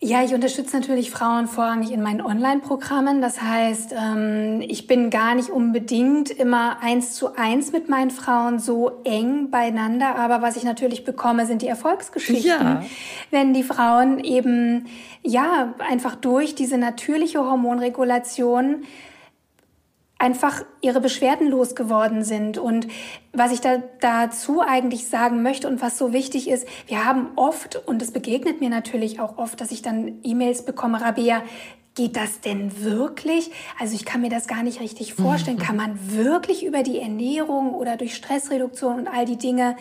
Ja, 0.06 0.22
ich 0.22 0.34
unterstütze 0.34 0.78
natürlich 0.78 1.12
Frauen 1.12 1.48
vorrangig 1.48 1.94
in 1.94 2.02
meinen 2.02 2.20
Online-Programmen. 2.20 3.22
Das 3.22 3.42
heißt, 3.42 3.96
ähm, 3.98 4.60
ich 4.60 4.86
bin 4.86 5.10
gar 5.10 5.34
nicht 5.34 5.50
unbedingt 5.50 6.30
immer 6.30 6.80
eins 6.82 7.14
zu 7.14 7.38
eins 7.38 7.72
mit 7.72 7.88
meinen 7.88 8.12
Frauen 8.12 8.60
so 8.60 9.00
eng 9.06 9.50
beieinander. 9.50 10.18
Aber 10.18 10.42
was 10.42 10.58
ich 10.58 10.66
natürlich 10.66 11.06
bekomme, 11.06 11.46
sind 11.46 11.62
die 11.62 11.70
Erfolgsgeschichten. 11.70 12.44
Ja. 12.44 12.84
Wenn 13.32 13.54
die 13.54 13.64
Frauen 13.64 14.20
eben, 14.20 14.88
ja, 15.24 15.74
einfach 15.90 16.16
durch 16.16 16.54
diese 16.54 16.78
natürliche 16.78 17.40
Hormonregulation 17.40 18.84
einfach 20.24 20.64
ihre 20.80 21.02
Beschwerden 21.02 21.50
losgeworden 21.50 22.24
sind. 22.24 22.58
Und 22.58 22.88
was 23.34 23.52
ich 23.52 23.60
da, 23.60 23.84
dazu 24.00 24.62
eigentlich 24.62 25.10
sagen 25.10 25.44
möchte 25.44 25.68
und 25.68 25.82
was 25.82 25.98
so 25.98 26.14
wichtig 26.14 26.50
ist, 26.50 26.66
wir 26.88 27.04
haben 27.04 27.32
oft, 27.36 27.76
und 27.76 28.02
es 28.02 28.12
begegnet 28.12 28.62
mir 28.62 28.70
natürlich 28.70 29.20
auch 29.20 29.38
oft, 29.38 29.60
dass 29.60 29.72
ich 29.72 29.82
dann 29.82 30.20
E-Mails 30.24 30.64
bekomme, 30.64 31.02
Rabea, 31.02 31.44
geht 31.96 32.16
das 32.16 32.42
denn 32.42 32.84
wirklich? 32.84 33.52
Also 33.80 33.96
ich 33.96 34.06
kann 34.06 34.22
mir 34.22 34.30
das 34.30 34.48
gar 34.48 34.64
nicht 34.64 34.80
richtig 34.80 35.14
vorstellen. 35.14 35.58
Mhm. 35.58 35.62
Kann 35.62 35.76
man 35.76 36.00
wirklich 36.16 36.66
über 36.66 36.82
die 36.82 37.00
Ernährung 37.00 37.74
oder 37.74 37.98
durch 37.98 38.16
Stressreduktion 38.16 39.00
und 39.00 39.08
all 39.08 39.26
die 39.26 39.38
Dinge 39.38 39.78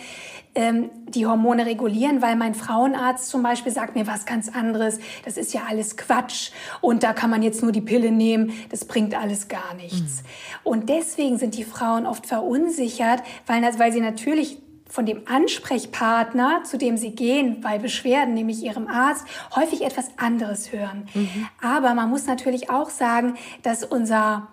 ähm, 0.54 0.90
die 1.08 1.26
Hormone 1.26 1.64
regulieren? 1.64 2.20
Weil 2.20 2.36
mein 2.36 2.54
Frauenarzt 2.54 3.28
zum 3.28 3.42
Beispiel 3.42 3.72
sagt 3.72 3.94
mir 3.94 4.06
was 4.06 4.26
ganz 4.26 4.48
anderes. 4.48 4.98
Das 5.24 5.36
ist 5.36 5.54
ja 5.54 5.62
alles 5.68 5.96
Quatsch 5.96 6.50
und 6.80 7.02
da 7.02 7.14
kann 7.14 7.30
man 7.30 7.42
jetzt 7.42 7.62
nur 7.62 7.72
die 7.72 7.80
Pille 7.80 8.10
nehmen. 8.10 8.52
Das 8.70 8.84
bringt 8.84 9.14
alles 9.18 9.48
gar 9.48 9.74
nichts. 9.74 10.22
Mhm. 10.22 10.26
Und 10.64 10.88
deswegen 10.90 11.38
sind 11.38 11.56
die 11.56 11.64
Frauen 11.64 12.06
oft 12.06 12.26
verunsichert, 12.26 13.22
weil, 13.46 13.62
weil 13.78 13.92
sie 13.92 14.00
natürlich 14.00 14.58
von 14.92 15.06
dem 15.06 15.22
Ansprechpartner, 15.26 16.64
zu 16.64 16.76
dem 16.76 16.98
sie 16.98 17.12
gehen 17.12 17.62
bei 17.62 17.78
Beschwerden, 17.78 18.34
nämlich 18.34 18.62
ihrem 18.62 18.88
Arzt, 18.88 19.26
häufig 19.56 19.86
etwas 19.86 20.10
anderes 20.18 20.70
hören. 20.70 21.08
Mhm. 21.14 21.48
Aber 21.62 21.94
man 21.94 22.10
muss 22.10 22.26
natürlich 22.26 22.68
auch 22.68 22.90
sagen, 22.90 23.38
dass 23.62 23.84
unser 23.84 24.48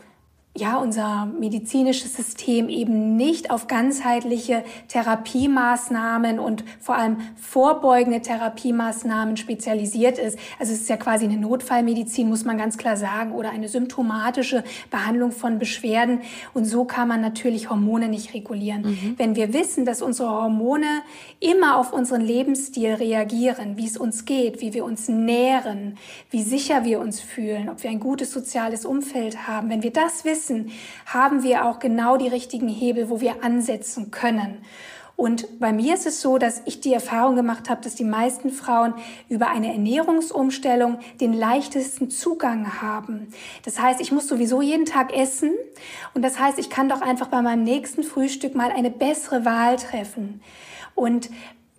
ja, 0.58 0.78
unser 0.78 1.28
medizinisches 1.28 2.16
System 2.16 2.70
eben 2.70 3.16
nicht 3.16 3.52
auf 3.52 3.68
ganzheitliche 3.68 4.64
Therapiemaßnahmen 4.88 6.40
und 6.40 6.64
vor 6.80 6.96
allem 6.96 7.18
vorbeugende 7.36 8.22
Therapiemaßnahmen 8.22 9.38
spezialisiert 9.38 10.18
ist. 10.18 10.40
Also 10.60 10.74
es 10.74 10.82
ist 10.82 10.90
ja 10.90 10.98
quasi 10.98 11.26
eine 11.26 11.38
Notfallmedizin, 11.38 12.28
muss 12.28 12.46
man 12.46 12.58
ganz 12.58 12.78
klar 12.78 12.98
sagen, 12.98 13.34
oder 13.34 13.52
eine 13.52 13.70
symptomatische 13.70 14.64
Behandlung 14.90 15.32
von 15.32 15.60
Beschwerden. 15.60 16.22
Und 16.56 16.66
so 16.66 16.84
kann 16.84 17.08
man 17.08 17.22
natürlich 17.22 17.70
Hormone 17.70 18.10
nicht 18.10 18.34
regulieren. 18.34 18.82
Mhm. 18.82 19.16
Wenn 19.18 19.36
wir 19.36 19.54
wissen, 19.54 19.86
dass 19.86 20.02
unsere 20.02 20.30
Hormone 20.30 21.04
immer 21.40 21.78
auf 21.78 21.94
unseren 21.94 22.22
Lebensstil 22.22 22.96
reagieren, 22.96 23.78
wie 23.78 23.86
es 23.86 23.98
uns 23.98 24.26
geht, 24.26 24.62
wie 24.62 24.74
wir 24.74 24.84
uns 24.84 25.10
nähren, 25.10 25.98
wie 26.32 26.42
sicher 26.42 26.84
wir 26.84 27.00
uns 27.00 27.22
fühlen, 27.22 27.70
ob 27.70 27.84
wir 27.84 27.92
ein 27.92 28.00
gutes 28.00 28.32
soziales 28.32 28.84
Umfeld 28.84 29.48
haben, 29.48 29.70
wenn 29.70 29.84
wir 29.84 29.94
das 29.94 30.26
wissen, 30.26 30.39
wissen, 30.40 30.72
haben 31.06 31.44
wir 31.44 31.66
auch 31.66 31.80
genau 31.80 32.18
die 32.18 32.28
richtigen 32.28 32.70
Hebel, 32.70 33.10
wo 33.10 33.20
wir 33.20 33.44
ansetzen 33.44 34.12
können. 34.12 34.60
Und 35.16 35.60
bei 35.60 35.74
mir 35.74 35.96
ist 35.96 36.08
es 36.08 36.22
so, 36.22 36.38
dass 36.38 36.62
ich 36.64 36.80
die 36.80 36.94
Erfahrung 36.94 37.36
gemacht 37.36 37.70
habe, 37.70 37.82
dass 37.82 37.94
die 37.94 38.06
meisten 38.06 38.52
Frauen 38.52 38.94
über 39.28 39.50
eine 39.50 39.74
Ernährungsumstellung 39.74 41.00
den 41.20 41.34
leichtesten 41.34 42.10
Zugang 42.10 42.82
haben. 42.82 43.28
Das 43.66 43.82
heißt, 43.82 44.00
ich 44.00 44.14
muss 44.14 44.30
sowieso 44.30 44.62
jeden 44.62 44.86
Tag 44.86 45.14
essen 45.14 45.52
und 46.14 46.22
das 46.22 46.40
heißt, 46.40 46.58
ich 46.58 46.70
kann 46.70 46.88
doch 46.88 47.02
einfach 47.02 47.28
bei 47.28 47.42
meinem 47.42 47.66
nächsten 47.66 48.04
Frühstück 48.04 48.56
mal 48.56 48.72
eine 48.72 48.92
bessere 48.92 49.44
Wahl 49.44 49.76
treffen. 49.76 50.42
Und 50.96 51.30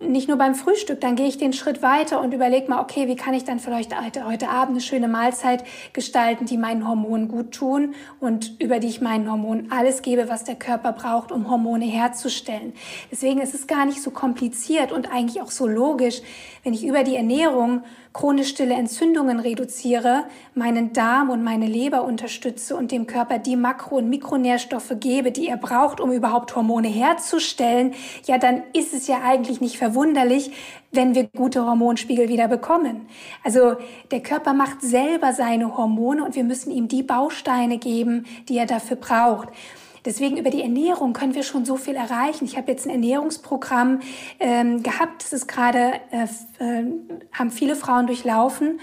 nicht 0.01 0.27
nur 0.27 0.37
beim 0.37 0.55
Frühstück, 0.55 0.99
dann 1.01 1.15
gehe 1.15 1.27
ich 1.27 1.37
den 1.37 1.53
Schritt 1.53 1.81
weiter 1.81 2.21
und 2.21 2.33
überlege 2.33 2.69
mal, 2.69 2.81
okay, 2.81 3.07
wie 3.07 3.15
kann 3.15 3.33
ich 3.33 3.43
dann 3.43 3.59
vielleicht 3.59 3.95
heute, 3.95 4.49
Abend 4.49 4.71
eine 4.71 4.81
schöne 4.81 5.07
Mahlzeit 5.07 5.63
gestalten, 5.93 6.45
die 6.45 6.57
meinen 6.57 6.87
Hormonen 6.87 7.27
gut 7.27 7.51
tun 7.51 7.93
und 8.19 8.59
über 8.59 8.79
die 8.79 8.87
ich 8.87 9.01
meinen 9.01 9.29
Hormonen 9.29 9.71
alles 9.71 10.01
gebe, 10.01 10.29
was 10.29 10.43
der 10.43 10.55
Körper 10.55 10.93
braucht, 10.93 11.31
um 11.31 11.49
Hormone 11.49 11.85
herzustellen. 11.85 12.73
Deswegen 13.11 13.39
ist 13.39 13.53
es 13.53 13.67
gar 13.67 13.85
nicht 13.85 14.01
so 14.01 14.11
kompliziert 14.11 14.91
und 14.91 15.11
eigentlich 15.11 15.41
auch 15.41 15.51
so 15.51 15.67
logisch, 15.67 16.21
wenn 16.63 16.73
ich 16.73 16.85
über 16.85 17.03
die 17.03 17.15
Ernährung 17.15 17.83
chronisch 18.13 18.49
stille 18.49 18.73
Entzündungen 18.73 19.39
reduziere, 19.39 20.25
meinen 20.53 20.91
Darm 20.91 21.29
und 21.29 21.43
meine 21.43 21.65
Leber 21.65 22.03
unterstütze 22.03 22.75
und 22.75 22.91
dem 22.91 23.07
Körper 23.07 23.39
die 23.39 23.55
Makro- 23.55 23.97
und 23.97 24.09
Mikronährstoffe 24.09 24.93
gebe, 24.99 25.31
die 25.31 25.47
er 25.47 25.57
braucht, 25.57 26.01
um 26.01 26.11
überhaupt 26.11 26.55
Hormone 26.55 26.89
herzustellen, 26.89 27.93
ja, 28.25 28.37
dann 28.37 28.63
ist 28.73 28.93
es 28.93 29.07
ja 29.07 29.21
eigentlich 29.23 29.61
nicht 29.61 29.77
verwunderlich, 29.77 30.51
wenn 30.91 31.15
wir 31.15 31.29
gute 31.35 31.65
Hormonspiegel 31.65 32.27
wieder 32.27 32.49
bekommen. 32.49 33.07
Also 33.43 33.77
der 34.11 34.21
Körper 34.21 34.53
macht 34.53 34.81
selber 34.81 35.31
seine 35.31 35.77
Hormone 35.77 36.25
und 36.25 36.35
wir 36.35 36.43
müssen 36.43 36.71
ihm 36.71 36.89
die 36.89 37.03
Bausteine 37.03 37.77
geben, 37.77 38.25
die 38.49 38.57
er 38.57 38.65
dafür 38.65 38.97
braucht. 38.97 39.47
Deswegen 40.05 40.37
über 40.37 40.49
die 40.49 40.61
Ernährung 40.61 41.13
können 41.13 41.35
wir 41.35 41.43
schon 41.43 41.65
so 41.65 41.77
viel 41.77 41.95
erreichen. 41.95 42.45
Ich 42.45 42.57
habe 42.57 42.71
jetzt 42.71 42.85
ein 42.85 42.89
Ernährungsprogramm 42.89 43.99
ähm, 44.39 44.81
gehabt, 44.81 45.23
das 45.23 45.33
ist 45.33 45.47
gerade, 45.47 45.93
äh, 46.11 46.23
äh, 46.59 46.85
haben 47.31 47.51
viele 47.51 47.75
Frauen 47.75 48.07
durchlaufen. 48.07 48.79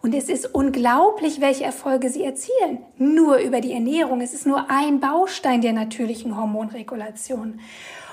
Und 0.00 0.14
es 0.14 0.28
ist 0.28 0.54
unglaublich, 0.54 1.40
welche 1.40 1.64
Erfolge 1.64 2.10
sie 2.10 2.22
erzielen. 2.22 2.78
Nur 2.98 3.38
über 3.38 3.60
die 3.60 3.72
Ernährung. 3.72 4.20
Es 4.20 4.32
ist 4.32 4.46
nur 4.46 4.70
ein 4.70 5.00
Baustein 5.00 5.60
der 5.60 5.72
natürlichen 5.72 6.36
Hormonregulation. 6.36 7.60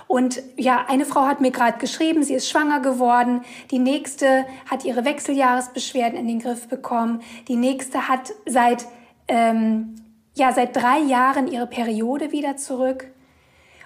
Und 0.07 0.41
ja, 0.55 0.85
eine 0.87 1.05
Frau 1.05 1.25
hat 1.25 1.41
mir 1.41 1.51
gerade 1.51 1.77
geschrieben, 1.77 2.23
sie 2.23 2.35
ist 2.35 2.49
schwanger 2.49 2.79
geworden. 2.79 3.41
Die 3.71 3.79
nächste 3.79 4.45
hat 4.69 4.85
ihre 4.85 5.05
Wechseljahresbeschwerden 5.05 6.17
in 6.17 6.27
den 6.27 6.39
Griff 6.39 6.67
bekommen. 6.67 7.21
Die 7.47 7.55
nächste 7.55 8.07
hat 8.07 8.31
seit 8.45 8.85
ähm, 9.27 9.95
ja 10.35 10.53
seit 10.53 10.75
drei 10.75 10.99
Jahren 10.99 11.47
ihre 11.47 11.67
Periode 11.67 12.31
wieder 12.31 12.57
zurück. 12.57 13.07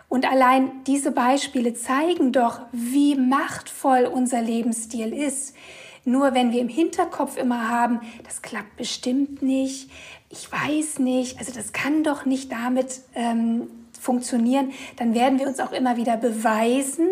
Und 0.09 0.29
allein 0.29 0.83
diese 0.85 1.11
Beispiele 1.11 1.75
zeigen 1.75 2.31
doch, 2.31 2.61
wie 2.71 3.15
machtvoll 3.15 4.05
unser 4.11 4.41
Lebensstil 4.41 5.13
ist. 5.13 5.55
Nur 6.03 6.33
wenn 6.33 6.51
wir 6.51 6.61
im 6.61 6.69
Hinterkopf 6.69 7.37
immer 7.37 7.69
haben, 7.69 7.99
das 8.23 8.41
klappt 8.41 8.75
bestimmt 8.77 9.43
nicht, 9.43 9.91
ich 10.29 10.51
weiß 10.51 10.99
nicht, 10.99 11.37
also 11.37 11.51
das 11.53 11.73
kann 11.73 12.03
doch 12.03 12.25
nicht 12.25 12.51
damit 12.51 13.01
ähm, 13.13 13.67
funktionieren, 13.99 14.71
dann 14.95 15.13
werden 15.13 15.39
wir 15.39 15.47
uns 15.47 15.59
auch 15.59 15.71
immer 15.71 15.97
wieder 15.97 16.17
beweisen, 16.17 17.09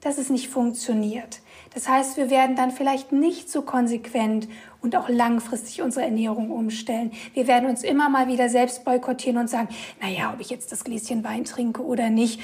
dass 0.00 0.18
es 0.18 0.30
nicht 0.30 0.48
funktioniert. 0.48 1.40
Das 1.74 1.88
heißt, 1.88 2.16
wir 2.16 2.30
werden 2.30 2.54
dann 2.54 2.70
vielleicht 2.70 3.10
nicht 3.10 3.50
so 3.50 3.62
konsequent 3.62 4.48
und 4.80 4.94
auch 4.94 5.08
langfristig 5.08 5.82
unsere 5.82 6.04
Ernährung 6.04 6.50
umstellen. 6.50 7.12
Wir 7.34 7.48
werden 7.48 7.68
uns 7.68 7.82
immer 7.82 8.08
mal 8.08 8.28
wieder 8.28 8.48
selbst 8.48 8.84
boykottieren 8.84 9.38
und 9.38 9.50
sagen, 9.50 9.68
naja, 10.00 10.32
ob 10.32 10.40
ich 10.40 10.50
jetzt 10.50 10.70
das 10.70 10.84
Gläschen 10.84 11.24
Wein 11.24 11.44
trinke 11.44 11.82
oder 11.82 12.10
nicht, 12.10 12.40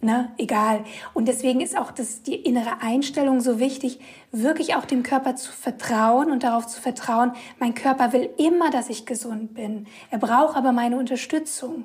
ne, 0.00 0.32
egal. 0.38 0.84
Und 1.12 1.26
deswegen 1.26 1.60
ist 1.60 1.76
auch 1.76 1.90
das, 1.90 2.22
die 2.22 2.36
innere 2.36 2.80
Einstellung 2.80 3.40
so 3.40 3.58
wichtig, 3.58 3.98
wirklich 4.30 4.76
auch 4.76 4.84
dem 4.84 5.02
Körper 5.02 5.34
zu 5.34 5.50
vertrauen 5.50 6.30
und 6.30 6.44
darauf 6.44 6.66
zu 6.68 6.80
vertrauen, 6.80 7.32
mein 7.58 7.74
Körper 7.74 8.12
will 8.12 8.30
immer, 8.38 8.70
dass 8.70 8.90
ich 8.90 9.06
gesund 9.06 9.54
bin. 9.54 9.86
Er 10.10 10.18
braucht 10.18 10.56
aber 10.56 10.70
meine 10.70 10.96
Unterstützung. 10.98 11.84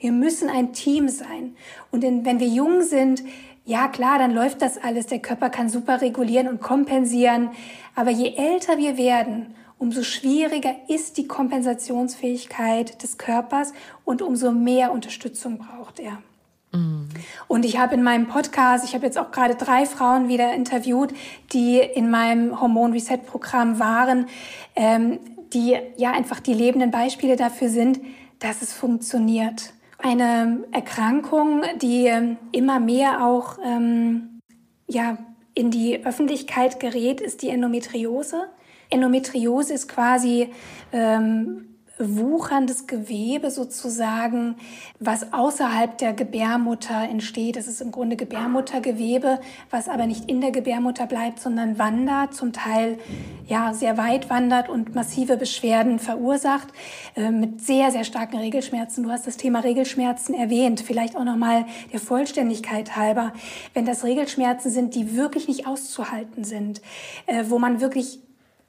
Wir 0.00 0.10
müssen 0.10 0.48
ein 0.48 0.72
Team 0.72 1.08
sein. 1.08 1.54
Und 1.92 2.02
in, 2.02 2.24
wenn 2.24 2.40
wir 2.40 2.48
jung 2.48 2.82
sind, 2.82 3.22
ja 3.64 3.88
klar, 3.88 4.18
dann 4.18 4.32
läuft 4.32 4.62
das 4.62 4.78
alles. 4.78 5.06
Der 5.06 5.20
Körper 5.20 5.50
kann 5.50 5.68
super 5.68 6.00
regulieren 6.00 6.48
und 6.48 6.60
kompensieren. 6.60 7.50
Aber 7.94 8.10
je 8.10 8.34
älter 8.36 8.78
wir 8.78 8.96
werden, 8.96 9.54
umso 9.78 10.02
schwieriger 10.02 10.74
ist 10.88 11.16
die 11.16 11.26
Kompensationsfähigkeit 11.26 13.02
des 13.02 13.18
Körpers 13.18 13.72
und 14.04 14.22
umso 14.22 14.52
mehr 14.52 14.92
Unterstützung 14.92 15.58
braucht 15.58 16.00
er. 16.00 16.18
Mhm. 16.72 17.08
Und 17.48 17.64
ich 17.64 17.78
habe 17.78 17.94
in 17.94 18.02
meinem 18.02 18.26
Podcast, 18.26 18.84
ich 18.84 18.94
habe 18.94 19.06
jetzt 19.06 19.18
auch 19.18 19.30
gerade 19.30 19.54
drei 19.54 19.86
Frauen 19.86 20.28
wieder 20.28 20.54
interviewt, 20.54 21.12
die 21.52 21.78
in 21.78 22.10
meinem 22.10 22.60
Hormon 22.60 22.92
Reset 22.92 23.18
Programm 23.18 23.78
waren, 23.78 24.26
ähm, 24.74 25.20
die 25.52 25.76
ja 25.96 26.12
einfach 26.12 26.40
die 26.40 26.54
lebenden 26.54 26.90
Beispiele 26.90 27.36
dafür 27.36 27.68
sind, 27.68 28.00
dass 28.38 28.62
es 28.62 28.72
funktioniert 28.72 29.72
eine 30.02 30.64
Erkrankung, 30.72 31.62
die 31.80 32.06
ähm, 32.06 32.36
immer 32.50 32.80
mehr 32.80 33.24
auch 33.24 33.58
ähm, 33.64 34.40
ja, 34.88 35.18
in 35.54 35.70
die 35.70 36.04
Öffentlichkeit 36.04 36.80
gerät, 36.80 37.20
ist 37.20 37.42
die 37.42 37.48
Endometriose. 37.48 38.48
Endometriose 38.90 39.72
ist 39.72 39.88
quasi 39.88 40.50
ähm, 40.92 41.71
wucherndes 42.16 42.86
Gewebe 42.86 43.50
sozusagen, 43.50 44.56
was 44.98 45.32
außerhalb 45.32 45.98
der 45.98 46.12
Gebärmutter 46.12 47.08
entsteht. 47.08 47.56
Es 47.56 47.68
ist 47.68 47.80
im 47.80 47.92
Grunde 47.92 48.16
Gebärmuttergewebe, 48.16 49.40
was 49.70 49.88
aber 49.88 50.06
nicht 50.06 50.28
in 50.28 50.40
der 50.40 50.50
Gebärmutter 50.50 51.06
bleibt, 51.06 51.40
sondern 51.40 51.78
wandert, 51.78 52.34
zum 52.34 52.52
Teil 52.52 52.98
ja 53.46 53.74
sehr 53.74 53.98
weit 53.98 54.30
wandert 54.30 54.68
und 54.68 54.94
massive 54.94 55.36
Beschwerden 55.36 55.98
verursacht 55.98 56.68
äh, 57.16 57.30
mit 57.30 57.60
sehr 57.60 57.90
sehr 57.90 58.04
starken 58.04 58.38
Regelschmerzen. 58.38 59.04
Du 59.04 59.10
hast 59.10 59.26
das 59.26 59.36
Thema 59.36 59.60
Regelschmerzen 59.60 60.34
erwähnt, 60.34 60.80
vielleicht 60.80 61.16
auch 61.16 61.24
noch 61.24 61.36
mal 61.36 61.66
der 61.92 62.00
Vollständigkeit 62.00 62.96
halber, 62.96 63.32
wenn 63.74 63.84
das 63.84 64.04
Regelschmerzen 64.04 64.70
sind, 64.70 64.94
die 64.94 65.16
wirklich 65.16 65.48
nicht 65.48 65.66
auszuhalten 65.66 66.44
sind, 66.44 66.80
äh, 67.26 67.44
wo 67.48 67.58
man 67.58 67.80
wirklich 67.80 68.20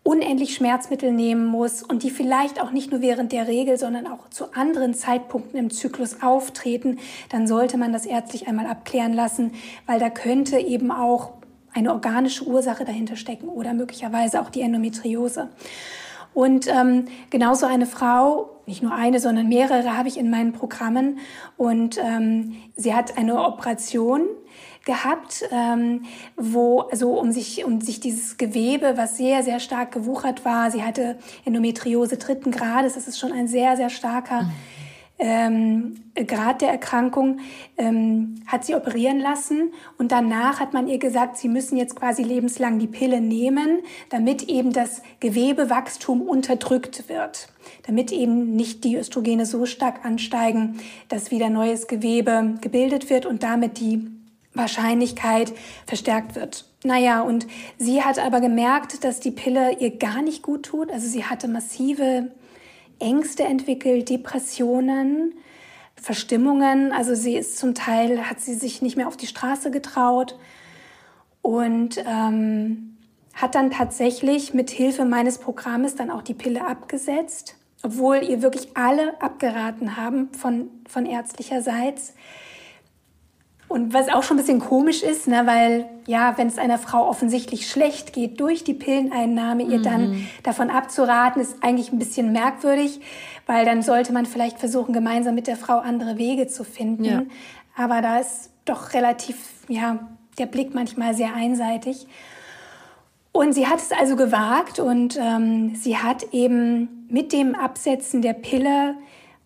unendlich 0.03 0.53
Schmerzmittel 0.53 1.11
nehmen 1.11 1.45
muss 1.45 1.81
und 1.81 2.03
die 2.03 2.09
vielleicht 2.09 2.61
auch 2.61 2.71
nicht 2.71 2.91
nur 2.91 3.01
während 3.01 3.31
der 3.31 3.47
Regel, 3.47 3.77
sondern 3.77 4.05
auch 4.05 4.29
zu 4.29 4.53
anderen 4.53 4.93
Zeitpunkten 4.93 5.57
im 5.57 5.69
Zyklus 5.69 6.21
auftreten, 6.21 6.99
dann 7.29 7.47
sollte 7.47 7.77
man 7.77 7.93
das 7.93 8.05
ärztlich 8.05 8.47
einmal 8.47 8.67
abklären 8.67 9.13
lassen, 9.13 9.53
weil 9.87 9.99
da 9.99 10.09
könnte 10.09 10.59
eben 10.59 10.91
auch 10.91 11.31
eine 11.73 11.91
organische 11.93 12.45
Ursache 12.45 12.85
dahinter 12.85 13.15
stecken 13.15 13.47
oder 13.47 13.73
möglicherweise 13.73 14.41
auch 14.41 14.49
die 14.49 14.61
Endometriose. 14.61 15.49
Und 16.33 16.67
ähm, 16.67 17.05
genauso 17.29 17.65
eine 17.65 17.85
Frau, 17.85 18.49
nicht 18.65 18.81
nur 18.81 18.93
eine, 18.93 19.19
sondern 19.19 19.47
mehrere 19.47 19.97
habe 19.97 20.07
ich 20.07 20.17
in 20.17 20.29
meinen 20.29 20.51
Programmen. 20.51 21.19
Und 21.57 21.99
ähm, 21.99 22.55
sie 22.75 22.93
hat 22.93 23.17
eine 23.17 23.43
Operation 23.43 24.21
gehabt, 24.85 25.45
ähm, 25.51 26.03
wo 26.35 26.81
also 26.81 27.19
um 27.19 27.31
sich 27.31 27.63
um 27.65 27.81
sich 27.81 27.99
dieses 27.99 28.37
Gewebe, 28.37 28.93
was 28.97 29.17
sehr 29.17 29.43
sehr 29.43 29.59
stark 29.59 29.91
gewuchert 29.91 30.45
war, 30.45 30.71
sie 30.71 30.83
hatte 30.83 31.17
Endometriose 31.45 32.17
dritten 32.17 32.51
Grades, 32.51 32.95
das 32.95 33.07
ist 33.07 33.19
schon 33.19 33.31
ein 33.31 33.47
sehr 33.47 33.77
sehr 33.77 33.89
starker 33.89 34.49
ähm, 35.19 35.95
Grad 36.27 36.61
der 36.61 36.69
Erkrankung, 36.69 37.39
ähm, 37.77 38.41
hat 38.45 38.65
sie 38.65 38.75
operieren 38.75 39.19
lassen 39.19 39.71
und 39.97 40.11
danach 40.11 40.59
hat 40.59 40.73
man 40.73 40.87
ihr 40.87 40.97
gesagt, 40.97 41.37
sie 41.37 41.47
müssen 41.47 41.77
jetzt 41.77 41.95
quasi 41.95 42.23
lebenslang 42.23 42.77
die 42.77 42.87
Pille 42.87 43.21
nehmen, 43.21 43.79
damit 44.09 44.43
eben 44.43 44.73
das 44.73 45.01
Gewebewachstum 45.21 46.21
unterdrückt 46.23 47.07
wird, 47.07 47.47
damit 47.83 48.11
eben 48.11 48.55
nicht 48.55 48.83
die 48.83 48.97
Östrogene 48.97 49.45
so 49.45 49.65
stark 49.65 50.03
ansteigen, 50.03 50.79
dass 51.09 51.31
wieder 51.31 51.49
neues 51.49 51.87
Gewebe 51.87 52.55
gebildet 52.61 53.09
wird 53.09 53.25
und 53.25 53.43
damit 53.43 53.79
die 53.79 54.05
Wahrscheinlichkeit 54.53 55.53
verstärkt 55.85 56.35
wird. 56.35 56.65
Naja, 56.83 57.21
und 57.21 57.47
sie 57.77 58.03
hat 58.03 58.19
aber 58.19 58.41
gemerkt, 58.41 59.03
dass 59.03 59.19
die 59.19 59.31
Pille 59.31 59.77
ihr 59.79 59.97
gar 59.97 60.21
nicht 60.21 60.43
gut 60.43 60.63
tut. 60.63 60.91
Also 60.91 61.07
sie 61.07 61.23
hatte 61.25 61.47
massive 61.47 62.31
Ängste 62.99 63.43
entwickelt, 63.43 64.09
Depressionen, 64.09 65.33
Verstimmungen. 65.95 66.91
Also 66.91 67.15
sie 67.15 67.35
ist 67.35 67.57
zum 67.57 67.73
Teil, 67.73 68.29
hat 68.29 68.41
sie 68.41 68.53
sich 68.53 68.81
nicht 68.81 68.97
mehr 68.97 69.07
auf 69.07 69.17
die 69.17 69.27
Straße 69.27 69.71
getraut 69.71 70.37
und 71.41 72.03
ähm, 72.05 72.97
hat 73.33 73.55
dann 73.55 73.71
tatsächlich 73.71 74.53
mit 74.53 74.69
Hilfe 74.69 75.05
meines 75.05 75.37
Programmes 75.37 75.95
dann 75.95 76.11
auch 76.11 76.21
die 76.21 76.33
Pille 76.33 76.65
abgesetzt, 76.65 77.55
obwohl 77.81 78.23
ihr 78.23 78.41
wirklich 78.41 78.75
alle 78.75 79.21
abgeraten 79.21 79.97
haben 79.97 80.29
von, 80.33 80.69
von 80.87 81.05
ärztlicherseits. 81.05 82.13
Und 83.73 83.91
was 83.91 84.07
auch 84.07 84.21
schon 84.21 84.37
ein 84.37 84.41
bisschen 84.41 84.59
komisch 84.59 85.01
ist, 85.01 85.27
ne, 85.27 85.47
weil 85.47 85.89
ja, 86.05 86.37
wenn 86.37 86.45
es 86.45 86.59
einer 86.59 86.77
Frau 86.77 87.09
offensichtlich 87.09 87.67
schlecht 87.67 88.13
geht 88.13 88.39
durch 88.39 88.63
die 88.63 88.75
Pilleneinnahme, 88.75 89.63
ihr 89.63 89.81
dann 89.81 90.11
mhm. 90.11 90.27
davon 90.43 90.69
abzuraten, 90.69 91.41
ist 91.41 91.55
eigentlich 91.61 91.91
ein 91.91 91.97
bisschen 91.97 92.31
merkwürdig, 92.31 93.01
weil 93.47 93.65
dann 93.65 93.81
sollte 93.81 94.13
man 94.13 94.27
vielleicht 94.27 94.59
versuchen, 94.59 94.93
gemeinsam 94.93 95.33
mit 95.33 95.47
der 95.47 95.57
Frau 95.57 95.79
andere 95.79 96.19
Wege 96.19 96.45
zu 96.45 96.63
finden. 96.63 97.03
Ja. 97.03 97.23
Aber 97.75 98.03
da 98.03 98.19
ist 98.19 98.51
doch 98.65 98.93
relativ, 98.93 99.37
ja, 99.67 100.07
der 100.37 100.45
Blick 100.45 100.75
manchmal 100.75 101.15
sehr 101.15 101.33
einseitig. 101.33 102.05
Und 103.31 103.53
sie 103.53 103.65
hat 103.65 103.79
es 103.79 103.91
also 103.91 104.15
gewagt 104.15 104.77
und 104.77 105.17
ähm, 105.19 105.73
sie 105.73 105.97
hat 105.97 106.31
eben 106.31 107.07
mit 107.09 107.33
dem 107.33 107.55
Absetzen 107.55 108.21
der 108.21 108.33
Pille 108.33 108.93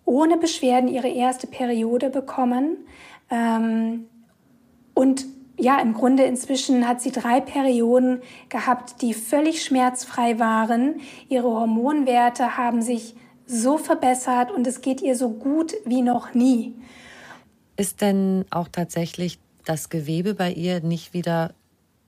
ohne 0.03 0.35
Beschwerden 0.35 0.89
ihre 0.89 1.07
erste 1.07 1.47
Periode 1.47 2.09
bekommen. 2.09 2.75
Ähm, 3.29 4.07
und 4.97 5.25
ja, 5.59 5.79
im 5.79 5.93
Grunde 5.93 6.23
inzwischen 6.23 6.87
hat 6.87 7.01
sie 7.01 7.11
drei 7.11 7.39
Perioden 7.39 8.21
gehabt, 8.49 9.03
die 9.03 9.13
völlig 9.13 9.63
schmerzfrei 9.63 10.39
waren. 10.39 11.01
Ihre 11.29 11.47
Hormonwerte 11.47 12.57
haben 12.57 12.81
sich 12.81 13.15
so 13.45 13.77
verbessert 13.77 14.49
und 14.51 14.65
es 14.65 14.81
geht 14.81 15.01
ihr 15.01 15.15
so 15.15 15.29
gut 15.29 15.73
wie 15.85 16.01
noch 16.01 16.33
nie. 16.33 16.73
Ist 17.75 18.01
denn 18.01 18.45
auch 18.49 18.69
tatsächlich 18.69 19.39
das 19.65 19.89
Gewebe 19.89 20.33
bei 20.33 20.51
ihr 20.51 20.81
nicht 20.81 21.13
wieder 21.13 21.53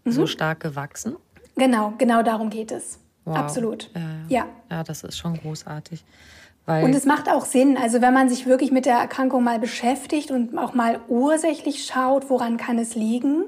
mhm. 0.04 0.12
so 0.12 0.26
stark 0.26 0.60
gewachsen? 0.60 1.16
Genau, 1.58 1.94
genau 2.00 2.24
darum 2.24 2.50
geht 2.50 2.72
es. 2.72 2.98
Wow. 3.26 3.38
Absolut. 3.38 3.92
Ja, 3.94 4.02
ja. 4.02 4.08
ja. 4.30 4.48
ja, 4.72 4.84
das 4.84 5.04
ist 5.04 5.18
schon 5.18 5.36
großartig. 5.36 6.04
Weil 6.70 6.84
und 6.84 6.94
es 6.94 7.06
macht 7.06 7.32
auch 7.32 7.46
Sinn, 7.46 7.78
also 7.78 8.00
wenn 8.00 8.14
man 8.14 8.30
sich 8.30 8.46
wirklich 8.46 8.72
mit 8.72 8.86
der 8.86 8.94
Erkrankung 8.94 9.44
mal 9.44 9.58
beschäftigt 9.58 10.30
und 10.30 10.56
auch 10.56 10.76
mal 10.76 11.00
ursächlich 11.08 11.84
schaut, 11.84 12.30
woran 12.30 12.58
kann 12.58 12.78
es 12.78 12.94
liegen. 12.94 13.44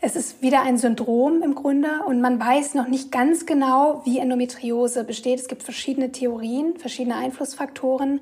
Es 0.00 0.16
ist 0.16 0.42
wieder 0.42 0.62
ein 0.62 0.76
Syndrom 0.76 1.42
im 1.44 1.54
Grunde 1.54 1.88
und 2.06 2.20
man 2.20 2.40
weiß 2.40 2.74
noch 2.74 2.88
nicht 2.88 3.12
ganz 3.12 3.46
genau, 3.46 4.02
wie 4.04 4.18
Endometriose 4.18 5.04
besteht. 5.04 5.38
Es 5.38 5.46
gibt 5.46 5.62
verschiedene 5.62 6.10
Theorien, 6.10 6.76
verschiedene 6.76 7.14
Einflussfaktoren. 7.14 8.20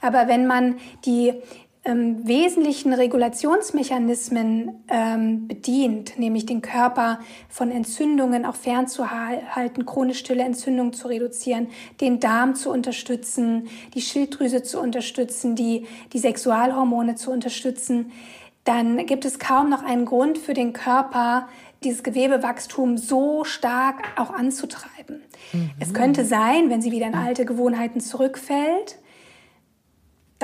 Aber 0.00 0.26
wenn 0.26 0.48
man 0.48 0.74
die 1.04 1.32
ähm, 1.84 2.26
wesentlichen 2.26 2.92
Regulationsmechanismen 2.94 4.84
ähm, 4.88 5.48
bedient, 5.48 6.18
nämlich 6.18 6.46
den 6.46 6.62
Körper 6.62 7.18
von 7.48 7.70
Entzündungen 7.70 8.46
auch 8.46 8.54
fernzuhalten, 8.54 9.84
chronisch 9.84 10.20
stille 10.20 10.42
Entzündungen 10.42 10.94
zu 10.94 11.08
reduzieren, 11.08 11.68
den 12.00 12.20
Darm 12.20 12.54
zu 12.54 12.70
unterstützen, 12.70 13.68
die 13.94 14.00
Schilddrüse 14.00 14.62
zu 14.62 14.80
unterstützen, 14.80 15.56
die, 15.56 15.86
die 16.12 16.18
Sexualhormone 16.18 17.16
zu 17.16 17.30
unterstützen, 17.30 18.12
dann 18.64 19.04
gibt 19.04 19.26
es 19.26 19.38
kaum 19.38 19.68
noch 19.68 19.84
einen 19.84 20.06
Grund 20.06 20.38
für 20.38 20.54
den 20.54 20.72
Körper, 20.72 21.48
dieses 21.82 22.02
Gewebewachstum 22.02 22.96
so 22.96 23.44
stark 23.44 23.96
auch 24.16 24.30
anzutreiben. 24.30 25.22
Mhm. 25.52 25.70
Es 25.80 25.92
könnte 25.92 26.24
sein, 26.24 26.70
wenn 26.70 26.80
sie 26.80 26.90
wieder 26.90 27.06
in 27.06 27.14
alte 27.14 27.44
Gewohnheiten 27.44 28.00
zurückfällt, 28.00 28.96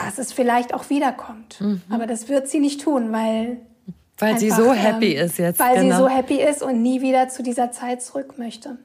dass 0.05 0.19
es 0.19 0.33
vielleicht 0.33 0.75
auch 0.75 0.91
wiederkommt. 0.91 1.61
Mhm. 1.61 1.83
Aber 1.91 2.07
das 2.07 2.29
wird 2.29 2.49
sie 2.49 2.61
nicht 2.61 2.83
tun, 2.83 3.13
weil. 3.13 3.59
Weil 4.19 4.35
einfach, 4.35 4.41
sie 4.41 4.51
so 4.51 4.73
happy 4.73 5.15
ähm, 5.15 5.27
ist 5.27 5.39
jetzt. 5.39 5.59
Weil 5.59 5.81
genau. 5.81 5.97
sie 5.97 6.03
so 6.03 6.09
happy 6.09 6.43
ist 6.43 6.63
und 6.63 6.83
nie 6.83 7.01
wieder 7.01 7.29
zu 7.29 7.43
dieser 7.43 7.73
Zeit 7.73 8.03
zurück 8.03 8.39
möchte. 8.39 8.77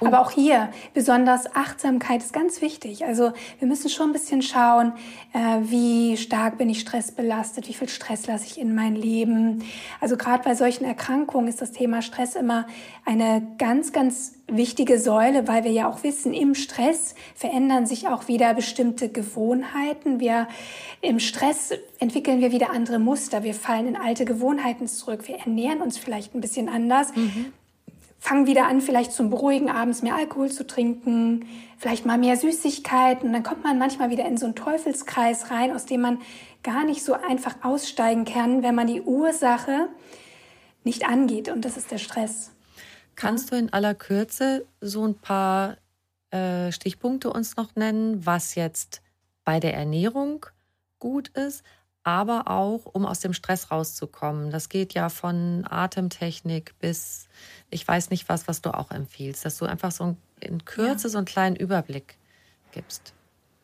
Aber 0.00 0.20
auch 0.20 0.30
hier, 0.30 0.70
besonders 0.94 1.54
Achtsamkeit 1.54 2.22
ist 2.22 2.32
ganz 2.32 2.60
wichtig. 2.60 3.04
Also 3.04 3.32
wir 3.58 3.68
müssen 3.68 3.88
schon 3.88 4.10
ein 4.10 4.12
bisschen 4.12 4.42
schauen, 4.42 4.92
äh, 5.32 5.38
wie 5.62 6.16
stark 6.16 6.58
bin 6.58 6.68
ich 6.68 6.80
stressbelastet, 6.80 7.68
wie 7.68 7.74
viel 7.74 7.88
Stress 7.88 8.26
lasse 8.26 8.46
ich 8.46 8.60
in 8.60 8.74
mein 8.74 8.94
Leben. 8.94 9.64
Also 10.00 10.16
gerade 10.16 10.42
bei 10.42 10.54
solchen 10.54 10.84
Erkrankungen 10.84 11.48
ist 11.48 11.62
das 11.62 11.72
Thema 11.72 12.02
Stress 12.02 12.34
immer 12.34 12.66
eine 13.04 13.46
ganz, 13.58 13.92
ganz 13.92 14.34
wichtige 14.48 15.00
Säule, 15.00 15.48
weil 15.48 15.64
wir 15.64 15.72
ja 15.72 15.88
auch 15.88 16.04
wissen, 16.04 16.32
im 16.32 16.54
Stress 16.54 17.14
verändern 17.34 17.86
sich 17.86 18.06
auch 18.08 18.28
wieder 18.28 18.54
bestimmte 18.54 19.08
Gewohnheiten. 19.08 20.20
Wir 20.20 20.46
im 21.00 21.18
Stress 21.18 21.72
entwickeln 21.98 22.40
wir 22.40 22.52
wieder 22.52 22.70
andere 22.70 22.98
Muster. 22.98 23.42
Wir 23.42 23.54
fallen 23.54 23.88
in 23.88 23.96
alte 23.96 24.24
Gewohnheiten 24.24 24.86
zurück. 24.86 25.26
Wir 25.26 25.38
ernähren 25.38 25.80
uns 25.80 25.98
vielleicht 25.98 26.34
ein 26.34 26.40
bisschen 26.40 26.68
anders. 26.68 27.14
Mhm 27.14 27.52
fangen 28.18 28.46
wieder 28.46 28.66
an, 28.66 28.80
vielleicht 28.80 29.12
zum 29.12 29.30
Beruhigen 29.30 29.70
abends 29.70 30.02
mehr 30.02 30.16
Alkohol 30.16 30.50
zu 30.50 30.66
trinken, 30.66 31.46
vielleicht 31.78 32.06
mal 32.06 32.18
mehr 32.18 32.36
Süßigkeiten. 32.36 33.28
Und 33.28 33.32
dann 33.32 33.42
kommt 33.42 33.64
man 33.64 33.78
manchmal 33.78 34.10
wieder 34.10 34.26
in 34.26 34.36
so 34.36 34.46
einen 34.46 34.54
Teufelskreis 34.54 35.50
rein, 35.50 35.74
aus 35.74 35.86
dem 35.86 36.00
man 36.00 36.20
gar 36.62 36.84
nicht 36.84 37.04
so 37.04 37.14
einfach 37.14 37.56
aussteigen 37.62 38.24
kann, 38.24 38.62
wenn 38.62 38.74
man 38.74 38.86
die 38.86 39.02
Ursache 39.02 39.88
nicht 40.84 41.06
angeht. 41.06 41.48
Und 41.48 41.64
das 41.64 41.76
ist 41.76 41.90
der 41.90 41.98
Stress. 41.98 42.52
Kannst 43.14 43.50
du 43.50 43.56
in 43.56 43.72
aller 43.72 43.94
Kürze 43.94 44.66
so 44.80 45.06
ein 45.06 45.14
paar 45.14 45.76
äh, 46.30 46.72
Stichpunkte 46.72 47.30
uns 47.30 47.56
noch 47.56 47.76
nennen, 47.76 48.26
was 48.26 48.54
jetzt 48.54 49.02
bei 49.44 49.60
der 49.60 49.74
Ernährung 49.74 50.46
gut 50.98 51.28
ist, 51.28 51.62
aber 52.06 52.48
auch 52.48 52.86
um 52.86 53.04
aus 53.04 53.20
dem 53.20 53.32
Stress 53.32 53.70
rauszukommen? 53.70 54.50
Das 54.50 54.68
geht 54.68 54.94
ja 54.94 55.08
von 55.08 55.66
Atemtechnik 55.68 56.74
bis 56.78 57.26
ich 57.70 57.86
weiß 57.86 58.10
nicht 58.10 58.28
was, 58.28 58.48
was 58.48 58.62
du 58.62 58.72
auch 58.72 58.90
empfiehlst, 58.90 59.44
dass 59.44 59.58
du 59.58 59.66
einfach 59.66 59.90
so 59.90 60.16
in 60.40 60.64
Kürze 60.64 61.08
ja. 61.08 61.10
so 61.10 61.18
einen 61.18 61.26
kleinen 61.26 61.56
Überblick 61.56 62.16
gibst. 62.72 63.12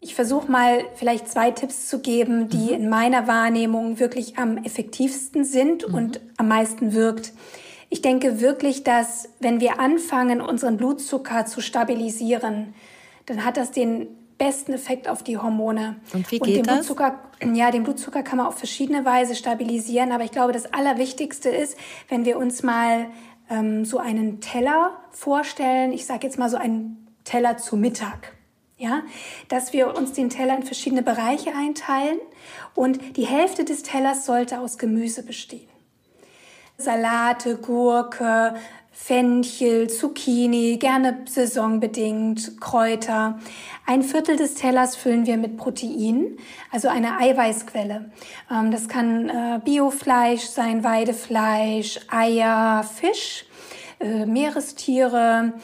Ich 0.01 0.15
versuche 0.15 0.51
mal 0.51 0.85
vielleicht 0.97 1.29
zwei 1.29 1.53
Tipps 1.53 1.89
zu 1.89 2.01
geben, 2.01 2.49
die 2.49 2.57
mhm. 2.57 2.75
in 2.75 2.89
meiner 2.89 3.29
Wahrnehmung 3.29 4.01
wirklich 4.01 4.37
am 4.39 4.59
effektivsten 4.59 5.45
sind 5.45 5.89
mhm. 5.89 5.95
und 5.95 6.21
am 6.37 6.49
meisten 6.49 6.93
wirkt. 6.93 7.33
Ich 7.89 8.03
denke 8.03 8.41
wirklich, 8.41 8.85
dass 8.85 9.29
wenn 9.39 9.61
wir 9.61 9.79
anfangen, 9.79 10.41
unseren 10.41 10.77
Blutzucker 10.77 11.47
zu 11.47 11.61
stabilisieren, 11.61 12.75
dann 13.27 13.45
hat 13.45 13.57
das 13.57 13.71
den 13.71 14.09
besten 14.43 14.73
Effekt 14.73 15.09
auf 15.09 15.23
die 15.23 15.39
Hormone. 15.39 15.97
Und 16.13 16.29
wie 16.33 16.41
geht 16.41 16.49
und 16.49 16.57
den 16.57 16.63
das? 16.65 16.75
Blutzucker, 16.75 17.21
ja, 17.55 17.71
den 17.71 17.85
Blutzucker 17.85 18.25
kann 18.25 18.39
man 18.39 18.47
auf 18.49 18.59
verschiedene 18.59 19.05
Weise 19.05 19.37
stabilisieren, 19.37 20.11
aber 20.11 20.25
ich 20.25 20.33
glaube, 20.33 20.53
das 20.53 20.73
Allerwichtigste 20.73 21.49
ist, 21.49 21.77
wenn 22.09 22.25
wir 22.25 22.39
uns 22.39 22.65
mal 22.65 23.07
ähm, 23.49 23.85
so 23.85 23.99
einen 23.99 24.41
Teller 24.41 24.99
vorstellen. 25.11 25.93
Ich 25.93 26.07
sage 26.07 26.27
jetzt 26.27 26.41
mal 26.41 26.51
so 26.51 26.57
einen 26.57 27.07
Teller 27.23 27.57
zu 27.57 27.77
Mittag. 27.77 28.35
Ja, 28.79 29.03
dass 29.47 29.73
wir 29.73 29.97
uns 29.97 30.13
den 30.13 30.29
Teller 30.29 30.57
in 30.57 30.65
verschiedene 30.65 31.05
Bereiche 31.05 31.53
einteilen 31.55 32.19
und 32.75 33.17
die 33.17 33.27
Hälfte 33.27 33.65
des 33.65 33.85
Tellers 33.85 34.27
sollte 34.27 34.59
aus 34.59 34.77
Gemüse 34.77 35.23
bestehen. 35.23 35.69
Salate, 36.79 37.59
Gurke, 37.59 38.57
Fenchel, 39.05 39.91
Zucchini, 39.91 40.77
gerne 40.77 41.25
saisonbedingt, 41.29 42.61
Kräuter. 42.61 43.41
Ein 43.85 44.05
Viertel 44.05 44.37
des 44.37 44.55
Tellers 44.55 44.95
füllen 44.95 45.27
wir 45.27 45.39
mit 45.39 45.57
Protein, 45.57 46.37
also 46.71 46.87
eine 46.87 47.19
Eiweißquelle. 47.19 48.13
Ähm, 48.49 48.71
das 48.71 48.87
kann 48.87 49.29
äh, 49.29 49.61
Biofleisch 49.65 50.43
sein, 50.43 50.85
Weidefleisch, 50.85 51.99
Eier, 52.13 52.85
Fisch, 52.85 53.45
äh, 53.99 54.25
Meerestiere. 54.25 55.55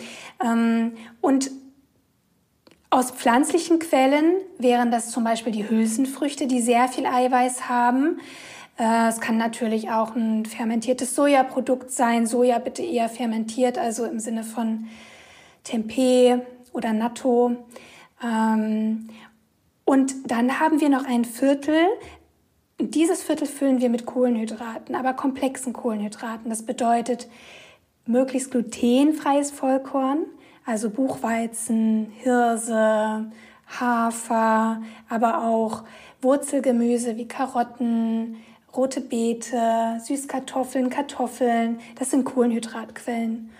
Ähm, 0.44 0.94
und 1.20 1.52
aus 2.90 3.12
pflanzlichen 3.12 3.78
Quellen 3.78 4.32
wären 4.58 4.90
das 4.90 5.12
zum 5.12 5.22
Beispiel 5.22 5.52
die 5.52 5.70
Hülsenfrüchte, 5.70 6.48
die 6.48 6.60
sehr 6.60 6.88
viel 6.88 7.06
Eiweiß 7.06 7.68
haben. 7.68 8.18
Äh, 8.78 9.08
es 9.08 9.20
kann 9.20 9.36
natürlich 9.36 9.90
auch 9.90 10.14
ein 10.14 10.46
fermentiertes 10.46 11.14
Sojaprodukt 11.14 11.90
sein. 11.90 12.26
Soja 12.26 12.58
bitte 12.58 12.82
eher 12.82 13.08
fermentiert, 13.08 13.76
also 13.76 14.04
im 14.04 14.20
Sinne 14.20 14.44
von 14.44 14.88
Tempeh 15.64 16.38
oder 16.72 16.92
Natto. 16.92 17.56
Ähm, 18.22 19.08
und 19.84 20.30
dann 20.30 20.60
haben 20.60 20.80
wir 20.80 20.88
noch 20.88 21.04
ein 21.04 21.24
Viertel. 21.24 21.86
Dieses 22.80 23.22
Viertel 23.22 23.46
füllen 23.46 23.80
wir 23.80 23.90
mit 23.90 24.06
Kohlenhydraten, 24.06 24.94
aber 24.94 25.14
komplexen 25.14 25.72
Kohlenhydraten. 25.72 26.48
Das 26.48 26.62
bedeutet 26.64 27.28
möglichst 28.06 28.52
glutenfreies 28.52 29.50
Vollkorn, 29.50 30.26
also 30.64 30.90
Buchweizen, 30.90 32.12
Hirse, 32.22 33.30
Hafer, 33.66 34.80
aber 35.08 35.44
auch 35.44 35.84
Wurzelgemüse 36.22 37.16
wie 37.16 37.26
Karotten, 37.28 38.36
rote 38.76 39.00
Beete, 39.00 39.98
Süßkartoffeln, 40.04 40.90
Kartoffeln, 40.90 41.80
das 41.98 42.10
sind 42.10 42.24
Kohlenhydratquellen. 42.24 43.50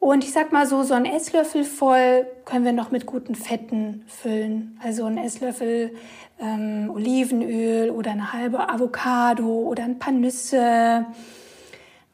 Und 0.00 0.22
ich 0.22 0.32
sag 0.32 0.52
mal 0.52 0.66
so, 0.66 0.84
so 0.84 0.94
ein 0.94 1.06
Esslöffel 1.06 1.64
voll 1.64 2.26
können 2.44 2.64
wir 2.64 2.72
noch 2.72 2.92
mit 2.92 3.04
guten 3.04 3.34
Fetten 3.34 4.04
füllen. 4.06 4.78
Also 4.82 5.04
ein 5.06 5.18
Esslöffel 5.18 5.92
ähm, 6.40 6.90
Olivenöl 6.94 7.90
oder 7.90 8.12
eine 8.12 8.32
halbe 8.32 8.68
Avocado 8.68 9.48
oder 9.48 9.82
ein 9.82 9.98
paar 9.98 10.12
Nüsse. 10.12 11.04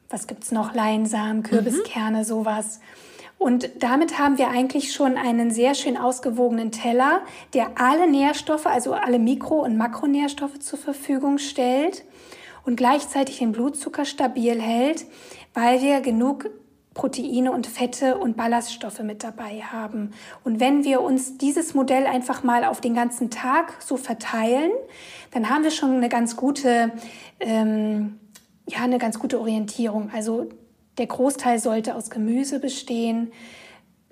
Was 0.08 0.26
gibt's 0.26 0.50
noch? 0.50 0.74
Leinsamen, 0.74 1.42
Kürbiskerne, 1.42 2.18
mhm. 2.18 2.24
sowas. 2.24 2.80
Und 3.36 3.70
damit 3.80 4.18
haben 4.18 4.38
wir 4.38 4.48
eigentlich 4.48 4.92
schon 4.92 5.18
einen 5.18 5.50
sehr 5.50 5.74
schön 5.74 5.98
ausgewogenen 5.98 6.72
Teller, 6.72 7.20
der 7.52 7.72
alle 7.78 8.10
Nährstoffe, 8.10 8.64
also 8.64 8.94
alle 8.94 9.18
Mikro- 9.18 9.62
und 9.62 9.76
Makronährstoffe 9.76 10.58
zur 10.60 10.78
Verfügung 10.78 11.36
stellt 11.36 12.04
und 12.64 12.76
gleichzeitig 12.76 13.38
den 13.38 13.52
Blutzucker 13.52 14.04
stabil 14.04 14.60
hält, 14.60 15.06
weil 15.52 15.82
wir 15.82 16.00
genug 16.00 16.50
Proteine 16.94 17.50
und 17.50 17.66
Fette 17.66 18.16
und 18.18 18.36
Ballaststoffe 18.36 19.00
mit 19.00 19.24
dabei 19.24 19.60
haben. 19.60 20.12
Und 20.44 20.60
wenn 20.60 20.84
wir 20.84 21.00
uns 21.00 21.36
dieses 21.38 21.74
Modell 21.74 22.06
einfach 22.06 22.44
mal 22.44 22.64
auf 22.64 22.80
den 22.80 22.94
ganzen 22.94 23.30
Tag 23.30 23.74
so 23.80 23.96
verteilen, 23.96 24.70
dann 25.32 25.50
haben 25.50 25.64
wir 25.64 25.72
schon 25.72 25.90
eine 25.96 26.08
ganz 26.08 26.36
gute, 26.36 26.92
ähm, 27.40 28.20
ja, 28.68 28.78
eine 28.82 28.98
ganz 28.98 29.18
gute 29.18 29.40
Orientierung. 29.40 30.10
Also 30.14 30.48
der 30.96 31.08
Großteil 31.08 31.58
sollte 31.58 31.96
aus 31.96 32.10
Gemüse 32.10 32.60
bestehen, 32.60 33.32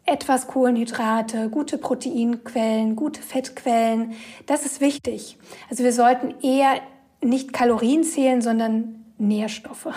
etwas 0.04 0.48
Kohlenhydrate, 0.48 1.48
gute 1.48 1.78
Proteinquellen, 1.78 2.96
gute 2.96 3.22
Fettquellen. 3.22 4.14
Das 4.46 4.66
ist 4.66 4.80
wichtig. 4.80 5.38
Also 5.70 5.84
wir 5.84 5.92
sollten 5.92 6.34
eher 6.42 6.80
nicht 7.22 7.52
Kalorien 7.52 8.04
zählen, 8.04 8.42
sondern 8.42 9.04
Nährstoffe. 9.18 9.88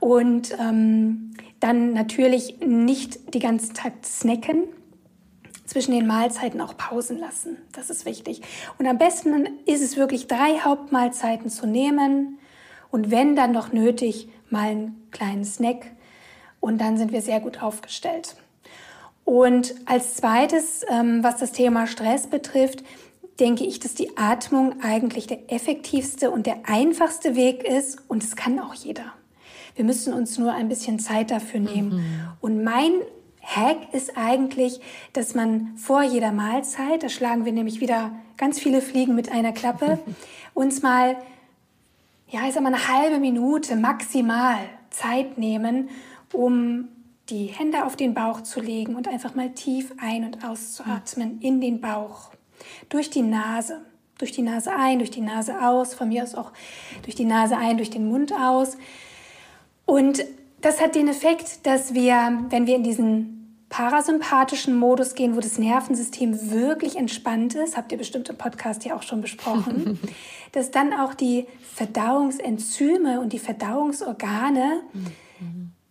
Und 0.00 0.56
ähm, 0.58 1.34
dann 1.60 1.92
natürlich 1.92 2.58
nicht 2.60 3.34
die 3.34 3.38
ganze 3.38 3.72
Tag 3.72 3.92
snacken, 4.04 4.64
zwischen 5.72 5.92
den 5.92 6.06
Mahlzeiten 6.06 6.60
auch 6.60 6.76
Pausen 6.76 7.18
lassen. 7.18 7.56
Das 7.72 7.88
ist 7.88 8.04
wichtig. 8.04 8.42
Und 8.78 8.86
am 8.86 8.98
besten 8.98 9.46
ist 9.64 9.80
es 9.82 9.96
wirklich 9.96 10.26
drei 10.26 10.58
Hauptmahlzeiten 10.58 11.48
zu 11.48 11.66
nehmen 11.66 12.38
und 12.90 13.10
wenn 13.10 13.36
dann 13.36 13.52
noch 13.52 13.72
nötig, 13.72 14.28
mal 14.50 14.68
einen 14.68 15.08
kleinen 15.10 15.44
Snack. 15.44 15.86
Und 16.60 16.78
dann 16.78 16.98
sind 16.98 17.10
wir 17.10 17.22
sehr 17.22 17.40
gut 17.40 17.62
aufgestellt. 17.62 18.36
Und 19.24 19.74
als 19.86 20.14
zweites, 20.14 20.84
ähm, 20.90 21.24
was 21.24 21.38
das 21.38 21.52
Thema 21.52 21.86
Stress 21.86 22.26
betrifft, 22.26 22.84
denke 23.42 23.64
ich, 23.64 23.80
dass 23.80 23.94
die 23.94 24.16
Atmung 24.16 24.80
eigentlich 24.82 25.26
der 25.26 25.52
effektivste 25.52 26.30
und 26.30 26.46
der 26.46 26.60
einfachste 26.68 27.34
Weg 27.34 27.64
ist 27.64 27.98
und 28.06 28.22
es 28.22 28.36
kann 28.36 28.60
auch 28.60 28.72
jeder. 28.72 29.14
Wir 29.74 29.84
müssen 29.84 30.14
uns 30.14 30.38
nur 30.38 30.52
ein 30.52 30.68
bisschen 30.68 31.00
Zeit 31.00 31.32
dafür 31.32 31.58
nehmen. 31.58 31.96
Mhm. 31.96 32.04
Und 32.40 32.62
mein 32.62 32.92
Hack 33.42 33.92
ist 33.92 34.16
eigentlich, 34.16 34.80
dass 35.12 35.34
man 35.34 35.76
vor 35.76 36.04
jeder 36.04 36.30
Mahlzeit, 36.30 37.02
da 37.02 37.08
schlagen 37.08 37.44
wir 37.44 37.52
nämlich 37.52 37.80
wieder 37.80 38.12
ganz 38.36 38.60
viele 38.60 38.80
Fliegen 38.80 39.16
mit 39.16 39.32
einer 39.32 39.50
Klappe, 39.50 39.98
uns 40.54 40.82
mal, 40.82 41.16
ja, 42.28 42.46
ich 42.46 42.54
sag 42.54 42.62
mal 42.62 42.72
eine 42.72 42.86
halbe 42.86 43.18
Minute 43.18 43.74
maximal 43.74 44.58
Zeit 44.90 45.36
nehmen, 45.36 45.88
um 46.32 46.86
die 47.28 47.46
Hände 47.46 47.86
auf 47.86 47.96
den 47.96 48.14
Bauch 48.14 48.42
zu 48.42 48.60
legen 48.60 48.94
und 48.94 49.08
einfach 49.08 49.34
mal 49.34 49.50
tief 49.50 49.92
ein- 50.00 50.26
und 50.26 50.44
auszuatmen 50.44 51.40
in 51.40 51.60
den 51.60 51.80
Bauch 51.80 52.31
durch 52.88 53.10
die 53.10 53.22
Nase. 53.22 53.80
Durch 54.18 54.32
die 54.32 54.42
Nase 54.42 54.70
ein, 54.76 54.98
durch 54.98 55.10
die 55.10 55.20
Nase 55.20 55.62
aus, 55.62 55.94
von 55.94 56.08
mir 56.08 56.22
aus 56.22 56.34
auch 56.34 56.52
durch 57.02 57.16
die 57.16 57.24
Nase 57.24 57.56
ein, 57.56 57.76
durch 57.76 57.90
den 57.90 58.08
Mund 58.08 58.32
aus. 58.32 58.76
Und 59.84 60.24
das 60.60 60.80
hat 60.80 60.94
den 60.94 61.08
Effekt, 61.08 61.66
dass 61.66 61.92
wir, 61.92 62.44
wenn 62.50 62.66
wir 62.66 62.76
in 62.76 62.84
diesen 62.84 63.42
parasympathischen 63.68 64.76
Modus 64.76 65.14
gehen, 65.14 65.34
wo 65.34 65.40
das 65.40 65.58
Nervensystem 65.58 66.50
wirklich 66.50 66.96
entspannt 66.96 67.54
ist, 67.54 67.76
habt 67.76 67.90
ihr 67.90 67.98
bestimmt 67.98 68.28
im 68.28 68.36
Podcast 68.36 68.84
ja 68.84 68.94
auch 68.94 69.02
schon 69.02 69.22
besprochen, 69.22 69.98
dass 70.52 70.70
dann 70.70 70.92
auch 70.92 71.14
die 71.14 71.46
Verdauungsenzyme 71.74 73.18
und 73.20 73.32
die 73.32 73.38
Verdauungsorgane 73.38 74.82
mhm. 74.92 75.06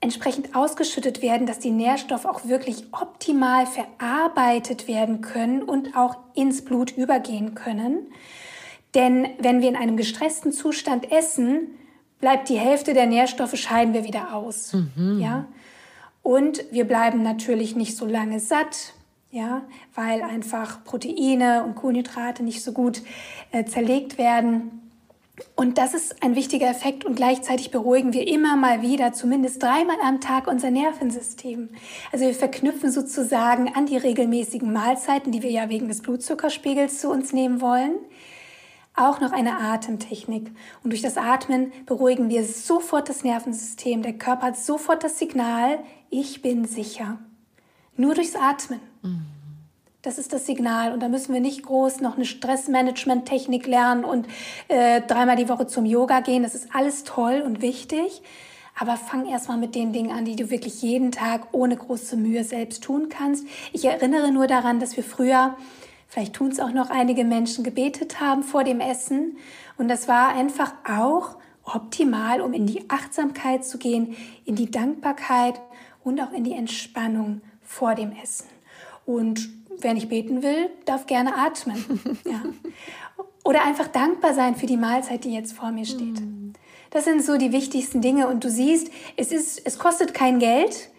Entsprechend 0.02 0.56
ausgeschüttet 0.56 1.22
werden, 1.22 1.46
dass 1.48 1.60
die 1.60 1.72
Nährstoffe 1.72 2.26
auch 2.26 2.46
wirklich 2.46 2.86
optimal 2.92 3.68
verarbeitet 3.68 4.88
werden 4.88 5.22
können 5.22 5.62
und 5.62 5.96
auch 5.96 6.18
ins 6.34 6.66
Blut 6.66 6.98
übergehen 6.98 7.56
können. 7.56 8.08
Denn 8.96 9.30
wenn 9.40 9.62
wir 9.62 9.70
in 9.70 9.76
einem 9.76 9.96
gestressten 9.98 10.52
Zustand 10.52 11.12
essen, 11.12 11.68
bleibt 12.20 12.50
die 12.50 12.58
Hälfte 12.58 12.94
der 12.94 13.06
Nährstoffe 13.06 13.56
scheiden 13.56 13.94
wir 13.94 14.04
wieder 14.04 14.34
aus. 14.34 14.74
Mhm. 14.74 15.20
Ja? 15.20 15.46
Und 16.24 16.66
wir 16.72 16.86
bleiben 16.86 17.24
natürlich 17.24 17.76
nicht 17.76 17.96
so 17.96 18.06
lange 18.06 18.40
satt, 18.40 18.94
ja, 19.32 19.62
weil 19.96 20.22
einfach 20.22 20.84
Proteine 20.84 21.64
und 21.64 21.76
Kohlenhydrate 21.76 22.44
nicht 22.44 22.64
so 22.64 22.74
gut 22.74 23.02
äh, 23.52 23.64
zerlegt 23.66 24.18
werden. 24.18 24.91
Und 25.56 25.78
das 25.78 25.94
ist 25.94 26.24
ein 26.24 26.36
wichtiger 26.36 26.70
Effekt 26.70 27.06
und 27.06 27.16
gleichzeitig 27.16 27.72
beruhigen 27.72 28.14
wir 28.14 28.28
immer 28.28 28.56
mal 28.56 28.82
wieder, 28.82 29.14
zumindest 29.14 29.62
dreimal 29.62 29.98
am 30.04 30.22
Tag, 30.22 30.48
unser 30.48 30.72
Nervensystem. 30.72 31.70
Also 32.12 32.26
wir 32.26 32.34
verknüpfen 32.34 32.92
sozusagen 32.92 33.74
an 33.74 33.86
die 33.86 33.98
regelmäßigen 33.98 34.72
Mahlzeiten, 34.72 35.32
die 35.32 35.44
wir 35.44 35.52
ja 35.52 35.70
wegen 35.70 35.88
des 35.88 36.02
Blutzuckerspiegels 36.02 37.00
zu 37.00 37.10
uns 37.10 37.34
nehmen 37.34 37.62
wollen, 37.62 37.96
auch 38.96 39.22
noch 39.22 39.32
eine 39.32 39.60
Atemtechnik. 39.60 40.52
Und 40.84 40.92
durch 40.92 41.02
das 41.02 41.18
Atmen 41.18 41.72
beruhigen 41.86 42.30
wir 42.30 42.44
sofort 42.44 43.10
das 43.10 43.24
Nervensystem. 43.24 44.02
Der 44.02 44.14
Körper 44.14 44.48
hat 44.48 44.58
sofort 44.58 45.04
das 45.04 45.20
Signal, 45.20 45.80
ich 46.10 46.42
bin 46.42 46.66
sicher. 46.66 47.20
Nur 47.96 48.16
durchs 48.16 48.36
Atmen. 48.36 48.80
Mhm. 49.02 49.41
Das 50.02 50.18
ist 50.18 50.34
das 50.34 50.48
Signal. 50.48 50.94
Und 50.94 51.02
da 51.02 51.10
müssen 51.10 51.34
wir 51.34 51.42
nicht 51.42 51.64
groß 51.64 52.02
noch 52.02 52.16
eine 52.16 52.26
Stressmanagement-Technik 52.26 53.68
lernen 53.68 54.04
und 54.04 54.28
äh, 54.68 55.02
dreimal 55.02 55.36
die 55.36 55.48
Woche 55.48 55.68
zum 55.68 55.86
Yoga 55.86 56.22
gehen. 56.22 56.42
Das 56.42 56.56
ist 56.56 56.70
alles 56.74 57.04
toll 57.04 57.44
und 57.46 57.62
wichtig. 57.62 58.24
Aber 58.80 58.96
fang 58.96 59.28
erstmal 59.28 59.58
mit 59.58 59.76
den 59.76 59.94
Dingen 59.94 60.12
an, 60.12 60.26
die 60.26 60.36
du 60.36 60.50
wirklich 60.50 60.82
jeden 60.82 61.12
Tag 61.12 61.50
ohne 61.52 61.76
große 61.76 62.18
Mühe 62.18 62.44
selbst 62.44 62.84
tun 62.84 63.10
kannst. 63.10 63.46
Ich 63.74 63.86
erinnere 63.86 64.32
nur 64.32 64.48
daran, 64.48 64.80
dass 64.80 64.96
wir 64.96 65.04
früher, 65.04 65.56
vielleicht 66.08 66.34
tun 66.34 66.50
es 66.50 66.60
auch 66.60 66.72
noch 66.72 66.90
einige 66.90 67.24
Menschen, 67.24 67.64
gebetet 67.64 68.20
haben 68.20 68.42
vor 68.42 68.64
dem 68.64 68.80
Essen. 68.80 69.38
Und 69.78 69.88
das 69.88 70.08
war 70.08 70.30
einfach 70.30 70.74
auch 70.90 71.36
optimal, 71.64 72.42
um 72.42 72.54
in 72.54 72.66
die 72.66 72.90
Achtsamkeit 72.90 73.66
zu 73.66 73.78
gehen, 73.78 74.16
in 74.46 74.56
die 74.56 74.72
Dankbarkeit 74.72 75.62
und 76.04 76.20
auch 76.20 76.32
in 76.32 76.44
die 76.44 76.54
Entspannung 76.54 77.42
vor 77.62 77.94
dem 77.94 78.14
Essen. 78.14 78.48
Und 79.06 79.61
wer 79.80 79.94
nicht 79.94 80.10
beten 80.10 80.44
will, 80.44 80.70
darf 80.86 81.06
gerne 81.08 81.36
atmen. 81.38 81.84
ja. 82.26 82.42
Oder 83.44 83.64
einfach 83.64 83.88
dankbar 83.88 84.34
sein 84.34 84.56
für 84.56 84.68
die 84.68 84.78
Mahlzeit, 84.78 85.24
die 85.24 85.34
jetzt 85.34 85.54
vor 85.54 85.72
mir 85.72 85.86
steht. 85.86 86.20
Mm. 86.20 86.54
Das 86.92 87.06
sind 87.06 87.24
so 87.24 87.38
die 87.38 87.52
wichtigsten 87.52 88.02
Dinge. 88.02 88.28
Und 88.28 88.44
du 88.44 88.50
siehst, 88.50 88.92
es, 89.18 89.32
ist, 89.32 89.66
es 89.66 89.80
kostet 89.80 90.14
kein 90.14 90.40
Geld. 90.40 90.90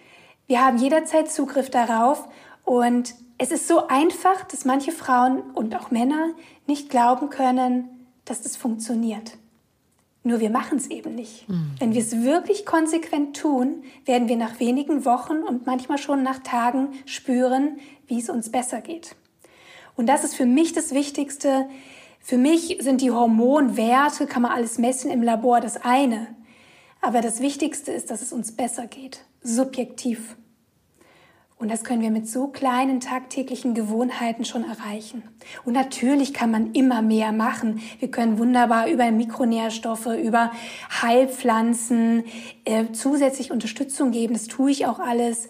Wir 0.47 0.65
haben 0.65 0.79
jederzeit 0.79 1.31
Zugriff 1.31 1.71
darauf. 1.71 2.29
Und 2.65 3.15
es 3.39 3.53
ist 3.53 3.69
so 3.69 3.87
einfach, 3.87 4.45
dass 4.45 4.65
manche 4.65 4.93
Frauen 4.93 5.41
und 5.55 5.77
auch 5.77 5.91
Männer 5.91 6.31
nicht 6.67 6.91
glauben 6.91 7.31
können, 7.31 8.07
dass 8.25 8.43
das 8.43 8.57
funktioniert. 8.57 9.33
Nur 10.25 10.41
wir 10.41 10.51
machen 10.51 10.79
es 10.79 10.89
eben 10.89 11.15
nicht. 11.15 11.49
Mhm. 11.49 11.73
Wenn 11.79 11.95
wir 11.95 12.01
es 12.01 12.23
wirklich 12.23 12.65
konsequent 12.65 13.37
tun, 13.37 13.83
werden 14.05 14.29
wir 14.29 14.37
nach 14.37 14.61
wenigen 14.61 15.05
Wochen 15.05 15.39
und 15.39 15.67
manchmal 15.67 15.99
schon 15.99 16.23
nach 16.23 16.39
Tagen 16.39 16.89
spüren, 17.07 17.79
wie 18.07 18.21
es 18.21 18.31
uns 18.31 18.51
besser 18.51 18.81
geht. 18.81 19.17
Und 19.97 20.07
das 20.07 20.25
ist 20.25 20.35
für 20.35 20.47
mich 20.47 20.73
das 20.73 20.93
Wichtigste. 20.93 21.69
Für 22.21 22.39
mich 22.39 22.79
sind 22.81 23.01
die 23.01 23.11
Hormonwerte, 23.11 24.27
kann 24.27 24.43
man 24.43 24.53
alles 24.53 24.79
messen 24.79 25.11
im 25.11 25.23
Labor, 25.23 25.61
das 25.61 25.77
eine. 25.77 26.29
Aber 27.01 27.21
das 27.21 27.41
Wichtigste 27.41 27.91
ist, 27.91 28.11
dass 28.11 28.23
es 28.23 28.33
uns 28.33 28.53
besser 28.53 28.87
geht, 28.87 29.25
subjektiv. 29.43 30.37
Und 31.63 31.71
das 31.71 31.85
können 31.85 32.03
wir 32.03 32.11
mit 32.11 32.29
so 32.29 32.49
kleinen 32.49 32.99
tagtäglichen 32.99 33.73
Gewohnheiten 33.73 34.45
schon 34.45 34.65
erreichen. 34.65 35.23
Und 35.65 35.75
natürlich 35.75 36.35
kann 36.35 36.51
man 36.51 36.73
immer 36.73 37.03
mehr 37.03 37.31
machen. 37.31 37.81
Wir 38.01 38.11
können 38.11 38.37
wunderbar 38.37 38.89
über 38.89 39.09
Mikronährstoffe, 39.13 40.07
über 40.07 40.51
Heilpflanzen 41.01 42.25
äh, 42.65 42.87
zusätzlich 42.91 43.53
Unterstützung 43.53 44.11
geben. 44.11 44.33
Das 44.33 44.49
tue 44.49 44.73
ich 44.73 44.87
auch 44.87 44.99
alles. 44.99 45.49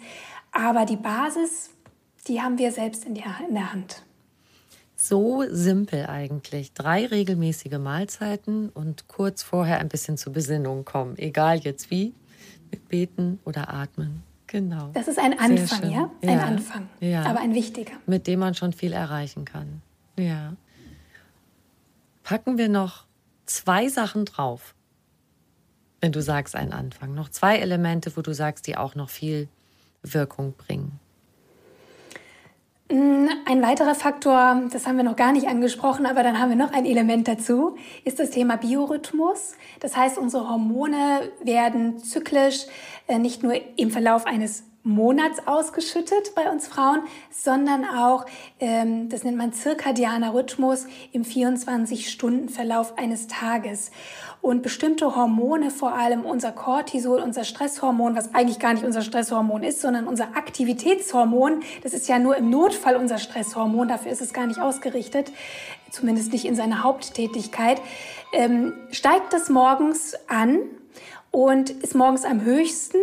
Aber 0.51 0.85
die 0.85 0.97
Basis, 0.97 1.71
die 2.29 2.43
haben 2.43 2.59
wir 2.59 2.73
selbst 2.73 3.07
in, 3.07 3.15
die, 3.15 3.25
in 3.49 3.55
der 3.55 3.73
Hand. 3.73 4.03
So 4.95 5.45
simpel 5.49 6.05
eigentlich. 6.09 6.75
Drei 6.75 7.07
regelmäßige 7.07 7.79
Mahlzeiten 7.79 8.69
und 8.69 9.09
kurz 9.09 9.43
vorher 9.43 9.79
ein 9.79 9.89
bisschen 9.89 10.19
zur 10.19 10.35
Besinnung 10.35 10.85
kommen. 10.85 11.17
Egal 11.17 11.61
jetzt 11.61 11.91
wie, 11.91 12.13
mit 12.71 12.91
Beten 12.91 13.41
oder 13.47 13.73
Atmen. 13.73 14.23
Genau. 14.53 14.90
Das 14.92 15.09
ist 15.09 15.18
ein 15.18 15.38
Anfang, 15.38 15.90
ja? 15.90 16.11
Ein 16.20 16.28
ja. 16.28 16.44
Anfang, 16.44 16.88
ja. 17.00 17.22
aber 17.22 17.40
ein 17.40 17.55
wichtiger. 17.55 17.94
Mit 18.05 18.26
dem 18.26 18.40
man 18.40 18.55
schon 18.55 18.74
viel 18.74 18.92
erreichen 18.92 19.46
kann. 19.46 19.80
Ja. 20.18 20.53
Packen 22.22 22.59
wir 22.59 22.68
noch 22.68 23.07
zwei 23.46 23.88
Sachen 23.88 24.26
drauf, 24.26 24.74
wenn 26.03 26.12
du 26.12 26.20
sagst 26.20 26.55
ein 26.55 26.74
Anfang. 26.74 27.14
Noch 27.14 27.30
zwei 27.30 27.61
Elemente, 27.61 28.14
wo 28.14 28.20
du 28.20 28.34
sagst, 28.34 28.66
die 28.66 28.76
auch 28.76 28.94
noch 28.94 29.09
viel 29.09 29.48
Wirkung 30.03 30.53
bringen. 30.53 31.00
Mm, 32.93 33.26
ein 33.47 33.62
weiterer 33.62 33.95
Faktor, 33.95 34.64
das 34.70 34.86
haben 34.86 34.99
wir 34.99 35.03
noch 35.03 35.16
gar 35.16 35.32
nicht 35.32 35.49
angesprochen, 35.49 36.05
aber 36.05 36.22
dann 36.22 36.38
haben 36.38 36.51
wir 36.51 36.57
noch 36.57 36.74
ein 36.74 36.84
Element 36.84 37.26
dazu, 37.26 37.76
ist 38.05 38.18
das 38.18 38.28
Thema 38.28 38.57
Biorhythmus. 38.57 39.55
Das 39.80 39.97
heißt, 39.97 40.18
unsere 40.18 40.47
Hormone 40.51 41.30
werden 41.43 41.99
zyklisch 42.01 42.66
äh, 43.07 43.16
nicht 43.16 43.43
nur 43.43 43.55
im 43.76 43.90
Verlauf 43.90 44.26
eines 44.26 44.64
Monats 44.85 45.47
ausgeschüttet 45.47 46.35
bei 46.35 46.51
uns 46.51 46.66
Frauen, 46.66 47.03
sondern 47.30 47.85
auch, 47.85 48.26
ähm, 48.59 49.09
das 49.09 49.22
nennt 49.22 49.37
man 49.37 49.53
zirkadianer 49.53 50.35
Rhythmus 50.35 50.87
im 51.12 51.22
24-Stunden-Verlauf 51.24 52.99
eines 52.99 53.28
Tages. 53.28 53.93
Und 54.41 54.62
bestimmte 54.62 55.14
Hormone, 55.14 55.70
vor 55.70 55.95
allem 55.95 56.24
unser 56.24 56.51
Cortisol, 56.51 57.20
unser 57.20 57.45
Stresshormon, 57.45 58.16
was 58.16 58.35
eigentlich 58.35 58.59
gar 58.59 58.74
nicht 58.74 58.85
unser 58.85 59.03
Stresshormon 59.03 59.62
ist, 59.62 59.80
sondern 59.80 60.09
unser 60.09 60.37
Aktivitätshormon, 60.37 61.62
das 61.85 61.93
ist 61.93 62.09
ja 62.09 62.18
nur 62.18 62.37
im 62.37 62.51
Notfall 62.51 62.97
unser 62.97 63.18
Stresshormon, 63.18 63.87
dafür 63.87 64.11
ist 64.11 64.20
es 64.20 64.33
gar 64.33 64.49
nicht 64.49 64.59
ausgerichtet, 64.59 65.30
zumindest 65.91 66.33
nicht 66.33 66.45
in 66.45 66.57
seiner 66.57 66.83
Haupttätigkeit, 66.83 67.80
ähm, 68.33 68.72
steigt 68.91 69.33
das 69.33 69.49
morgens 69.49 70.16
an 70.26 70.59
und 71.30 71.70
ist 71.70 71.95
morgens 71.95 72.24
am 72.24 72.43
höchsten 72.43 72.99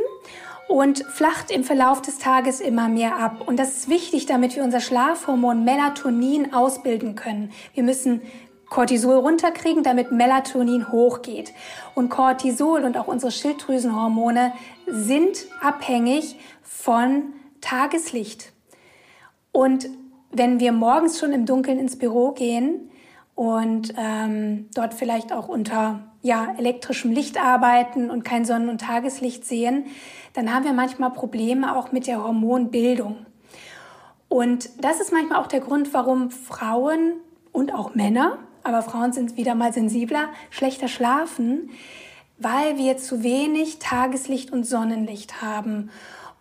und 0.69 0.99
flacht 0.99 1.49
im 1.49 1.63
Verlauf 1.63 1.99
des 1.99 2.19
Tages 2.19 2.61
immer 2.61 2.89
mehr 2.89 3.17
ab. 3.17 3.41
Und 3.47 3.57
das 3.57 3.75
ist 3.75 3.89
wichtig, 3.89 4.27
damit 4.27 4.55
wir 4.55 4.63
unser 4.63 4.79
Schlafhormon 4.79 5.63
Melatonin 5.65 6.53
ausbilden 6.53 7.15
können. 7.15 7.51
Wir 7.73 7.81
müssen 7.81 8.21
Cortisol 8.69 9.15
runterkriegen, 9.15 9.81
damit 9.81 10.11
Melatonin 10.11 10.91
hochgeht. 10.91 11.53
Und 11.95 12.09
Cortisol 12.09 12.83
und 12.83 12.97
auch 12.97 13.07
unsere 13.07 13.31
Schilddrüsenhormone 13.31 14.53
sind 14.85 15.47
abhängig 15.59 16.35
von 16.61 17.33
Tageslicht. 17.61 18.51
Und 19.51 19.89
wenn 20.31 20.59
wir 20.59 20.71
morgens 20.71 21.17
schon 21.17 21.33
im 21.33 21.47
Dunkeln 21.47 21.79
ins 21.79 21.97
Büro 21.97 22.31
gehen 22.33 22.91
und 23.33 23.95
ähm, 23.97 24.69
dort 24.75 24.93
vielleicht 24.93 25.33
auch 25.33 25.47
unter 25.47 26.01
ja, 26.21 26.53
elektrischem 26.59 27.11
Licht 27.11 27.43
arbeiten 27.43 28.11
und 28.11 28.23
kein 28.23 28.45
Sonnen- 28.45 28.69
und 28.69 28.81
Tageslicht 28.81 29.45
sehen, 29.45 29.85
dann 30.33 30.53
haben 30.53 30.65
wir 30.65 30.73
manchmal 30.73 31.11
Probleme 31.11 31.75
auch 31.75 31.91
mit 31.91 32.07
der 32.07 32.23
Hormonbildung. 32.23 33.25
Und 34.27 34.69
das 34.83 34.99
ist 35.01 35.11
manchmal 35.11 35.39
auch 35.41 35.47
der 35.47 35.59
Grund, 35.59 35.93
warum 35.93 36.29
Frauen 36.29 37.13
und 37.51 37.73
auch 37.73 37.95
Männer, 37.95 38.37
aber 38.63 38.83
Frauen 38.83 39.11
sind 39.11 39.37
wieder 39.37 39.55
mal 39.55 39.73
sensibler, 39.73 40.29
schlechter 40.51 40.87
schlafen, 40.87 41.71
weil 42.37 42.77
wir 42.77 42.97
zu 42.97 43.23
wenig 43.23 43.79
Tageslicht 43.79 44.51
und 44.51 44.65
Sonnenlicht 44.65 45.41
haben. 45.41 45.89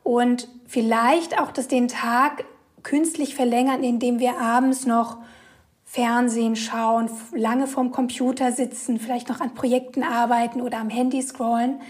Und 0.03 0.49
vielleicht 0.67 1.41
auch 1.41 1.51
das 1.51 1.69
den 1.69 1.89
Tag 1.89 2.45
künstlich 2.83 3.35
verlängern, 3.35 3.83
indem 3.83 4.19
wir 4.19 4.39
abends 4.39 4.87
noch 4.87 5.19
Fernsehen 5.85 6.55
schauen, 6.55 7.11
lange 7.33 7.67
vorm 7.67 7.93
Computer 7.93 8.53
sitzen, 8.53 9.01
vielleicht 9.01 9.31
noch 9.31 9.41
an 9.41 9.55
Projekten 9.55 10.03
arbeiten 10.03 10.61
oder 10.61 10.79
am 10.79 10.91
Handy 10.91 11.23
scrollen. 11.23 11.81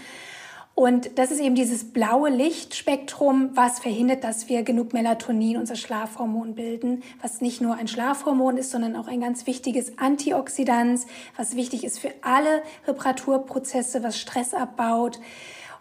Und 0.79 1.19
das 1.19 1.29
ist 1.29 1.41
eben 1.41 1.55
dieses 1.55 1.91
blaue 1.91 2.29
Lichtspektrum, 2.29 3.49
was 3.53 3.79
verhindert, 3.79 4.23
dass 4.23 4.47
wir 4.47 4.63
genug 4.63 4.93
Melatonin, 4.93 5.57
unser 5.57 5.75
Schlafhormon, 5.75 6.55
bilden, 6.55 7.03
was 7.21 7.41
nicht 7.41 7.59
nur 7.59 7.75
ein 7.75 7.89
Schlafhormon 7.89 8.55
ist, 8.55 8.71
sondern 8.71 8.95
auch 8.95 9.09
ein 9.09 9.19
ganz 9.19 9.45
wichtiges 9.45 9.97
Antioxidant, 9.97 11.01
was 11.35 11.57
wichtig 11.57 11.83
ist 11.83 11.99
für 11.99 12.13
alle 12.21 12.63
Reparaturprozesse, 12.87 14.03
was 14.03 14.17
Stress 14.17 14.53
abbaut. 14.53 15.19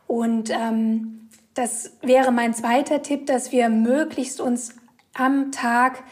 Und 0.09 0.51
ähm, 0.51 1.29
das 1.55 1.93
wäre 2.03 2.33
mein 2.33 2.53
zweiter 2.53 3.01
Tipp, 3.01 3.27
dass 3.27 3.53
wir 3.53 3.69
möglichst 3.69 4.41
uns 4.41 4.75
am 5.15 5.53
Tag 5.53 6.03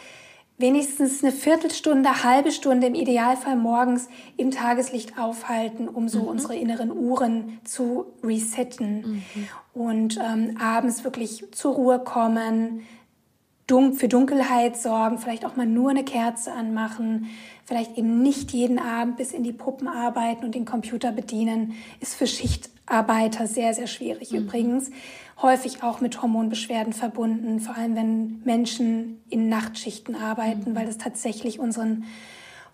wenigstens 0.59 1.22
eine 1.22 1.32
Viertelstunde, 1.32 2.24
halbe 2.24 2.50
Stunde 2.50 2.86
im 2.86 2.94
Idealfall 2.94 3.57
morgens 3.57 4.09
im 4.36 4.50
Tageslicht 4.50 5.18
aufhalten, 5.18 5.88
um 5.88 6.09
so 6.09 6.22
mhm. 6.22 6.28
unsere 6.28 6.57
inneren 6.57 6.90
Uhren 6.90 7.61
zu 7.64 8.07
resetten 8.22 9.22
mhm. 9.34 9.48
und 9.74 10.18
ähm, 10.18 10.57
abends 10.59 11.04
wirklich 11.04 11.44
zur 11.52 11.74
Ruhe 11.74 11.98
kommen, 11.98 12.82
dun 13.66 13.94
für 13.94 14.09
Dunkelheit 14.09 14.76
sorgen, 14.76 15.18
vielleicht 15.18 15.44
auch 15.44 15.57
mal 15.57 15.66
nur 15.66 15.90
eine 15.90 16.04
Kerze 16.04 16.52
anmachen, 16.52 17.26
vielleicht 17.64 17.98
eben 17.98 18.22
nicht 18.22 18.52
jeden 18.52 18.78
Abend 18.78 19.16
bis 19.16 19.32
in 19.32 19.42
die 19.42 19.52
Puppen 19.52 19.88
arbeiten 19.88 20.44
und 20.44 20.54
den 20.54 20.64
Computer 20.64 21.11
bedienen, 21.11 21.74
ist 22.00 22.14
für 22.14 22.28
Schichtarbeiter 22.28 23.46
sehr, 23.46 23.74
sehr 23.74 23.88
schwierig 23.88 24.30
mhm. 24.30 24.38
übrigens. 24.38 24.90
Häufig 25.43 25.82
auch 25.82 26.01
mit 26.01 26.22
Hormonbeschwerden 26.22 26.93
verbunden, 26.93 27.61
vor 27.61 27.76
allem 27.76 27.95
wenn 27.95 28.43
Menschen 28.45 29.20
in 29.28 29.49
Nachtschichten 29.49 30.14
arbeiten, 30.14 30.70
mhm. 30.70 30.76
weil 30.76 30.87
das 30.87 30.99
tatsächlich 30.99 31.59
unseren 31.59 32.05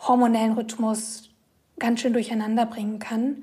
hormonellen 0.00 0.52
Rhythmus 0.52 1.30
ganz 1.78 2.00
schön 2.00 2.12
durcheinander 2.12 2.66
bringen 2.66 2.98
kann. 2.98 3.42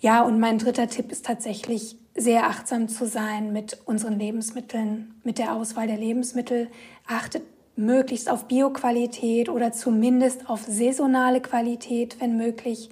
Ja, 0.00 0.22
und 0.22 0.38
mein 0.38 0.58
dritter 0.58 0.88
Tipp 0.88 1.12
ist 1.12 1.26
tatsächlich 1.26 1.96
sehr 2.14 2.46
achtsam 2.46 2.88
zu 2.88 3.06
sein 3.06 3.52
mit 3.52 3.78
unseren 3.86 4.18
Lebensmitteln, 4.18 5.14
mit 5.24 5.38
der 5.38 5.54
Auswahl 5.54 5.86
der 5.86 5.96
Lebensmittel. 5.96 6.68
Achtet 7.06 7.42
möglichst 7.76 8.30
auf 8.30 8.46
Bioqualität 8.46 9.48
oder 9.48 9.72
zumindest 9.72 10.48
auf 10.48 10.62
saisonale 10.62 11.40
Qualität, 11.40 12.20
wenn 12.20 12.36
möglich. 12.36 12.90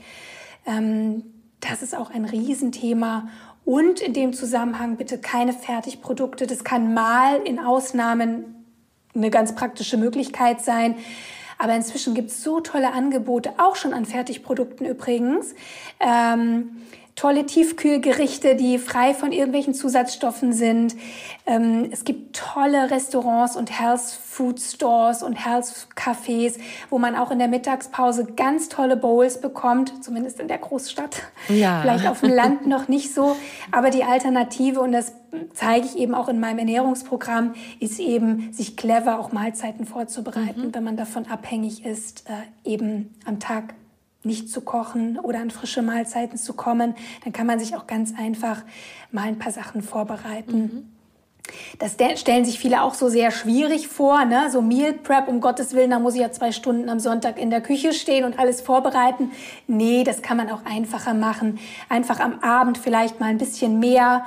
Ähm, 0.66 1.24
das 1.60 1.82
ist 1.82 1.96
auch 1.96 2.10
ein 2.10 2.24
Riesenthema. 2.24 3.28
Und 3.64 4.00
in 4.00 4.12
dem 4.12 4.32
Zusammenhang 4.32 4.96
bitte 4.96 5.18
keine 5.18 5.52
Fertigprodukte. 5.52 6.46
Das 6.46 6.64
kann 6.64 6.94
mal 6.94 7.40
in 7.42 7.58
Ausnahmen 7.58 8.66
eine 9.14 9.30
ganz 9.30 9.54
praktische 9.54 9.96
Möglichkeit 9.96 10.62
sein. 10.62 10.96
Aber 11.58 11.74
inzwischen 11.74 12.14
gibt 12.14 12.30
es 12.30 12.42
so 12.42 12.60
tolle 12.60 12.92
Angebote, 12.92 13.52
auch 13.58 13.76
schon 13.76 13.94
an 13.94 14.04
Fertigprodukten 14.04 14.84
übrigens. 14.84 15.54
Ähm, 16.00 16.82
tolle 17.14 17.44
Tiefkühlgerichte, 17.44 18.56
die 18.56 18.78
frei 18.78 19.14
von 19.14 19.32
irgendwelchen 19.32 19.74
Zusatzstoffen 19.74 20.52
sind. 20.52 20.96
Ähm, 21.46 21.88
es 21.90 22.04
gibt 22.04 22.36
tolle 22.36 22.90
Restaurants 22.90 23.56
und 23.56 23.78
Health 23.78 24.00
Food 24.00 24.60
Stores 24.60 25.22
und 25.22 25.34
Health 25.34 25.88
Cafés, 25.94 26.58
wo 26.88 26.98
man 26.98 27.14
auch 27.14 27.30
in 27.30 27.38
der 27.38 27.48
Mittagspause 27.48 28.24
ganz 28.34 28.68
tolle 28.70 28.96
Bowls 28.96 29.40
bekommt, 29.40 30.02
zumindest 30.02 30.40
in 30.40 30.48
der 30.48 30.58
Großstadt. 30.58 31.22
Ja. 31.48 31.80
Vielleicht 31.82 32.06
auf 32.06 32.20
dem 32.20 32.30
Land 32.30 32.66
noch 32.66 32.88
nicht 32.88 33.12
so. 33.12 33.36
Aber 33.70 33.90
die 33.90 34.04
Alternative, 34.04 34.80
und 34.80 34.92
das 34.92 35.12
zeige 35.52 35.86
ich 35.86 35.98
eben 35.98 36.14
auch 36.14 36.28
in 36.28 36.40
meinem 36.40 36.60
Ernährungsprogramm, 36.60 37.54
ist 37.78 38.00
eben, 38.00 38.52
sich 38.52 38.76
clever 38.76 39.18
auch 39.18 39.32
Mahlzeiten 39.32 39.84
vorzubereiten, 39.84 40.68
mhm. 40.68 40.74
wenn 40.74 40.84
man 40.84 40.96
davon 40.96 41.26
abhängig 41.26 41.84
ist, 41.84 42.24
äh, 42.28 42.70
eben 42.70 43.14
am 43.26 43.38
Tag 43.38 43.74
nicht 44.24 44.50
zu 44.50 44.60
kochen 44.60 45.18
oder 45.18 45.40
an 45.40 45.50
frische 45.50 45.82
Mahlzeiten 45.82 46.38
zu 46.38 46.54
kommen, 46.54 46.94
dann 47.24 47.32
kann 47.32 47.46
man 47.46 47.58
sich 47.58 47.76
auch 47.76 47.86
ganz 47.86 48.14
einfach 48.16 48.62
mal 49.10 49.24
ein 49.24 49.38
paar 49.38 49.52
Sachen 49.52 49.82
vorbereiten. 49.82 50.58
Mhm. 50.58 50.88
Das 51.78 51.96
stellen 52.20 52.44
sich 52.44 52.58
viele 52.58 52.82
auch 52.82 52.94
so 52.94 53.08
sehr 53.08 53.30
schwierig 53.30 53.88
vor, 53.88 54.24
ne? 54.24 54.48
so 54.50 54.62
Meal 54.62 54.92
Prep, 54.92 55.26
um 55.26 55.40
Gottes 55.40 55.74
Willen, 55.74 55.90
da 55.90 55.98
muss 55.98 56.14
ich 56.14 56.20
ja 56.20 56.30
zwei 56.30 56.52
Stunden 56.52 56.88
am 56.88 57.00
Sonntag 57.00 57.38
in 57.38 57.50
der 57.50 57.60
Küche 57.60 57.92
stehen 57.92 58.24
und 58.24 58.38
alles 58.38 58.60
vorbereiten. 58.60 59.32
Nee, 59.66 60.04
das 60.04 60.22
kann 60.22 60.36
man 60.36 60.50
auch 60.50 60.64
einfacher 60.64 61.14
machen. 61.14 61.58
Einfach 61.88 62.20
am 62.20 62.38
Abend 62.40 62.78
vielleicht 62.78 63.18
mal 63.18 63.26
ein 63.26 63.38
bisschen 63.38 63.80
mehr 63.80 64.24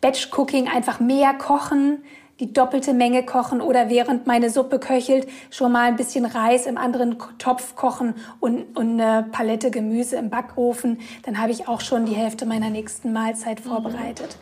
Batch 0.00 0.30
Cooking, 0.32 0.68
einfach 0.68 1.00
mehr 1.00 1.34
kochen, 1.34 2.02
die 2.40 2.52
doppelte 2.52 2.94
Menge 2.94 3.24
kochen 3.24 3.60
oder 3.60 3.88
während 3.88 4.26
meine 4.26 4.50
Suppe 4.50 4.78
köchelt 4.78 5.28
schon 5.50 5.72
mal 5.72 5.88
ein 5.88 5.96
bisschen 5.96 6.24
Reis 6.24 6.66
im 6.66 6.78
anderen 6.78 7.18
Topf 7.38 7.74
kochen 7.74 8.14
und, 8.40 8.76
und 8.76 9.00
eine 9.00 9.26
Palette 9.32 9.70
Gemüse 9.70 10.16
im 10.16 10.30
Backofen. 10.30 11.00
Dann 11.24 11.40
habe 11.40 11.50
ich 11.50 11.66
auch 11.66 11.80
schon 11.80 12.06
die 12.06 12.14
Hälfte 12.14 12.46
meiner 12.46 12.70
nächsten 12.70 13.12
Mahlzeit 13.12 13.64
mhm. 13.64 13.68
vorbereitet. 13.70 14.36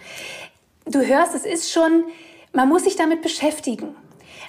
Du 0.84 1.01
hörst, 1.01 1.34
es 1.34 1.47
ist 1.47 1.72
schon, 1.72 2.05
man 2.53 2.68
muss 2.68 2.84
sich 2.84 2.97
damit 2.97 3.22
beschäftigen. 3.22 3.97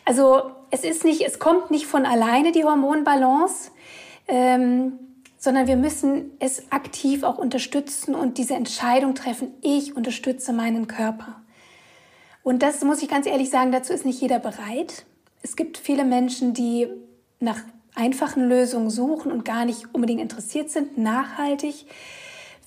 Also 0.05 0.51
es 0.69 0.83
ist 0.83 1.03
nicht, 1.03 1.21
es 1.21 1.39
kommt 1.39 1.71
nicht 1.71 1.85
von 1.85 2.05
alleine 2.05 2.51
die 2.51 2.63
Hormonbalance. 2.63 3.71
Ähm, 4.27 4.99
sondern 5.37 5.67
wir 5.67 5.77
müssen 5.77 6.31
es 6.39 6.71
aktiv 6.71 7.23
auch 7.23 7.37
unterstützen 7.37 8.15
und 8.15 8.37
diese 8.37 8.55
Entscheidung 8.55 9.15
treffen, 9.15 9.53
ich 9.61 9.95
unterstütze 9.95 10.51
meinen 10.51 10.87
Körper. 10.87 11.41
Und 12.47 12.63
das 12.63 12.81
muss 12.85 13.03
ich 13.03 13.09
ganz 13.09 13.25
ehrlich 13.25 13.49
sagen, 13.49 13.73
dazu 13.73 13.91
ist 13.91 14.05
nicht 14.05 14.21
jeder 14.21 14.39
bereit. 14.39 15.03
Es 15.41 15.57
gibt 15.57 15.77
viele 15.77 16.05
Menschen, 16.05 16.53
die 16.53 16.87
nach 17.41 17.59
einfachen 17.93 18.47
Lösungen 18.47 18.89
suchen 18.89 19.33
und 19.33 19.43
gar 19.43 19.65
nicht 19.65 19.93
unbedingt 19.93 20.21
interessiert 20.21 20.69
sind, 20.69 20.97
nachhaltig 20.97 21.87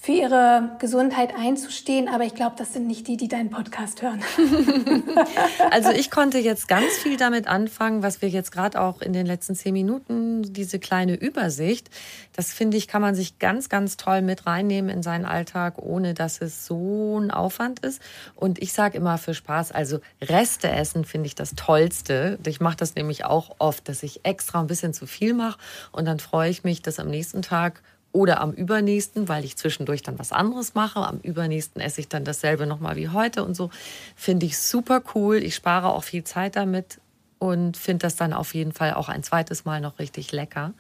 für 0.03 0.13
ihre 0.13 0.77
Gesundheit 0.79 1.35
einzustehen, 1.37 2.09
aber 2.09 2.25
ich 2.25 2.35
glaube, 2.35 2.57
das 2.57 2.73
sind 2.73 2.87
nicht 2.87 3.07
die, 3.07 3.19
die 3.19 3.29
deinen 3.29 3.51
Podcast 3.51 4.01
hören. 4.01 4.23
also 5.71 5.91
ich 5.91 6.11
konnte 6.11 6.39
jetzt 6.39 6.69
ganz 6.69 6.91
viel 7.03 7.19
damit 7.19 7.47
anfangen, 7.47 8.03
was 8.03 8.23
wir 8.23 8.31
jetzt 8.31 8.51
gerade 8.51 8.81
auch 8.81 9.03
in 9.03 9.13
den 9.13 9.27
letzten 9.27 9.55
zehn 9.55 9.75
Minuten, 9.75 10.55
diese 10.55 10.79
kleine 10.79 11.17
Übersicht, 11.17 11.91
das 12.35 12.51
finde 12.51 12.79
ich, 12.79 12.89
kann 12.89 13.03
man 13.03 13.15
sich 13.15 13.39
ganz, 13.39 13.69
ganz 13.69 13.99
toll 13.99 14.23
mit 14.23 14.47
reinnehmen 14.47 14.89
in 14.89 15.03
seinen 15.03 15.27
Alltag, 15.27 15.75
ohne 15.77 16.15
dass 16.15 16.41
es 16.41 16.65
so 16.65 17.19
ein 17.21 17.31
Aufwand 17.31 17.81
ist. 17.81 18.01
Und 18.35 18.63
ich 18.63 18.73
sage 18.73 18.97
immer 18.97 19.19
für 19.19 19.35
Spaß, 19.35 19.71
also 19.71 20.01
Reste 20.23 20.71
essen 20.71 21.05
finde 21.05 21.27
ich 21.27 21.35
das 21.35 21.57
Tollste. 21.57 22.39
Ich 22.47 22.59
mache 22.59 22.79
das 22.79 22.95
nämlich 22.95 23.27
auch 23.27 23.57
oft, 23.59 23.87
dass 23.87 24.03
ich 24.03 24.25
extra 24.25 24.61
ein 24.61 24.67
bisschen 24.67 24.95
zu 24.95 25.07
viel 25.07 25.35
mache 25.35 25.59
und 25.93 26.07
dann 26.07 26.21
freue 26.21 26.49
ich 26.49 26.65
mich, 26.65 26.81
dass 26.81 26.99
am 26.99 27.09
nächsten 27.09 27.43
Tag 27.43 27.83
oder 28.13 28.41
am 28.41 28.53
übernächsten, 28.53 29.29
weil 29.29 29.45
ich 29.45 29.57
zwischendurch 29.57 30.03
dann 30.03 30.19
was 30.19 30.33
anderes 30.33 30.75
mache. 30.75 31.01
Am 31.01 31.21
übernächsten 31.21 31.81
esse 31.81 32.01
ich 32.01 32.09
dann 32.09 32.25
dasselbe 32.25 32.67
nochmal 32.67 32.97
wie 32.97 33.09
heute 33.09 33.45
und 33.45 33.55
so. 33.55 33.71
Finde 34.17 34.47
ich 34.47 34.59
super 34.59 35.03
cool. 35.15 35.37
Ich 35.37 35.55
spare 35.55 35.91
auch 35.91 36.03
viel 36.03 36.25
Zeit 36.25 36.57
damit 36.57 37.01
und 37.39 37.77
finde 37.77 38.07
das 38.07 38.17
dann 38.17 38.33
auf 38.33 38.55
jeden 38.55 38.73
Fall 38.73 38.95
auch 38.95 39.09
ein 39.09 39.23
zweites 39.23 39.65
Mal 39.65 39.81
noch 39.81 39.99
richtig 39.99 40.33
lecker. 40.33 40.75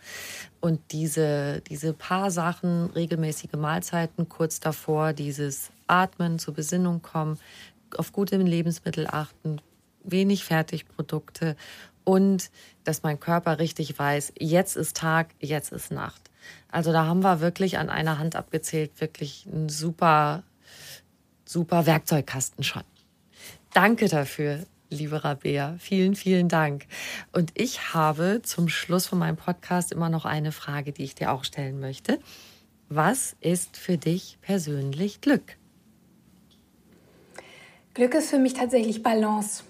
Und 0.60 0.80
diese, 0.92 1.62
diese 1.62 1.92
paar 1.92 2.30
Sachen, 2.30 2.90
regelmäßige 2.90 3.54
Mahlzeiten 3.56 4.28
kurz 4.28 4.60
davor, 4.60 5.12
dieses 5.12 5.70
Atmen, 5.86 6.38
zur 6.38 6.54
Besinnung 6.54 7.00
kommen, 7.00 7.38
auf 7.96 8.12
gute 8.12 8.36
Lebensmittel 8.36 9.06
achten, 9.06 9.60
wenig 10.04 10.44
Fertigprodukte 10.44 11.56
und 12.04 12.50
dass 12.84 13.02
mein 13.02 13.20
Körper 13.20 13.58
richtig 13.58 13.98
weiß, 13.98 14.34
jetzt 14.38 14.76
ist 14.76 14.96
Tag, 14.96 15.28
jetzt 15.40 15.72
ist 15.72 15.90
Nacht. 15.90 16.29
Also 16.70 16.92
da 16.92 17.06
haben 17.06 17.22
wir 17.22 17.40
wirklich 17.40 17.78
an 17.78 17.90
einer 17.90 18.18
Hand 18.18 18.36
abgezählt, 18.36 19.00
wirklich 19.00 19.46
einen 19.50 19.68
super, 19.68 20.42
super 21.44 21.86
Werkzeugkasten 21.86 22.64
schon. 22.64 22.82
Danke 23.72 24.08
dafür, 24.08 24.64
liebe 24.90 25.24
Rabea. 25.24 25.76
Vielen, 25.78 26.14
vielen 26.14 26.48
Dank. 26.48 26.86
Und 27.32 27.52
ich 27.54 27.94
habe 27.94 28.40
zum 28.42 28.68
Schluss 28.68 29.06
von 29.06 29.18
meinem 29.18 29.36
Podcast 29.36 29.92
immer 29.92 30.08
noch 30.08 30.24
eine 30.24 30.52
Frage, 30.52 30.92
die 30.92 31.04
ich 31.04 31.14
dir 31.14 31.32
auch 31.32 31.44
stellen 31.44 31.80
möchte. 31.80 32.18
Was 32.88 33.36
ist 33.40 33.76
für 33.76 33.98
dich 33.98 34.38
persönlich 34.40 35.20
Glück? 35.20 35.56
Glück 37.94 38.14
ist 38.14 38.30
für 38.30 38.38
mich 38.38 38.54
tatsächlich 38.54 39.02
Balance. 39.02 39.64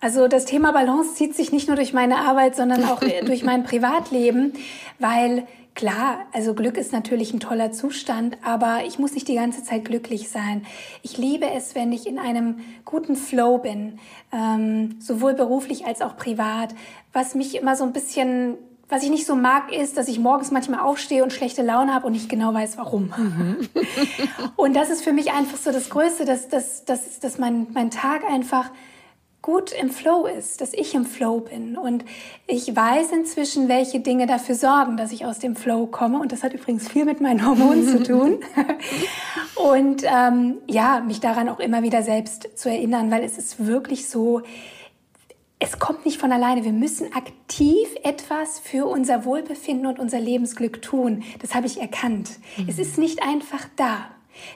Also 0.00 0.28
das 0.28 0.44
Thema 0.44 0.72
Balance 0.72 1.14
zieht 1.14 1.34
sich 1.34 1.50
nicht 1.50 1.66
nur 1.66 1.76
durch 1.76 1.92
meine 1.92 2.18
Arbeit, 2.18 2.54
sondern 2.54 2.84
auch 2.84 3.00
durch 3.26 3.42
mein 3.42 3.64
Privatleben, 3.64 4.52
weil 4.98 5.46
Klar, 5.78 6.26
also 6.32 6.54
Glück 6.54 6.76
ist 6.76 6.92
natürlich 6.92 7.32
ein 7.32 7.38
toller 7.38 7.70
Zustand, 7.70 8.36
aber 8.42 8.80
ich 8.84 8.98
muss 8.98 9.12
nicht 9.12 9.28
die 9.28 9.36
ganze 9.36 9.62
Zeit 9.62 9.84
glücklich 9.84 10.28
sein. 10.28 10.66
Ich 11.04 11.18
liebe 11.18 11.48
es, 11.48 11.76
wenn 11.76 11.92
ich 11.92 12.08
in 12.08 12.18
einem 12.18 12.58
guten 12.84 13.14
Flow 13.14 13.58
bin, 13.58 14.00
ähm, 14.32 14.96
sowohl 14.98 15.34
beruflich 15.34 15.86
als 15.86 16.02
auch 16.02 16.16
privat. 16.16 16.74
Was 17.12 17.36
mich 17.36 17.56
immer 17.56 17.76
so 17.76 17.84
ein 17.84 17.92
bisschen, 17.92 18.56
was 18.88 19.04
ich 19.04 19.10
nicht 19.10 19.24
so 19.24 19.36
mag, 19.36 19.72
ist, 19.72 19.96
dass 19.96 20.08
ich 20.08 20.18
morgens 20.18 20.50
manchmal 20.50 20.80
aufstehe 20.80 21.22
und 21.22 21.32
schlechte 21.32 21.62
Laune 21.62 21.94
habe 21.94 22.08
und 22.08 22.12
nicht 22.12 22.28
genau 22.28 22.52
weiß, 22.52 22.76
warum. 22.76 23.14
Mhm. 23.16 23.68
und 24.56 24.74
das 24.74 24.90
ist 24.90 25.04
für 25.04 25.12
mich 25.12 25.30
einfach 25.30 25.58
so 25.58 25.70
das 25.70 25.90
Größte, 25.90 26.24
dass, 26.24 26.48
dass, 26.48 26.86
dass, 26.86 27.20
dass 27.20 27.38
mein, 27.38 27.68
mein 27.72 27.92
Tag 27.92 28.24
einfach 28.28 28.72
gut 29.48 29.72
im 29.72 29.88
Flow 29.88 30.26
ist, 30.26 30.60
dass 30.60 30.74
ich 30.74 30.94
im 30.94 31.06
Flow 31.06 31.40
bin. 31.40 31.78
Und 31.78 32.04
ich 32.46 32.76
weiß 32.76 33.12
inzwischen, 33.12 33.66
welche 33.66 34.00
Dinge 34.00 34.26
dafür 34.26 34.54
sorgen, 34.54 34.98
dass 34.98 35.10
ich 35.10 35.24
aus 35.24 35.38
dem 35.38 35.56
Flow 35.56 35.86
komme. 35.86 36.20
Und 36.20 36.32
das 36.32 36.42
hat 36.42 36.52
übrigens 36.52 36.86
viel 36.86 37.06
mit 37.06 37.22
meinen 37.22 37.46
Hormonen 37.46 37.88
zu 37.88 38.02
tun. 38.02 38.40
Und 39.54 40.02
ähm, 40.04 40.58
ja, 40.66 41.00
mich 41.00 41.20
daran 41.20 41.48
auch 41.48 41.60
immer 41.60 41.82
wieder 41.82 42.02
selbst 42.02 42.58
zu 42.58 42.68
erinnern, 42.68 43.10
weil 43.10 43.24
es 43.24 43.38
ist 43.38 43.64
wirklich 43.64 44.10
so, 44.10 44.42
es 45.58 45.78
kommt 45.78 46.04
nicht 46.04 46.18
von 46.18 46.30
alleine. 46.30 46.62
Wir 46.62 46.72
müssen 46.74 47.10
aktiv 47.14 47.88
etwas 48.04 48.58
für 48.58 48.84
unser 48.84 49.24
Wohlbefinden 49.24 49.86
und 49.86 49.98
unser 49.98 50.20
Lebensglück 50.20 50.82
tun. 50.82 51.22
Das 51.40 51.54
habe 51.54 51.66
ich 51.66 51.80
erkannt. 51.80 52.32
Es 52.68 52.78
ist 52.78 52.98
nicht 52.98 53.22
einfach 53.22 53.66
da. 53.76 54.10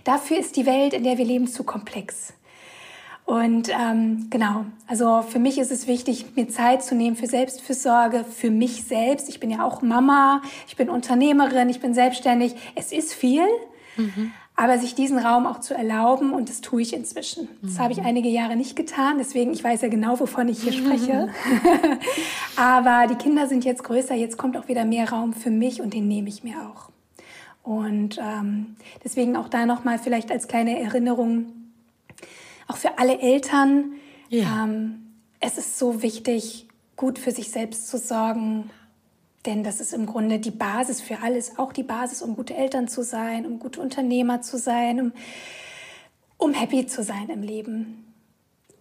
Dafür 0.04 0.36
ist 0.38 0.56
die 0.56 0.66
Welt, 0.66 0.92
in 0.92 1.02
der 1.02 1.16
wir 1.16 1.24
leben, 1.24 1.46
zu 1.46 1.64
komplex. 1.64 2.34
Und 3.32 3.70
ähm, 3.70 4.26
genau, 4.28 4.66
also 4.86 5.22
für 5.22 5.38
mich 5.38 5.56
ist 5.56 5.72
es 5.72 5.86
wichtig, 5.86 6.26
mir 6.36 6.50
Zeit 6.50 6.84
zu 6.84 6.94
nehmen 6.94 7.16
für 7.16 7.26
Selbstfürsorge, 7.26 8.24
für 8.24 8.50
mich 8.50 8.84
selbst. 8.84 9.26
Ich 9.30 9.40
bin 9.40 9.48
ja 9.48 9.64
auch 9.64 9.80
Mama, 9.80 10.42
ich 10.68 10.76
bin 10.76 10.90
Unternehmerin, 10.90 11.70
ich 11.70 11.80
bin 11.80 11.94
selbstständig. 11.94 12.54
Es 12.74 12.92
ist 12.92 13.14
viel, 13.14 13.46
mhm. 13.96 14.32
aber 14.54 14.76
sich 14.76 14.94
diesen 14.94 15.16
Raum 15.18 15.46
auch 15.46 15.60
zu 15.60 15.72
erlauben 15.72 16.34
und 16.34 16.50
das 16.50 16.60
tue 16.60 16.82
ich 16.82 16.92
inzwischen. 16.92 17.48
Das 17.62 17.78
habe 17.78 17.94
ich 17.94 18.00
mhm. 18.00 18.06
einige 18.06 18.28
Jahre 18.28 18.54
nicht 18.54 18.76
getan, 18.76 19.16
deswegen 19.16 19.54
ich 19.54 19.64
weiß 19.64 19.80
ja 19.80 19.88
genau, 19.88 20.20
wovon 20.20 20.48
ich 20.48 20.62
hier 20.62 20.72
spreche. 20.74 21.30
aber 22.56 23.06
die 23.06 23.16
Kinder 23.16 23.46
sind 23.46 23.64
jetzt 23.64 23.82
größer, 23.82 24.14
jetzt 24.14 24.36
kommt 24.36 24.58
auch 24.58 24.68
wieder 24.68 24.84
mehr 24.84 25.08
Raum 25.08 25.32
für 25.32 25.50
mich 25.50 25.80
und 25.80 25.94
den 25.94 26.06
nehme 26.06 26.28
ich 26.28 26.44
mir 26.44 26.56
auch. 26.68 26.90
Und 27.62 28.18
ähm, 28.18 28.76
deswegen 29.02 29.36
auch 29.36 29.48
da 29.48 29.64
nochmal 29.64 29.98
vielleicht 29.98 30.30
als 30.30 30.48
kleine 30.48 30.78
Erinnerung, 30.78 31.61
auch 32.72 32.76
für 32.78 32.98
alle 32.98 33.20
Eltern. 33.20 33.92
Ja. 34.28 34.64
Ähm, 34.64 35.14
es 35.40 35.58
ist 35.58 35.78
so 35.78 36.02
wichtig, 36.02 36.68
gut 36.96 37.18
für 37.18 37.30
sich 37.30 37.50
selbst 37.50 37.88
zu 37.88 37.98
sorgen, 37.98 38.70
denn 39.44 39.64
das 39.64 39.80
ist 39.80 39.92
im 39.92 40.06
Grunde 40.06 40.38
die 40.38 40.50
Basis 40.50 41.00
für 41.00 41.18
alles, 41.20 41.58
auch 41.58 41.72
die 41.72 41.82
Basis, 41.82 42.22
um 42.22 42.36
gute 42.36 42.54
Eltern 42.54 42.88
zu 42.88 43.02
sein, 43.02 43.44
um 43.44 43.58
gute 43.58 43.80
Unternehmer 43.80 44.40
zu 44.40 44.56
sein, 44.56 45.00
um, 45.00 45.12
um 46.38 46.54
happy 46.54 46.86
zu 46.86 47.02
sein 47.02 47.28
im 47.28 47.42
Leben. 47.42 48.04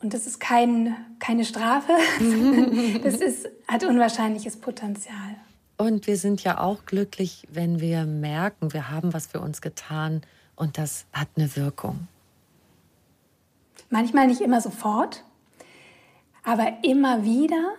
Und 0.02 0.14
das 0.14 0.28
ist 0.28 0.40
kein, 0.40 0.96
keine 1.20 1.46
Strafe, 1.46 1.94
das 3.04 3.16
ist, 3.16 3.50
hat 3.68 3.84
unwahrscheinliches 3.84 4.58
Potenzial. 4.58 5.36
Und 5.78 6.06
wir 6.06 6.18
sind 6.18 6.44
ja 6.44 6.60
auch 6.60 6.86
glücklich, 6.86 7.48
wenn 7.52 7.82
wir 7.82 8.06
merken, 8.06 8.72
wir 8.72 8.90
haben 8.90 9.14
was 9.14 9.28
für 9.28 9.40
uns 9.40 9.62
getan 9.62 10.22
und 10.56 10.78
das 10.78 11.06
hat 11.12 11.30
eine 11.36 11.56
Wirkung. 11.56 12.08
Manchmal 13.92 14.28
nicht 14.28 14.40
immer 14.40 14.62
sofort, 14.62 15.26
aber 16.44 16.78
immer 16.82 17.26
wieder 17.26 17.74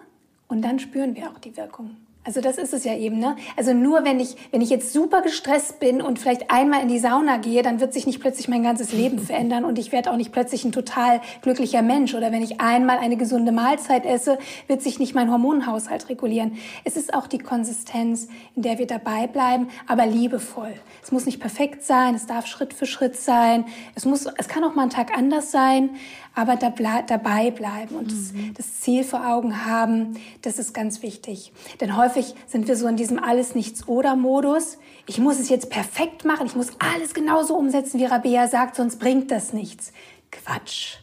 und 0.46 0.62
dann 0.62 0.78
spüren 0.78 1.16
wir 1.16 1.30
auch 1.30 1.38
die 1.38 1.56
Wirkung. 1.56 1.96
Also 2.24 2.40
das 2.40 2.56
ist 2.56 2.72
es 2.72 2.84
ja 2.84 2.94
eben, 2.94 3.18
ne? 3.18 3.34
Also 3.56 3.74
nur 3.74 4.04
wenn 4.04 4.20
ich, 4.20 4.36
wenn 4.52 4.60
ich 4.60 4.70
jetzt 4.70 4.92
super 4.92 5.22
gestresst 5.22 5.80
bin 5.80 6.00
und 6.00 6.20
vielleicht 6.20 6.52
einmal 6.52 6.80
in 6.80 6.86
die 6.86 7.00
Sauna 7.00 7.38
gehe, 7.38 7.62
dann 7.62 7.80
wird 7.80 7.92
sich 7.92 8.06
nicht 8.06 8.20
plötzlich 8.20 8.46
mein 8.46 8.62
ganzes 8.62 8.92
Leben 8.92 9.18
verändern 9.26 9.64
und 9.64 9.76
ich 9.76 9.90
werde 9.90 10.12
auch 10.12 10.16
nicht 10.16 10.30
plötzlich 10.30 10.64
ein 10.64 10.70
total 10.70 11.20
glücklicher 11.40 11.82
Mensch. 11.82 12.14
Oder 12.14 12.30
wenn 12.30 12.42
ich 12.42 12.60
einmal 12.60 12.98
eine 12.98 13.16
gesunde 13.16 13.50
Mahlzeit 13.50 14.06
esse, 14.06 14.38
wird 14.68 14.82
sich 14.82 15.00
nicht 15.00 15.16
mein 15.16 15.32
Hormonhaushalt 15.32 16.08
regulieren. 16.10 16.52
Es 16.84 16.96
ist 16.96 17.12
auch 17.12 17.26
die 17.26 17.38
Konsistenz, 17.38 18.28
in 18.54 18.62
der 18.62 18.78
wir 18.78 18.86
dabei 18.86 19.26
bleiben, 19.26 19.66
aber 19.88 20.06
liebevoll. 20.06 20.74
Es 21.02 21.10
muss 21.10 21.26
nicht 21.26 21.40
perfekt 21.40 21.82
sein, 21.82 22.14
es 22.14 22.26
darf 22.26 22.46
Schritt 22.46 22.72
für 22.72 22.86
Schritt 22.86 23.16
sein. 23.16 23.64
Es 23.96 24.04
muss, 24.04 24.26
es 24.38 24.46
kann 24.46 24.62
auch 24.62 24.76
mal 24.76 24.84
ein 24.84 24.90
Tag 24.90 25.18
anders 25.18 25.50
sein, 25.50 25.90
aber 26.34 26.56
da 26.56 26.70
ble 26.70 27.04
dabei 27.06 27.50
bleiben 27.50 27.94
und 27.94 28.12
mhm. 28.12 28.54
das, 28.54 28.66
das, 28.66 28.80
Ziel 28.80 29.04
vor 29.04 29.26
Augen 29.26 29.66
haben, 29.66 30.18
das 30.42 30.58
ist 30.58 30.72
ganz 30.72 31.02
wichtig. 31.02 31.52
Denn 31.80 31.96
häufig 31.96 32.34
sind 32.46 32.68
wir 32.68 32.76
so 32.76 32.86
in 32.88 32.96
diesem 32.96 33.22
Alles-Nichts-Oder-Modus. 33.22 34.78
Ich 35.06 35.18
muss 35.18 35.38
es 35.38 35.48
jetzt 35.48 35.70
perfekt 35.70 36.24
machen, 36.24 36.46
ich 36.46 36.56
muss 36.56 36.68
alles 36.78 37.14
genauso 37.14 37.56
umsetzen, 37.56 38.00
wie 38.00 38.06
Rabea 38.06 38.48
sagt, 38.48 38.76
sonst 38.76 38.98
bringt 38.98 39.30
das 39.30 39.52
nichts. 39.52 39.92
Quatsch. 40.30 40.96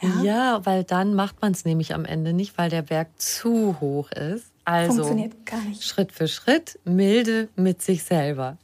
Ja, 0.00 0.22
ja 0.22 0.66
weil 0.66 0.84
dann 0.84 1.14
macht 1.14 1.42
man 1.42 1.52
es 1.52 1.64
nämlich 1.64 1.94
am 1.94 2.04
Ende 2.04 2.32
nicht, 2.32 2.56
weil 2.58 2.70
der 2.70 2.82
Berg 2.82 3.08
zu 3.20 3.80
hoch 3.80 4.10
ist. 4.12 4.53
Also 4.64 4.94
Funktioniert 4.94 5.44
gar 5.44 5.60
nicht. 5.60 5.84
Schritt 5.84 6.10
für 6.12 6.26
Schritt, 6.26 6.78
milde 6.84 7.48
mit 7.56 7.82
sich 7.82 8.02
selber. 8.02 8.56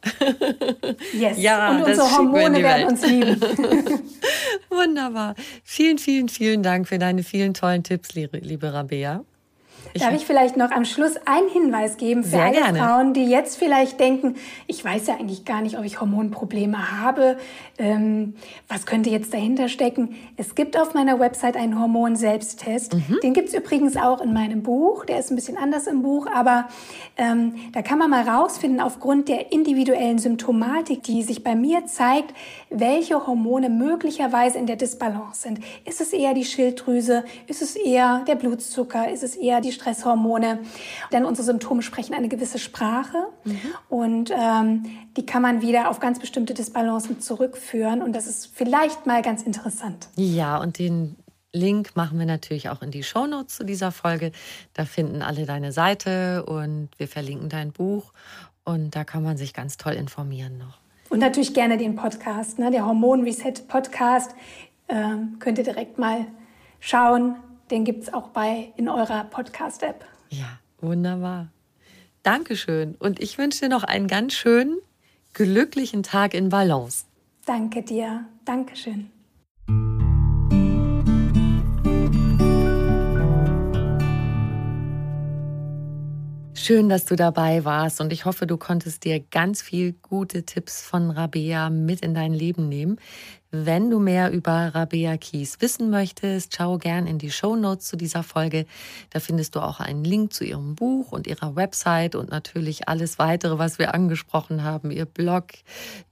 Yes. 1.12 1.38
Ja, 1.38 1.70
und 1.70 1.82
unsere 1.82 2.10
Hormone 2.10 2.62
werden 2.62 2.88
uns 2.88 3.06
lieben. 3.06 3.40
Wunderbar. 4.70 5.34
Vielen, 5.62 5.98
vielen, 5.98 6.28
vielen 6.28 6.62
Dank 6.62 6.88
für 6.88 6.98
deine 6.98 7.22
vielen 7.22 7.54
tollen 7.54 7.82
Tipps, 7.82 8.14
liebe 8.14 8.72
Rabea. 8.72 9.24
Ich 9.92 10.02
Darf 10.02 10.14
ich 10.14 10.24
vielleicht 10.24 10.56
noch 10.56 10.70
am 10.70 10.84
Schluss 10.84 11.14
einen 11.24 11.48
Hinweis 11.48 11.96
geben 11.96 12.22
für 12.22 12.40
alle 12.40 12.52
gerne. 12.52 12.78
Frauen, 12.78 13.12
die 13.12 13.24
jetzt 13.24 13.56
vielleicht 13.58 13.98
denken, 13.98 14.36
ich 14.66 14.84
weiß 14.84 15.08
ja 15.08 15.14
eigentlich 15.14 15.44
gar 15.44 15.62
nicht, 15.62 15.78
ob 15.78 15.84
ich 15.84 16.00
Hormonprobleme 16.00 17.00
habe. 17.00 17.38
Ähm, 17.76 18.34
was 18.68 18.86
könnte 18.86 19.10
jetzt 19.10 19.34
dahinter 19.34 19.68
stecken? 19.68 20.14
Es 20.36 20.54
gibt 20.54 20.78
auf 20.78 20.94
meiner 20.94 21.18
Website 21.18 21.56
einen 21.56 21.80
Hormon-Selbsttest. 21.80 22.94
Mhm. 22.94 23.18
Den 23.22 23.34
gibt 23.34 23.48
es 23.48 23.54
übrigens 23.54 23.96
auch 23.96 24.20
in 24.20 24.32
meinem 24.32 24.62
Buch. 24.62 25.04
Der 25.06 25.18
ist 25.18 25.30
ein 25.30 25.36
bisschen 25.36 25.56
anders 25.56 25.86
im 25.88 26.02
Buch, 26.02 26.28
aber 26.32 26.68
ähm, 27.16 27.54
da 27.72 27.82
kann 27.82 27.98
man 27.98 28.10
mal 28.10 28.28
rausfinden, 28.28 28.80
aufgrund 28.80 29.28
der 29.28 29.50
individuellen 29.52 30.18
Symptomatik, 30.18 31.02
die 31.02 31.22
sich 31.22 31.42
bei 31.42 31.56
mir 31.56 31.86
zeigt, 31.86 32.32
welche 32.70 33.26
Hormone 33.26 33.68
möglicherweise 33.68 34.58
in 34.58 34.66
der 34.66 34.76
Disbalance 34.76 35.42
sind. 35.42 35.60
Ist 35.84 36.00
es 36.00 36.12
eher 36.12 36.34
die 36.34 36.44
Schilddrüse? 36.44 37.24
Ist 37.48 37.60
es 37.60 37.74
eher 37.74 38.24
der 38.28 38.36
Blutzucker? 38.36 39.10
Ist 39.10 39.24
es 39.24 39.34
eher 39.34 39.60
die 39.60 39.69
Stresshormone? 39.72 40.60
Denn 41.12 41.24
unsere 41.24 41.44
Symptome 41.44 41.82
sprechen 41.82 42.14
eine 42.14 42.28
gewisse 42.28 42.58
Sprache 42.58 43.26
mhm. 43.44 43.60
und 43.88 44.30
ähm, 44.30 44.86
die 45.16 45.26
kann 45.26 45.42
man 45.42 45.62
wieder 45.62 45.90
auf 45.90 46.00
ganz 46.00 46.18
bestimmte 46.18 46.54
Disbalancen 46.54 47.20
zurückführen 47.20 48.02
und 48.02 48.14
das 48.14 48.26
ist 48.26 48.50
vielleicht 48.54 49.06
mal 49.06 49.22
ganz 49.22 49.42
interessant. 49.42 50.08
Ja, 50.16 50.58
und 50.58 50.78
den 50.78 51.16
Link 51.52 51.96
machen 51.96 52.18
wir 52.18 52.26
natürlich 52.26 52.68
auch 52.68 52.82
in 52.82 52.90
die 52.90 53.02
Shownotes 53.02 53.56
zu 53.56 53.64
dieser 53.64 53.90
Folge. 53.90 54.32
Da 54.74 54.84
finden 54.84 55.22
alle 55.22 55.46
deine 55.46 55.72
Seite 55.72 56.44
und 56.44 56.90
wir 56.96 57.08
verlinken 57.08 57.48
dein 57.48 57.72
Buch 57.72 58.12
und 58.64 58.94
da 58.94 59.04
kann 59.04 59.22
man 59.22 59.36
sich 59.36 59.52
ganz 59.52 59.76
toll 59.76 59.94
informieren 59.94 60.58
noch. 60.58 60.78
Und 61.08 61.18
natürlich 61.18 61.54
gerne 61.54 61.76
den 61.76 61.96
Podcast, 61.96 62.60
ne? 62.60 62.70
der 62.70 62.86
Hormon 62.86 63.24
Reset 63.24 63.54
Podcast. 63.66 64.32
Ähm, 64.88 65.36
könnt 65.40 65.58
ihr 65.58 65.64
direkt 65.64 65.98
mal 65.98 66.26
schauen. 66.78 67.36
Den 67.70 67.84
gibt 67.84 68.02
es 68.02 68.12
auch 68.12 68.28
bei 68.28 68.72
in 68.76 68.88
eurer 68.88 69.24
Podcast-App. 69.24 70.04
Ja, 70.30 70.58
wunderbar. 70.80 71.52
Dankeschön. 72.24 72.96
Und 72.96 73.20
ich 73.20 73.38
wünsche 73.38 73.60
dir 73.60 73.68
noch 73.68 73.84
einen 73.84 74.08
ganz 74.08 74.34
schönen, 74.34 74.78
glücklichen 75.34 76.02
Tag 76.02 76.34
in 76.34 76.48
Balance. 76.48 77.04
Danke 77.46 77.82
dir. 77.82 78.26
Dankeschön. 78.44 79.10
Schön, 86.54 86.88
dass 86.88 87.04
du 87.04 87.16
dabei 87.16 87.64
warst 87.64 88.00
und 88.00 88.12
ich 88.12 88.26
hoffe, 88.26 88.46
du 88.46 88.56
konntest 88.56 89.04
dir 89.04 89.18
ganz 89.18 89.62
viel 89.62 89.92
gute 89.92 90.44
Tipps 90.44 90.82
von 90.82 91.10
Rabea 91.10 91.70
mit 91.70 92.02
in 92.02 92.14
dein 92.14 92.34
Leben 92.34 92.68
nehmen. 92.68 93.00
Wenn 93.52 93.90
du 93.90 93.98
mehr 93.98 94.30
über 94.30 94.52
Rabea 94.76 95.16
Kies 95.16 95.60
wissen 95.60 95.90
möchtest, 95.90 96.54
schau 96.54 96.78
gern 96.78 97.08
in 97.08 97.18
die 97.18 97.32
Show 97.32 97.56
Notes 97.56 97.88
zu 97.88 97.96
dieser 97.96 98.22
Folge. 98.22 98.64
Da 99.10 99.18
findest 99.18 99.56
du 99.56 99.60
auch 99.60 99.80
einen 99.80 100.04
Link 100.04 100.32
zu 100.32 100.44
ihrem 100.44 100.76
Buch 100.76 101.10
und 101.10 101.26
ihrer 101.26 101.56
Website 101.56 102.14
und 102.14 102.30
natürlich 102.30 102.88
alles 102.88 103.18
weitere, 103.18 103.58
was 103.58 103.80
wir 103.80 103.92
angesprochen 103.92 104.62
haben, 104.62 104.92
ihr 104.92 105.04
Blog, 105.04 105.46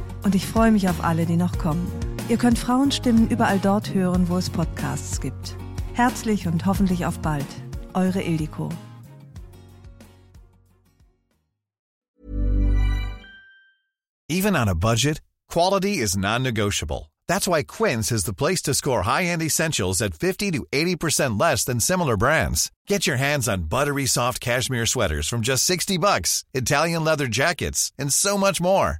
Und 0.23 0.35
ich 0.35 0.45
freue 0.45 0.71
mich 0.71 0.87
auf 0.89 1.03
alle, 1.03 1.25
die 1.25 1.37
noch 1.37 1.57
kommen. 1.57 1.91
Ihr 2.29 2.37
könnt 2.37 2.57
Frauenstimmen 2.57 3.27
überall 3.27 3.59
dort 3.59 3.93
hören, 3.93 4.29
wo 4.29 4.37
es 4.37 4.49
Podcasts 4.49 5.19
gibt. 5.19 5.55
Herzlich 5.93 6.47
und 6.47 6.65
hoffentlich 6.65 7.05
auf 7.05 7.19
bald. 7.19 7.47
Eure 7.93 8.21
Ildiko. 8.21 8.69
Even 14.29 14.55
on 14.55 14.69
a 14.69 14.75
budget, 14.75 15.21
quality 15.49 15.97
is 15.97 16.15
non-negotiable. 16.15 17.11
That's 17.27 17.47
why 17.47 17.63
Quince 17.63 18.13
is 18.13 18.23
the 18.23 18.33
place 18.33 18.61
to 18.61 18.73
score 18.73 19.03
high-end 19.03 19.41
essentials 19.41 20.01
at 20.01 20.13
50 20.13 20.51
to 20.51 20.65
80% 20.71 21.39
less 21.39 21.65
than 21.65 21.79
similar 21.81 22.15
brands. 22.15 22.71
Get 22.87 23.05
your 23.05 23.17
hands 23.17 23.49
on 23.49 23.69
buttery 23.69 24.05
soft 24.05 24.39
cashmere 24.39 24.85
sweaters 24.85 25.27
from 25.27 25.41
just 25.41 25.65
60 25.65 25.97
bucks, 25.97 26.45
Italian 26.53 27.03
leather 27.03 27.27
jackets, 27.27 27.91
and 27.99 28.13
so 28.13 28.37
much 28.37 28.61
more. 28.61 28.99